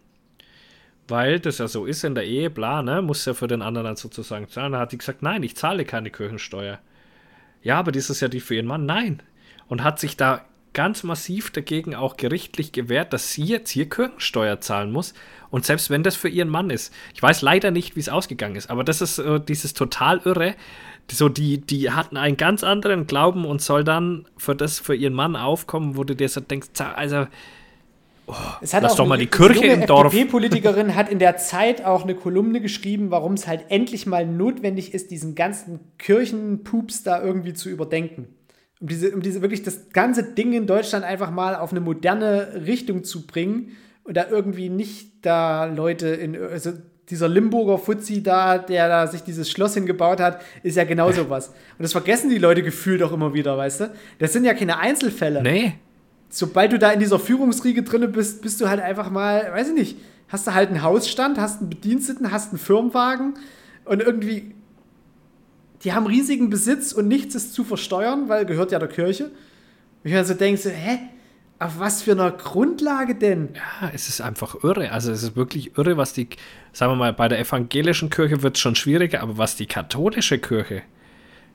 [1.08, 3.00] Weil das ja so ist in der Ehe, bla, ne?
[3.00, 4.72] Muss ja für den anderen dann sozusagen zahlen.
[4.72, 6.78] Da hat sie gesagt, nein, ich zahle keine Kirchensteuer.
[7.62, 8.84] Ja, aber das ist ja die für ihren Mann.
[8.86, 9.22] Nein.
[9.68, 10.44] Und hat sich da
[10.74, 15.14] ganz massiv dagegen auch gerichtlich gewährt, dass sie jetzt hier Kirchensteuer zahlen muss.
[15.50, 16.94] Und selbst wenn das für ihren Mann ist.
[17.14, 20.54] Ich weiß leider nicht, wie es ausgegangen ist, aber das ist äh, dieses total irre.
[21.10, 25.14] So, die, die hatten einen ganz anderen Glauben und soll dann für das für ihren
[25.14, 27.26] Mann aufkommen, wo du dir so denkst, also.
[28.28, 30.12] Oh, lass doch mal die Kirche im Dorf.
[30.12, 34.26] Die FDP-Politikerin hat in der Zeit auch eine Kolumne geschrieben, warum es halt endlich mal
[34.26, 38.28] notwendig ist, diesen ganzen Kirchenpups da irgendwie zu überdenken
[38.80, 42.62] um diese, um diese wirklich das ganze Ding in Deutschland einfach mal auf eine moderne
[42.66, 46.72] Richtung zu bringen und da irgendwie nicht da Leute in, also
[47.10, 51.48] dieser Limburger Fuzzi da, der da sich dieses Schloss hingebaut hat, ist ja genau sowas.
[51.48, 53.92] Und das vergessen die Leute gefühlt auch immer wieder, weißt du?
[54.18, 55.42] Das sind ja keine Einzelfälle.
[55.42, 55.74] Nee.
[56.30, 59.74] Sobald du da in dieser Führungsriege drin bist, bist du halt einfach mal, weiß ich
[59.74, 59.96] nicht,
[60.28, 63.34] hast du halt einen Hausstand, hast einen Bediensteten, hast einen Firmenwagen
[63.84, 64.54] und irgendwie
[65.84, 69.26] die haben riesigen Besitz und nichts ist zu versteuern, weil gehört ja der Kirche.
[69.26, 69.32] Und
[70.04, 70.98] ich mir so denke, so, hä?
[71.60, 73.48] Auf was für einer Grundlage denn?
[73.54, 74.92] Ja, es ist einfach irre.
[74.92, 76.28] Also es ist wirklich irre, was die,
[76.72, 80.38] sagen wir mal, bei der evangelischen Kirche wird es schon schwieriger, aber was die katholische
[80.38, 80.82] Kirche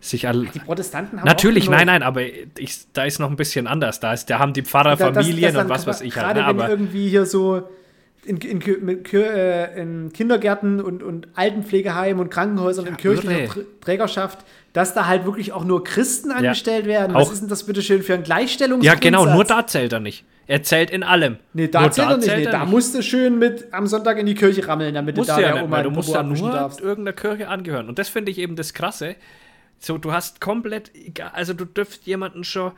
[0.04, 0.48] sich alle.
[0.48, 2.22] Die Protestanten haben Natürlich, nein, nein, aber
[2.58, 4.00] ich, da ist noch ein bisschen anders.
[4.00, 6.36] Da, ist, da haben die Pfarrer Familien und was weiß ich halt.
[6.36, 7.64] Gerade ne, wenn irgendwie hier so
[8.26, 14.40] in, in, äh, in, Kindergärten und, und Altenpflegeheimen und Krankenhäusern ja, in kirchlicher Trägerschaft,
[14.74, 16.92] dass da halt wirklich auch nur Christen angestellt ja.
[16.92, 17.14] werden.
[17.14, 19.04] Was ist denn das bitte schön für ein Gleichstellungsgrundsatz?
[19.04, 20.26] Ja, genau, nur da zählt er nicht.
[20.46, 21.38] Er zählt in allem.
[21.54, 22.26] Nee, da nur zählt da er nicht.
[22.26, 22.72] Zählt nee, er da nicht.
[22.72, 25.54] musst du schön mit am Sonntag in die Kirche rammeln, damit musst du da ja
[25.54, 26.82] nicht, Oma Du musst da nur darfst.
[26.82, 27.88] irgendeiner Kirche angehören.
[27.88, 29.16] Und das finde ich eben das Krasse.
[29.84, 30.92] So, du hast komplett,
[31.34, 32.72] also du dürft jemanden schon,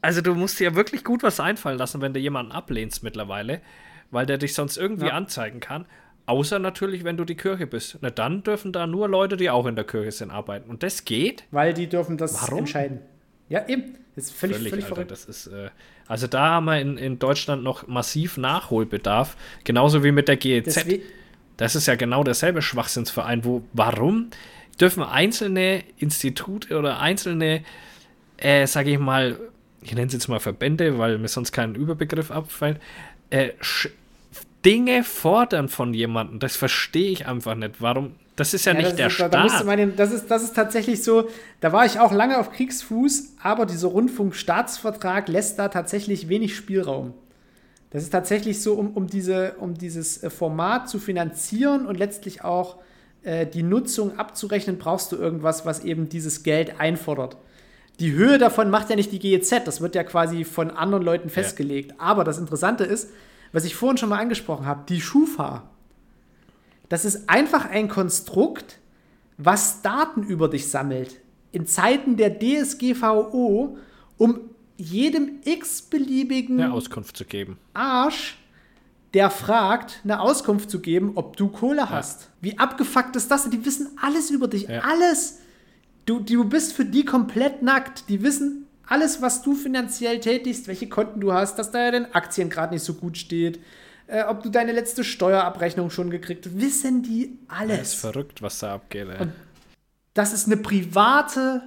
[0.00, 3.60] also du musst dir ja wirklich gut was einfallen lassen, wenn du jemanden ablehnst mittlerweile
[4.10, 5.12] weil der dich sonst irgendwie ja.
[5.12, 5.86] anzeigen kann.
[6.26, 7.98] Außer natürlich, wenn du die Kirche bist.
[8.02, 10.68] Na, dann dürfen da nur Leute, die auch in der Kirche sind, arbeiten.
[10.68, 11.44] Und das geht.
[11.50, 12.60] Weil die dürfen das Warum?
[12.60, 13.00] entscheiden.
[13.48, 13.96] Ja, eben.
[14.14, 15.10] Das ist völlig, völlig, völlig Alter, verrückt.
[15.10, 15.70] Das ist, äh,
[16.06, 19.36] also da haben wir in, in Deutschland noch massiv Nachholbedarf.
[19.64, 20.64] Genauso wie mit der GEZ.
[20.64, 21.02] Deswegen
[21.56, 24.30] das ist ja genau derselbe Schwachsinnsverein, wo, warum
[24.80, 27.64] dürfen einzelne Institute oder einzelne,
[28.36, 29.38] äh, sage ich mal,
[29.82, 32.80] ich nenne es jetzt mal Verbände, weil mir sonst kein Überbegriff abfällt,
[33.30, 33.50] äh,
[34.64, 36.40] Dinge fordern von jemandem.
[36.40, 37.80] Das verstehe ich einfach nicht.
[37.80, 38.14] Warum?
[38.36, 39.34] Das ist ja, ja nicht der ist, Staat.
[39.34, 41.28] Da, den, das, ist, das ist tatsächlich so,
[41.60, 47.14] da war ich auch lange auf Kriegsfuß, aber dieser Rundfunkstaatsvertrag lässt da tatsächlich wenig Spielraum.
[47.90, 52.44] Das ist tatsächlich so, um, um, diese, um dieses äh, Format zu finanzieren und letztlich
[52.44, 52.76] auch
[53.22, 57.36] äh, die Nutzung abzurechnen, brauchst du irgendwas, was eben dieses Geld einfordert.
[58.00, 61.30] Die Höhe davon macht ja nicht die GEZ, das wird ja quasi von anderen Leuten
[61.30, 61.90] festgelegt.
[61.92, 61.96] Ja.
[61.98, 63.10] Aber das Interessante ist,
[63.52, 65.68] was ich vorhin schon mal angesprochen habe, die Schufa.
[66.88, 68.78] Das ist einfach ein Konstrukt,
[69.36, 71.20] was Daten über dich sammelt.
[71.50, 73.76] In Zeiten der DSGVO,
[74.16, 74.40] um
[74.76, 77.58] jedem x-beliebigen Auskunft zu geben.
[77.74, 78.38] Arsch,
[79.14, 81.90] der fragt, eine Auskunft zu geben, ob du Kohle ja.
[81.90, 82.28] hast.
[82.40, 83.48] Wie abgefuckt ist das?
[83.48, 84.68] Die wissen alles über dich.
[84.68, 84.80] Ja.
[84.80, 85.38] Alles.
[86.06, 88.08] Du, du bist für die komplett nackt.
[88.08, 92.48] Die wissen alles, was du finanziell tätigst, welche Konten du hast, dass da deine Aktien
[92.48, 93.60] gerade nicht so gut steht,
[94.06, 96.60] äh, ob du deine letzte Steuerabrechnung schon gekriegt hast.
[96.60, 97.78] Wissen die alles.
[97.78, 99.08] Das ist verrückt, was da abgeht.
[99.08, 99.20] Ey.
[99.20, 99.32] Und
[100.14, 101.62] das ist eine private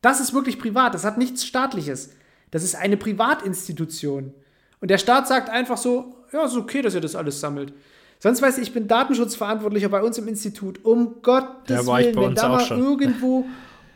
[0.00, 2.10] das ist wirklich privat, das hat nichts Staatliches.
[2.50, 4.32] Das ist eine Privatinstitution.
[4.80, 7.72] Und der Staat sagt einfach so, ja, ist okay, dass ihr das alles sammelt.
[8.20, 10.84] Sonst weiß ich, ich bin Datenschutzverantwortlicher bei uns im Institut.
[10.84, 13.46] Um Gottes Willen, wenn da mal irgendwo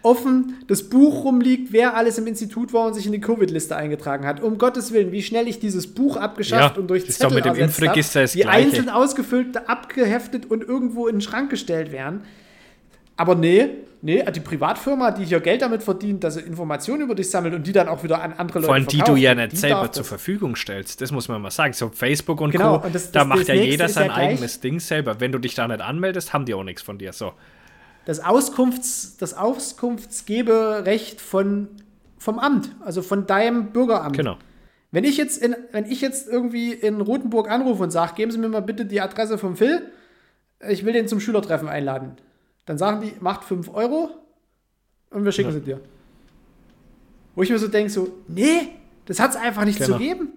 [0.03, 4.27] offen das Buch rumliegt, wer alles im Institut war und sich in die Covid-Liste eingetragen
[4.27, 4.43] hat.
[4.43, 7.55] Um Gottes Willen, wie schnell ich dieses Buch abgeschafft ja, und durch Zettel mit dem
[7.55, 12.23] Impfregister hab, die einzeln ausgefüllt, abgeheftet und irgendwo in den Schrank gestellt werden.
[13.17, 13.69] Aber nee,
[14.01, 17.67] nee, die Privatfirma, die hier Geld damit verdient, dass sie Informationen über dich sammelt und
[17.67, 20.05] die dann auch wieder an andere Leute Vor allem, die du ja nicht selber zur
[20.05, 21.01] Verfügung stellst.
[21.01, 21.73] Das muss man mal sagen.
[21.73, 24.61] So Facebook und genau, Co., und das, das, da macht ja jeder sein ja eigenes
[24.61, 25.21] Ding selber.
[25.21, 27.13] Wenn du dich da nicht anmeldest, haben die auch nichts von dir.
[27.13, 27.33] So.
[28.05, 31.69] Das, Auskunfts-, das Auskunftsgeberecht von,
[32.19, 34.17] vom Amt, also von deinem Bürgeramt.
[34.17, 34.37] Genau.
[34.91, 38.39] Wenn ich jetzt, in, wenn ich jetzt irgendwie in Rothenburg anrufe und sage, geben Sie
[38.39, 39.83] mir mal bitte die Adresse vom Phil,
[40.69, 42.17] ich will den zum Schülertreffen einladen
[42.73, 44.11] dann sagen die, macht 5 Euro
[45.11, 45.55] und wir schicken ja.
[45.55, 45.81] sie dir.
[47.35, 48.69] Wo ich mir so denke, so, nee,
[49.07, 49.93] das hat es einfach nicht genau.
[49.93, 50.29] zu geben.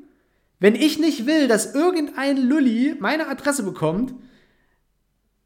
[0.60, 4.14] Wenn ich nicht will, dass irgendein Lulli meine Adresse bekommt,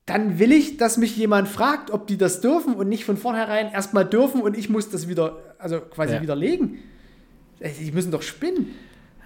[0.06, 3.72] dann will ich, dass mich jemand fragt, ob die das dürfen und nicht von vornherein
[3.72, 6.22] erstmal dürfen und ich muss das wieder, also quasi ja.
[6.22, 6.80] widerlegen.
[7.60, 8.74] Die müssen doch spinnen.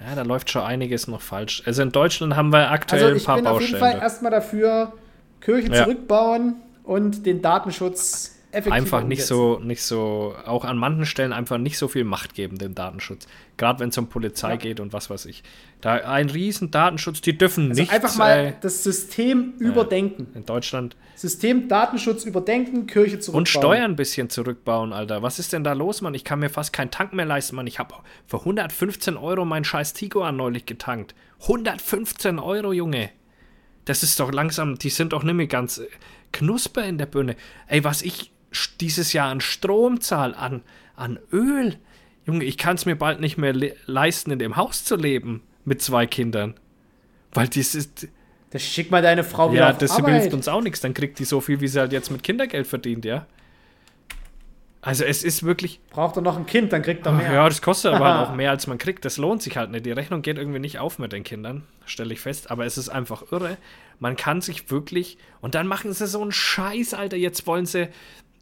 [0.06, 1.64] Ja, da läuft schon einiges noch falsch.
[1.66, 3.62] Also in Deutschland haben wir aktuell also ein paar Baustellen.
[3.62, 4.94] Ich bin auf jeden Fall erstmal dafür,
[5.40, 5.84] Kirche ja.
[5.84, 11.58] zurückbauen, und den Datenschutz effektiv einfach nicht so nicht so auch an manchen Stellen einfach
[11.58, 13.28] nicht so viel Macht geben dem Datenschutz.
[13.58, 14.56] Gerade wenn es um Polizei ja.
[14.58, 15.44] geht und was weiß ich.
[15.82, 20.28] Da ein riesen Datenschutz die dürfen also nicht einfach mal äh, das System überdenken.
[20.36, 20.96] in Deutschland.
[21.16, 23.38] System Datenschutz überdenken Kirche zurückbauen.
[23.42, 25.24] Und Steuern ein bisschen zurückbauen Alter.
[25.24, 26.14] Was ist denn da los Mann?
[26.14, 27.68] Ich kann mir fast keinen Tank mehr leisten Mann.
[27.68, 27.96] Ich habe
[28.28, 31.16] für 115 Euro mein scheiß Tiguan neulich getankt.
[31.42, 33.10] 115 Euro Junge
[33.86, 35.82] das ist doch langsam die sind doch nicht mehr ganz
[36.32, 37.36] Knusper in der Birne.
[37.68, 38.32] Ey, was ich
[38.82, 40.62] dieses Jahr an Strom zahle, an,
[40.96, 41.78] an Öl.
[42.26, 43.54] Junge, ich kann es mir bald nicht mehr
[43.86, 46.56] leisten, in dem Haus zu leben mit zwei Kindern.
[47.32, 48.08] Weil das ist.
[48.52, 49.70] Das schick mal deine Frau wieder.
[49.70, 50.22] Ja, das Arbeit.
[50.22, 50.80] hilft uns auch nichts.
[50.82, 53.26] Dann kriegt die so viel, wie sie halt jetzt mit Kindergeld verdient, ja.
[54.86, 55.80] Also es ist wirklich.
[55.92, 57.32] Braucht er noch ein Kind, dann kriegt er mehr.
[57.32, 59.06] Ja, das kostet aber auch mehr, als man kriegt.
[59.06, 59.86] Das lohnt sich halt nicht.
[59.86, 62.52] Die Rechnung geht irgendwie nicht auf mit den Kindern, stelle ich fest.
[62.52, 63.56] Aber es ist einfach irre.
[64.00, 65.18] Man kann sich wirklich.
[65.40, 67.16] Und dann machen sie so einen Scheiß, Alter.
[67.16, 67.88] Jetzt wollen sie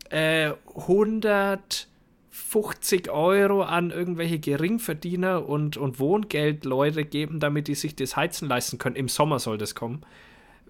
[0.10, 8.48] äh, 150 Euro an irgendwelche Geringverdiener und, und Wohngeldleute geben, damit die sich das Heizen
[8.48, 8.96] leisten können.
[8.96, 10.02] Im Sommer soll das kommen.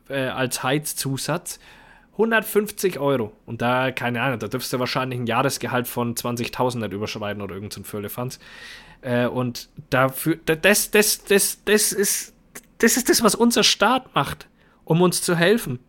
[0.10, 1.62] Äh, als Heizzusatz.
[2.14, 3.32] 150 Euro.
[3.46, 7.56] Und da, keine Ahnung, da dürfst du wahrscheinlich ein Jahresgehalt von 20.000 nicht überschreiten oder
[7.56, 8.40] irgendein so Füllefanz.
[9.02, 12.34] Äh, und dafür, das, das, das, das ist,
[12.80, 14.48] das ist das, was unser Staat macht,
[14.84, 15.80] um uns zu helfen.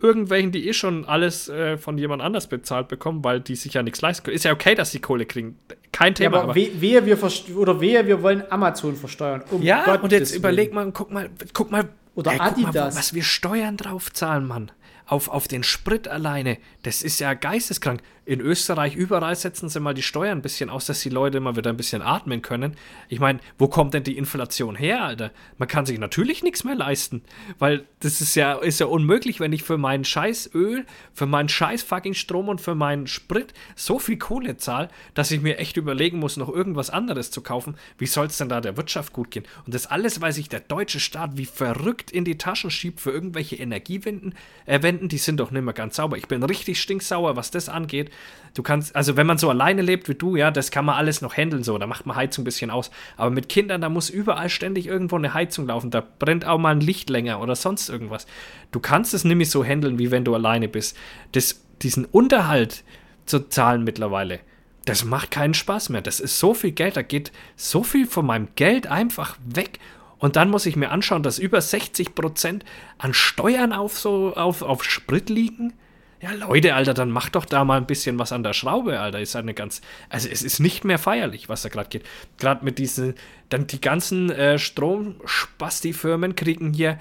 [0.00, 3.82] Irgendwelchen, die eh schon alles äh, von jemand anders bezahlt bekommen, weil die sich ja
[3.82, 4.36] nichts leisten können.
[4.36, 5.58] Ist ja okay, dass sie Kohle kriegen.
[5.90, 6.36] Kein Thema.
[6.36, 7.18] Ja, aber, aber wehe, wir
[7.56, 9.42] oder wehe, wir wollen Amazon versteuern.
[9.50, 12.94] Um ja, Gottes und jetzt überleg mal, guck mal, guck mal, oder ey, Adidas.
[12.94, 14.70] Mal, was wir Steuern drauf zahlen, Mann
[15.08, 18.02] auf, auf den Sprit alleine, das ist ja geisteskrank.
[18.28, 21.56] In Österreich überall setzen sie mal die Steuern ein bisschen aus, dass die Leute mal
[21.56, 22.76] wieder ein bisschen atmen können.
[23.08, 25.30] Ich meine, wo kommt denn die Inflation her, Alter?
[25.56, 27.22] Man kann sich natürlich nichts mehr leisten,
[27.58, 30.84] weil das ist ja, ist ja unmöglich, wenn ich für meinen scheiß Öl,
[31.14, 35.40] für meinen scheiß fucking Strom und für meinen Sprit so viel Kohle zahle, dass ich
[35.40, 37.76] mir echt überlegen muss, noch irgendwas anderes zu kaufen.
[37.96, 39.46] Wie soll es denn da der Wirtschaft gut gehen?
[39.64, 43.10] Und das alles, weil sich der deutsche Staat wie verrückt in die Taschen schiebt für
[43.10, 44.34] irgendwelche Energiewenden,
[44.66, 46.18] äh, Wenden, die sind doch nicht mehr ganz sauber.
[46.18, 48.10] Ich bin richtig stinksauer, was das angeht
[48.54, 51.20] Du kannst, also wenn man so alleine lebt wie du, ja, das kann man alles
[51.20, 52.90] noch handeln so, da macht man Heizung ein bisschen aus.
[53.16, 56.70] Aber mit Kindern, da muss überall ständig irgendwo eine Heizung laufen, da brennt auch mal
[56.70, 58.26] ein Licht länger oder sonst irgendwas.
[58.72, 60.96] Du kannst es nämlich so handeln, wie wenn du alleine bist.
[61.32, 62.82] Das, diesen Unterhalt
[63.26, 64.40] zu zahlen mittlerweile,
[64.86, 66.00] das macht keinen Spaß mehr.
[66.00, 69.78] Das ist so viel Geld, da geht so viel von meinem Geld einfach weg.
[70.18, 72.64] Und dann muss ich mir anschauen, dass über 60 Prozent
[72.96, 75.74] an Steuern auf, so, auf, auf Sprit liegen.
[76.20, 79.20] Ja, Leute, Alter, dann macht doch da mal ein bisschen was an der Schraube, Alter.
[79.20, 79.80] Ist eine ganz.
[80.08, 82.04] Also, es ist nicht mehr feierlich, was da gerade geht.
[82.38, 83.14] Gerade mit diesen.
[83.50, 86.98] Dann die ganzen äh, Stromspasti-Firmen kriegen hier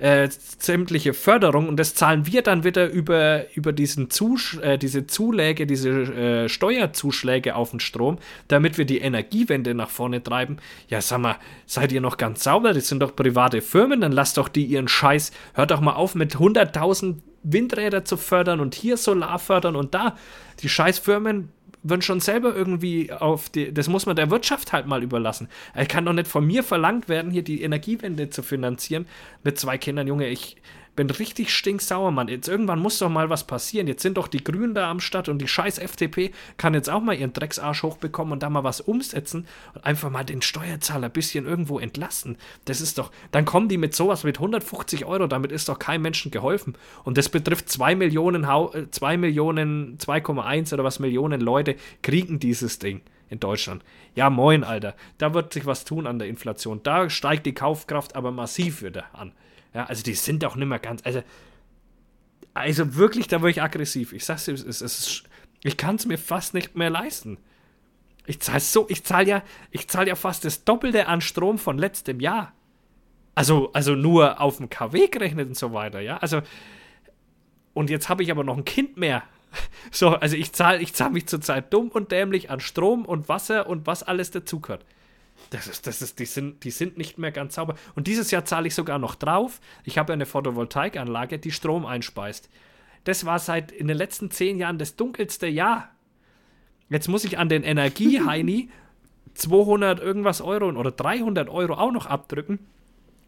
[0.00, 0.28] äh,
[0.58, 5.66] sämtliche Förderung und das zahlen wir dann wieder über, über diesen Zus äh, diese Zuläge,
[5.66, 8.18] diese äh, Steuerzuschläge auf den Strom,
[8.48, 10.56] damit wir die Energiewende nach vorne treiben.
[10.88, 11.36] Ja, sag mal,
[11.66, 12.72] seid ihr noch ganz sauber?
[12.72, 15.32] Das sind doch private Firmen, dann lasst doch die ihren Scheiß.
[15.52, 20.16] Hört doch mal auf mit 100.000 Windräder zu fördern und hier Solar fördern und da.
[20.60, 21.50] Die Scheißfirmen
[21.82, 25.48] würden schon selber irgendwie auf die, das muss man der Wirtschaft halt mal überlassen.
[25.74, 29.06] Er kann doch nicht von mir verlangt werden, hier die Energiewende zu finanzieren
[29.42, 30.28] mit zwei Kindern, Junge.
[30.28, 30.56] Ich,
[31.00, 32.28] bin richtig stinksauer, Mann.
[32.28, 33.86] Jetzt irgendwann muss doch mal was passieren.
[33.86, 37.00] Jetzt sind doch die Grünen da am Start und die scheiß FDP kann jetzt auch
[37.00, 41.12] mal ihren Drecksarsch hochbekommen und da mal was umsetzen und einfach mal den Steuerzahler ein
[41.12, 42.36] bisschen irgendwo entlasten.
[42.66, 46.02] Das ist doch, dann kommen die mit sowas mit 150 Euro, damit ist doch keinem
[46.02, 46.74] Menschen geholfen.
[47.02, 52.78] Und das betrifft 2 Millionen, 2 äh, Millionen, 2,1 oder was Millionen Leute kriegen dieses
[52.78, 53.00] Ding
[53.30, 53.82] in Deutschland.
[54.14, 54.94] Ja, moin, Alter.
[55.16, 56.82] Da wird sich was tun an der Inflation.
[56.82, 59.32] Da steigt die Kaufkraft aber massiv wieder an.
[59.74, 61.02] Ja, also die sind auch nicht mehr ganz.
[61.04, 61.22] Also,
[62.54, 64.12] also wirklich, da war ich aggressiv.
[64.12, 65.24] Ich sag's dir, es ist, es ist,
[65.62, 67.38] ich kann es mir fast nicht mehr leisten.
[68.26, 71.78] Ich zahle so, ich zahle ja, ich zahle ja fast das Doppelte an Strom von
[71.78, 72.52] letztem Jahr.
[73.34, 76.18] Also, also nur auf dem KW gerechnet und so weiter, ja.
[76.18, 76.42] Also,
[77.72, 79.22] und jetzt habe ich aber noch ein Kind mehr.
[79.90, 83.66] So, also ich zahle ich zahl mich zurzeit dumm und dämlich an Strom und Wasser
[83.66, 84.84] und was alles dazugehört.
[85.50, 87.74] Das ist, das ist, die, sind, die sind nicht mehr ganz sauber.
[87.94, 89.60] Und dieses Jahr zahle ich sogar noch drauf.
[89.84, 92.48] Ich habe eine Photovoltaikanlage, die Strom einspeist.
[93.04, 95.90] Das war seit in den letzten zehn Jahren das dunkelste Jahr.
[96.88, 98.68] Jetzt muss ich an den Energieheini
[99.34, 102.58] 200 irgendwas Euro oder 300 Euro auch noch abdrücken,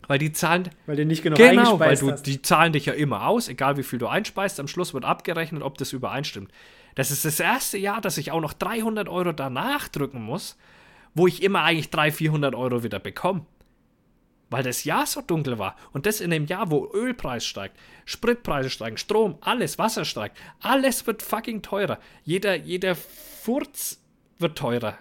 [0.08, 0.68] weil die zahlen.
[0.86, 2.24] Weil die nicht genug genau, weil du, hast.
[2.24, 4.60] die zahlen dich ja immer aus, egal wie viel du einspeist.
[4.60, 6.50] Am Schluss wird abgerechnet, ob das übereinstimmt.
[6.94, 10.58] Das ist das erste Jahr, dass ich auch noch 300 Euro danach drücken muss,
[11.14, 13.46] wo ich immer eigentlich 300, 400 Euro wieder bekomme.
[14.50, 15.76] Weil das Jahr so dunkel war.
[15.92, 20.36] Und das in dem Jahr, wo Ölpreis steigt, Spritpreise steigen, Strom, alles, Wasser steigt.
[20.60, 21.98] Alles wird fucking teurer.
[22.22, 24.02] Jeder, jeder Furz
[24.38, 24.98] wird teurer.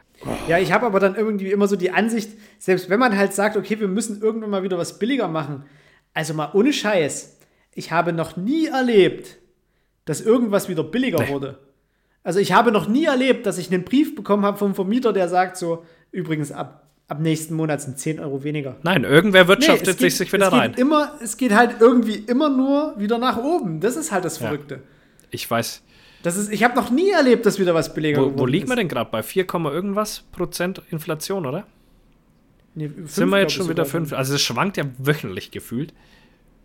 [0.48, 2.30] Ja, ich habe aber dann irgendwie immer so die Ansicht,
[2.60, 5.66] selbst wenn man halt sagt, okay, wir müssen irgendwann mal wieder was billiger machen.
[6.14, 7.38] Also mal ohne Scheiß.
[7.74, 9.38] Ich habe noch nie erlebt,
[10.06, 11.30] dass irgendwas wieder billiger nee.
[11.30, 11.60] wurde.
[12.24, 15.28] Also ich habe noch nie erlebt, dass ich einen Brief bekommen habe vom Vermieter, der
[15.28, 18.78] sagt so, Übrigens, ab, ab nächsten Monat sind 10 Euro weniger.
[18.84, 20.74] Nein, irgendwer wirtschaftet nee, geht, sich wieder es rein.
[20.74, 23.80] Immer, es geht halt irgendwie immer nur wieder nach oben.
[23.80, 24.76] Das ist halt das Verrückte.
[24.76, 24.82] Ja,
[25.32, 25.84] ich weiß.
[26.24, 28.78] Das ist, ich habe noch nie erlebt, dass wieder was billiger wo, wo liegt man
[28.78, 29.10] denn gerade?
[29.10, 31.66] Bei 4, irgendwas Prozent Inflation, oder?
[32.76, 34.14] Nee, 5, Sind wir jetzt schon wieder 5?
[34.14, 35.94] Also es schwankt ja wöchentlich gefühlt.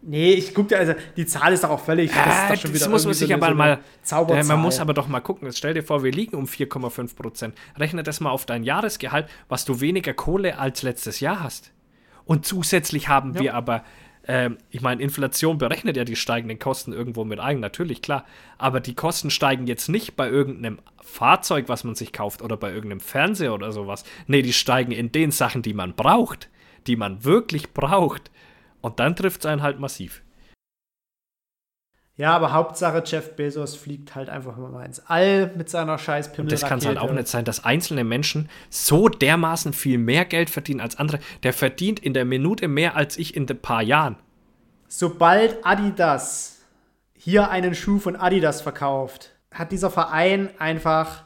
[0.03, 2.13] Nee, ich gucke dir, also die Zahl ist doch auch völlig.
[2.13, 3.81] Das, äh, das, muss man sich so aber mal.
[4.03, 4.45] Zauberzahl.
[4.45, 5.47] man muss aber doch mal gucken.
[5.49, 7.55] Jetzt stell dir vor, wir liegen um 4,5 Prozent.
[7.77, 11.73] Rechne das mal auf dein Jahresgehalt, was du weniger Kohle als letztes Jahr hast.
[12.25, 13.41] Und zusätzlich haben ja.
[13.41, 13.85] wir aber,
[14.23, 18.25] äh, ich meine, Inflation berechnet ja die steigenden Kosten irgendwo mit ein, natürlich, klar.
[18.59, 22.73] Aber die Kosten steigen jetzt nicht bei irgendeinem Fahrzeug, was man sich kauft, oder bei
[22.73, 24.05] irgendeinem Fernseher oder sowas.
[24.27, 26.49] Nee, die steigen in den Sachen, die man braucht,
[26.87, 28.31] die man wirklich braucht.
[28.87, 30.23] Und dann trifft es einen halt massiv.
[32.17, 36.51] Ja, aber Hauptsache Jeff Bezos fliegt halt einfach mal ins All mit seiner scheiß Pimmel.
[36.51, 40.49] Das kann es halt auch nicht sein, dass einzelne Menschen so dermaßen viel mehr Geld
[40.49, 41.19] verdienen als andere.
[41.43, 44.17] Der verdient in der Minute mehr als ich in ein paar Jahren.
[44.87, 46.61] Sobald Adidas
[47.13, 51.25] hier einen Schuh von Adidas verkauft, hat dieser Verein einfach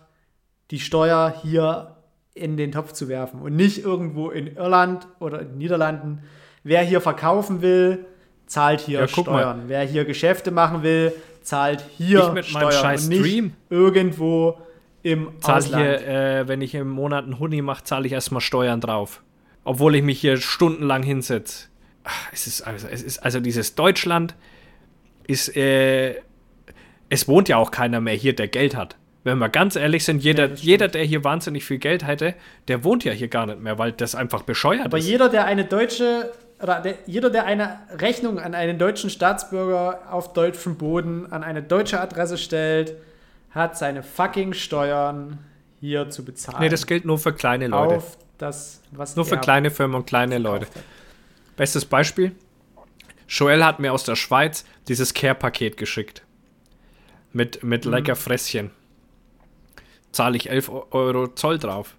[0.70, 1.98] die Steuer hier
[2.32, 6.22] in den Topf zu werfen und nicht irgendwo in Irland oder in den Niederlanden
[6.62, 8.06] wer hier verkaufen will,
[8.46, 9.58] zahlt hier ja, Steuern.
[9.58, 9.68] Mal.
[9.68, 11.12] Wer hier Geschäfte machen will,
[11.42, 12.72] zahlt hier ich mit Steuern.
[12.72, 13.52] Scheiß und nicht Stream.
[13.70, 14.58] irgendwo
[15.02, 15.84] im zahl Ausland.
[15.84, 19.22] Hier, äh, wenn ich im Monat einen Huni mache, zahle ich erstmal Steuern drauf.
[19.64, 21.68] Obwohl ich mich hier stundenlang hinsetze.
[22.32, 24.34] Es ist, also, es ist also dieses Deutschland
[25.26, 26.16] ist, äh,
[27.08, 28.96] es wohnt ja auch keiner mehr hier, der Geld hat.
[29.22, 32.34] Wenn wir ganz ehrlich sind, jeder, ja, jeder, der hier wahnsinnig viel Geld hätte,
[32.68, 35.04] der wohnt ja hier gar nicht mehr, weil das einfach bescheuert Aber ist.
[35.04, 36.32] Aber jeder, der eine deutsche
[36.62, 41.62] oder der, jeder, der eine Rechnung an einen deutschen Staatsbürger auf deutschem Boden an eine
[41.62, 42.94] deutsche Adresse stellt,
[43.50, 45.38] hat seine fucking Steuern
[45.80, 46.58] hier zu bezahlen.
[46.60, 47.96] Nee, das gilt nur für kleine Leute.
[47.96, 50.66] Auf das, was Nur für kleine Firmen und kleine Leute.
[50.66, 50.72] hat.
[51.56, 52.32] Bestes Beispiel.
[53.28, 56.22] Joel hat mir aus der Schweiz dieses Care-Paket geschickt.
[57.32, 57.92] Mit, mit Mhm.
[57.92, 58.70] lecker Fresschen.
[60.12, 61.94] Zahle ich 11 Euro Zoll drauf.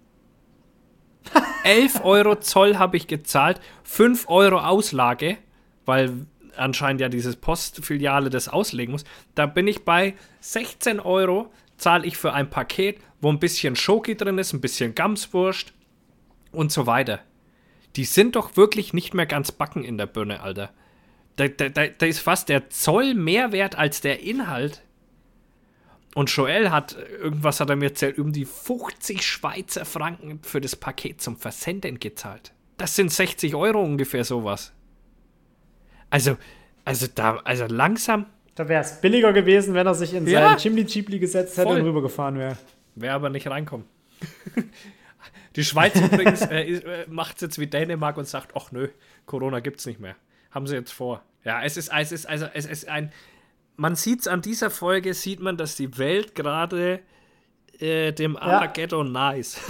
[1.63, 5.37] 11 Euro Zoll habe ich gezahlt, 5 Euro Auslage,
[5.85, 6.25] weil
[6.55, 9.03] anscheinend ja dieses Postfiliale das auslegen muss.
[9.35, 14.15] Da bin ich bei 16 Euro, zahle ich für ein Paket, wo ein bisschen Schoki
[14.15, 15.73] drin ist, ein bisschen Gamswurst
[16.51, 17.19] und so weiter.
[17.95, 20.71] Die sind doch wirklich nicht mehr ganz backen in der Birne, Alter.
[21.35, 24.81] Da, da, da, da ist fast der Zoll mehr wert als der Inhalt.
[26.13, 30.75] Und Joel hat, irgendwas hat er mir erzählt, um die 50 Schweizer Franken für das
[30.75, 32.51] Paket zum Versenden gezahlt.
[32.77, 34.73] Das sind 60 Euro ungefähr sowas.
[36.09, 36.37] Also,
[36.83, 38.25] also da, also langsam
[38.55, 40.49] Da wäre es billiger gewesen, wenn er sich in Ja.
[40.49, 41.79] seinen Chimney Jeepli gesetzt hätte Voll.
[41.79, 42.57] und rübergefahren wäre.
[42.95, 43.85] Wer aber nicht reinkommt.
[45.55, 48.89] Die Schweiz übrigens äh, äh, macht es jetzt wie Dänemark und sagt, ach nö,
[49.25, 50.15] Corona gibt's nicht mehr.
[50.51, 51.23] Haben sie jetzt vor.
[51.43, 53.11] Ja, es ist, es ist, also, es ist ein,
[53.77, 56.99] man sieht es an dieser Folge, sieht man, dass die Welt gerade
[57.79, 59.59] äh, dem Armageddon nah ist.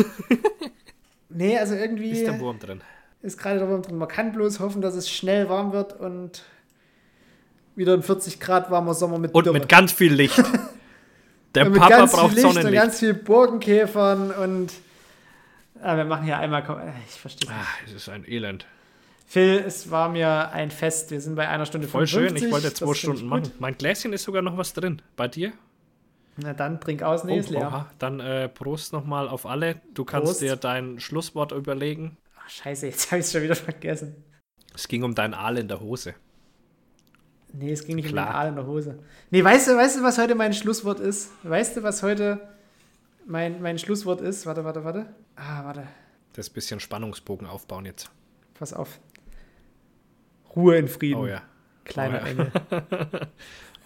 [1.34, 2.82] Nee, also irgendwie ist der Wurm drin.
[3.22, 3.98] ist gerade der Wurm drin.
[3.98, 6.44] Man kann bloß hoffen, dass es schnell warm wird und
[7.78, 9.58] wieder ein 40 Grad warmer Sommer mit Und Dürre.
[9.58, 10.38] mit ganz viel Licht.
[11.56, 12.84] Der Und mit Papa ganz braucht viel Licht und Sonnenlicht.
[12.84, 14.74] ganz viel Burgenkäfern und
[15.82, 16.94] ah, wir machen hier einmal.
[17.08, 17.58] Ich verstehe nicht.
[17.58, 18.66] Ah, es ist ein Elend.
[19.32, 21.10] Phil, es war mir ein Fest.
[21.10, 22.48] Wir sind bei einer Stunde Voll schön, 55.
[22.48, 23.52] ich wollte Das zwei finde Stunden machen.
[23.60, 25.02] Mein Gläschen ist sogar noch was drin.
[25.16, 25.54] Bei dir?
[26.36, 27.68] Na dann trink aus, nee, Oh, ist leer.
[27.70, 27.92] oha.
[27.98, 29.80] Dann äh, Prost nochmal auf alle.
[29.94, 30.42] Du kannst Prost.
[30.42, 32.18] dir dein Schlusswort überlegen.
[32.44, 34.22] Ach, scheiße, jetzt habe ich es schon wieder vergessen.
[34.76, 36.14] Es ging um dein Aal in der Hose.
[37.54, 38.26] Nee, es ging nicht Klar.
[38.28, 39.00] um den Aal in der Hose.
[39.30, 41.32] Nee, weißt du, weißt du, was heute mein Schlusswort ist?
[41.44, 42.50] Weißt du, was heute
[43.26, 44.46] mein, mein Schlusswort ist?
[44.46, 45.06] Warte, warte, warte.
[45.38, 45.88] Ah, warte.
[46.34, 48.12] Das bisschen Spannungsbogen aufbauen jetzt.
[48.56, 49.00] Pass auf.
[50.56, 51.20] Ruhe in Frieden.
[51.22, 51.42] Oh ja.
[51.86, 52.32] Kleiner Oh ja.
[52.32, 52.52] Engel.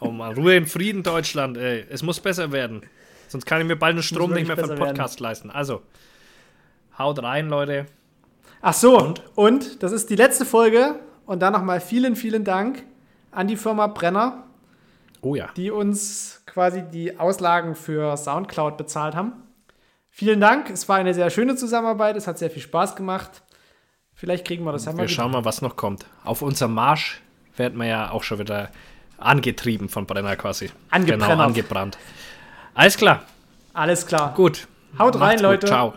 [0.02, 1.86] Oh Mann, Ruhe in Frieden, Deutschland, ey.
[1.90, 2.82] Es muss besser werden.
[3.30, 5.50] Sonst kann ich mir bald den Strom nicht mehr für den Podcast leisten.
[5.50, 5.84] Also,
[7.00, 7.86] haut rein, Leute.
[8.62, 9.82] Ach so, und?
[9.82, 11.00] das ist die letzte Folge.
[11.26, 12.84] Und dann nochmal vielen, vielen Dank
[13.32, 14.44] an die Firma Brenner,
[15.22, 15.50] Oh ja.
[15.56, 19.32] die uns quasi die Auslagen für Soundcloud bezahlt haben.
[20.10, 20.70] Vielen Dank.
[20.70, 22.16] Es war eine sehr schöne Zusammenarbeit.
[22.16, 23.42] Es hat sehr viel Spaß gemacht.
[24.16, 26.06] Vielleicht kriegen wir das ja mal Wir schauen mal, was noch kommt.
[26.24, 27.22] Auf unserem Marsch
[27.58, 28.70] werden wir ja auch schon wieder
[29.18, 30.72] angetrieben von Brenner quasi.
[30.90, 31.30] Angebrennert.
[31.30, 31.98] Genau, angebrannt.
[32.74, 33.24] Alles klar.
[33.74, 34.34] Alles klar.
[34.34, 34.68] Gut.
[34.98, 35.42] Haut rein, Macht's gut.
[35.44, 35.68] Leute.
[35.68, 35.94] Ciao.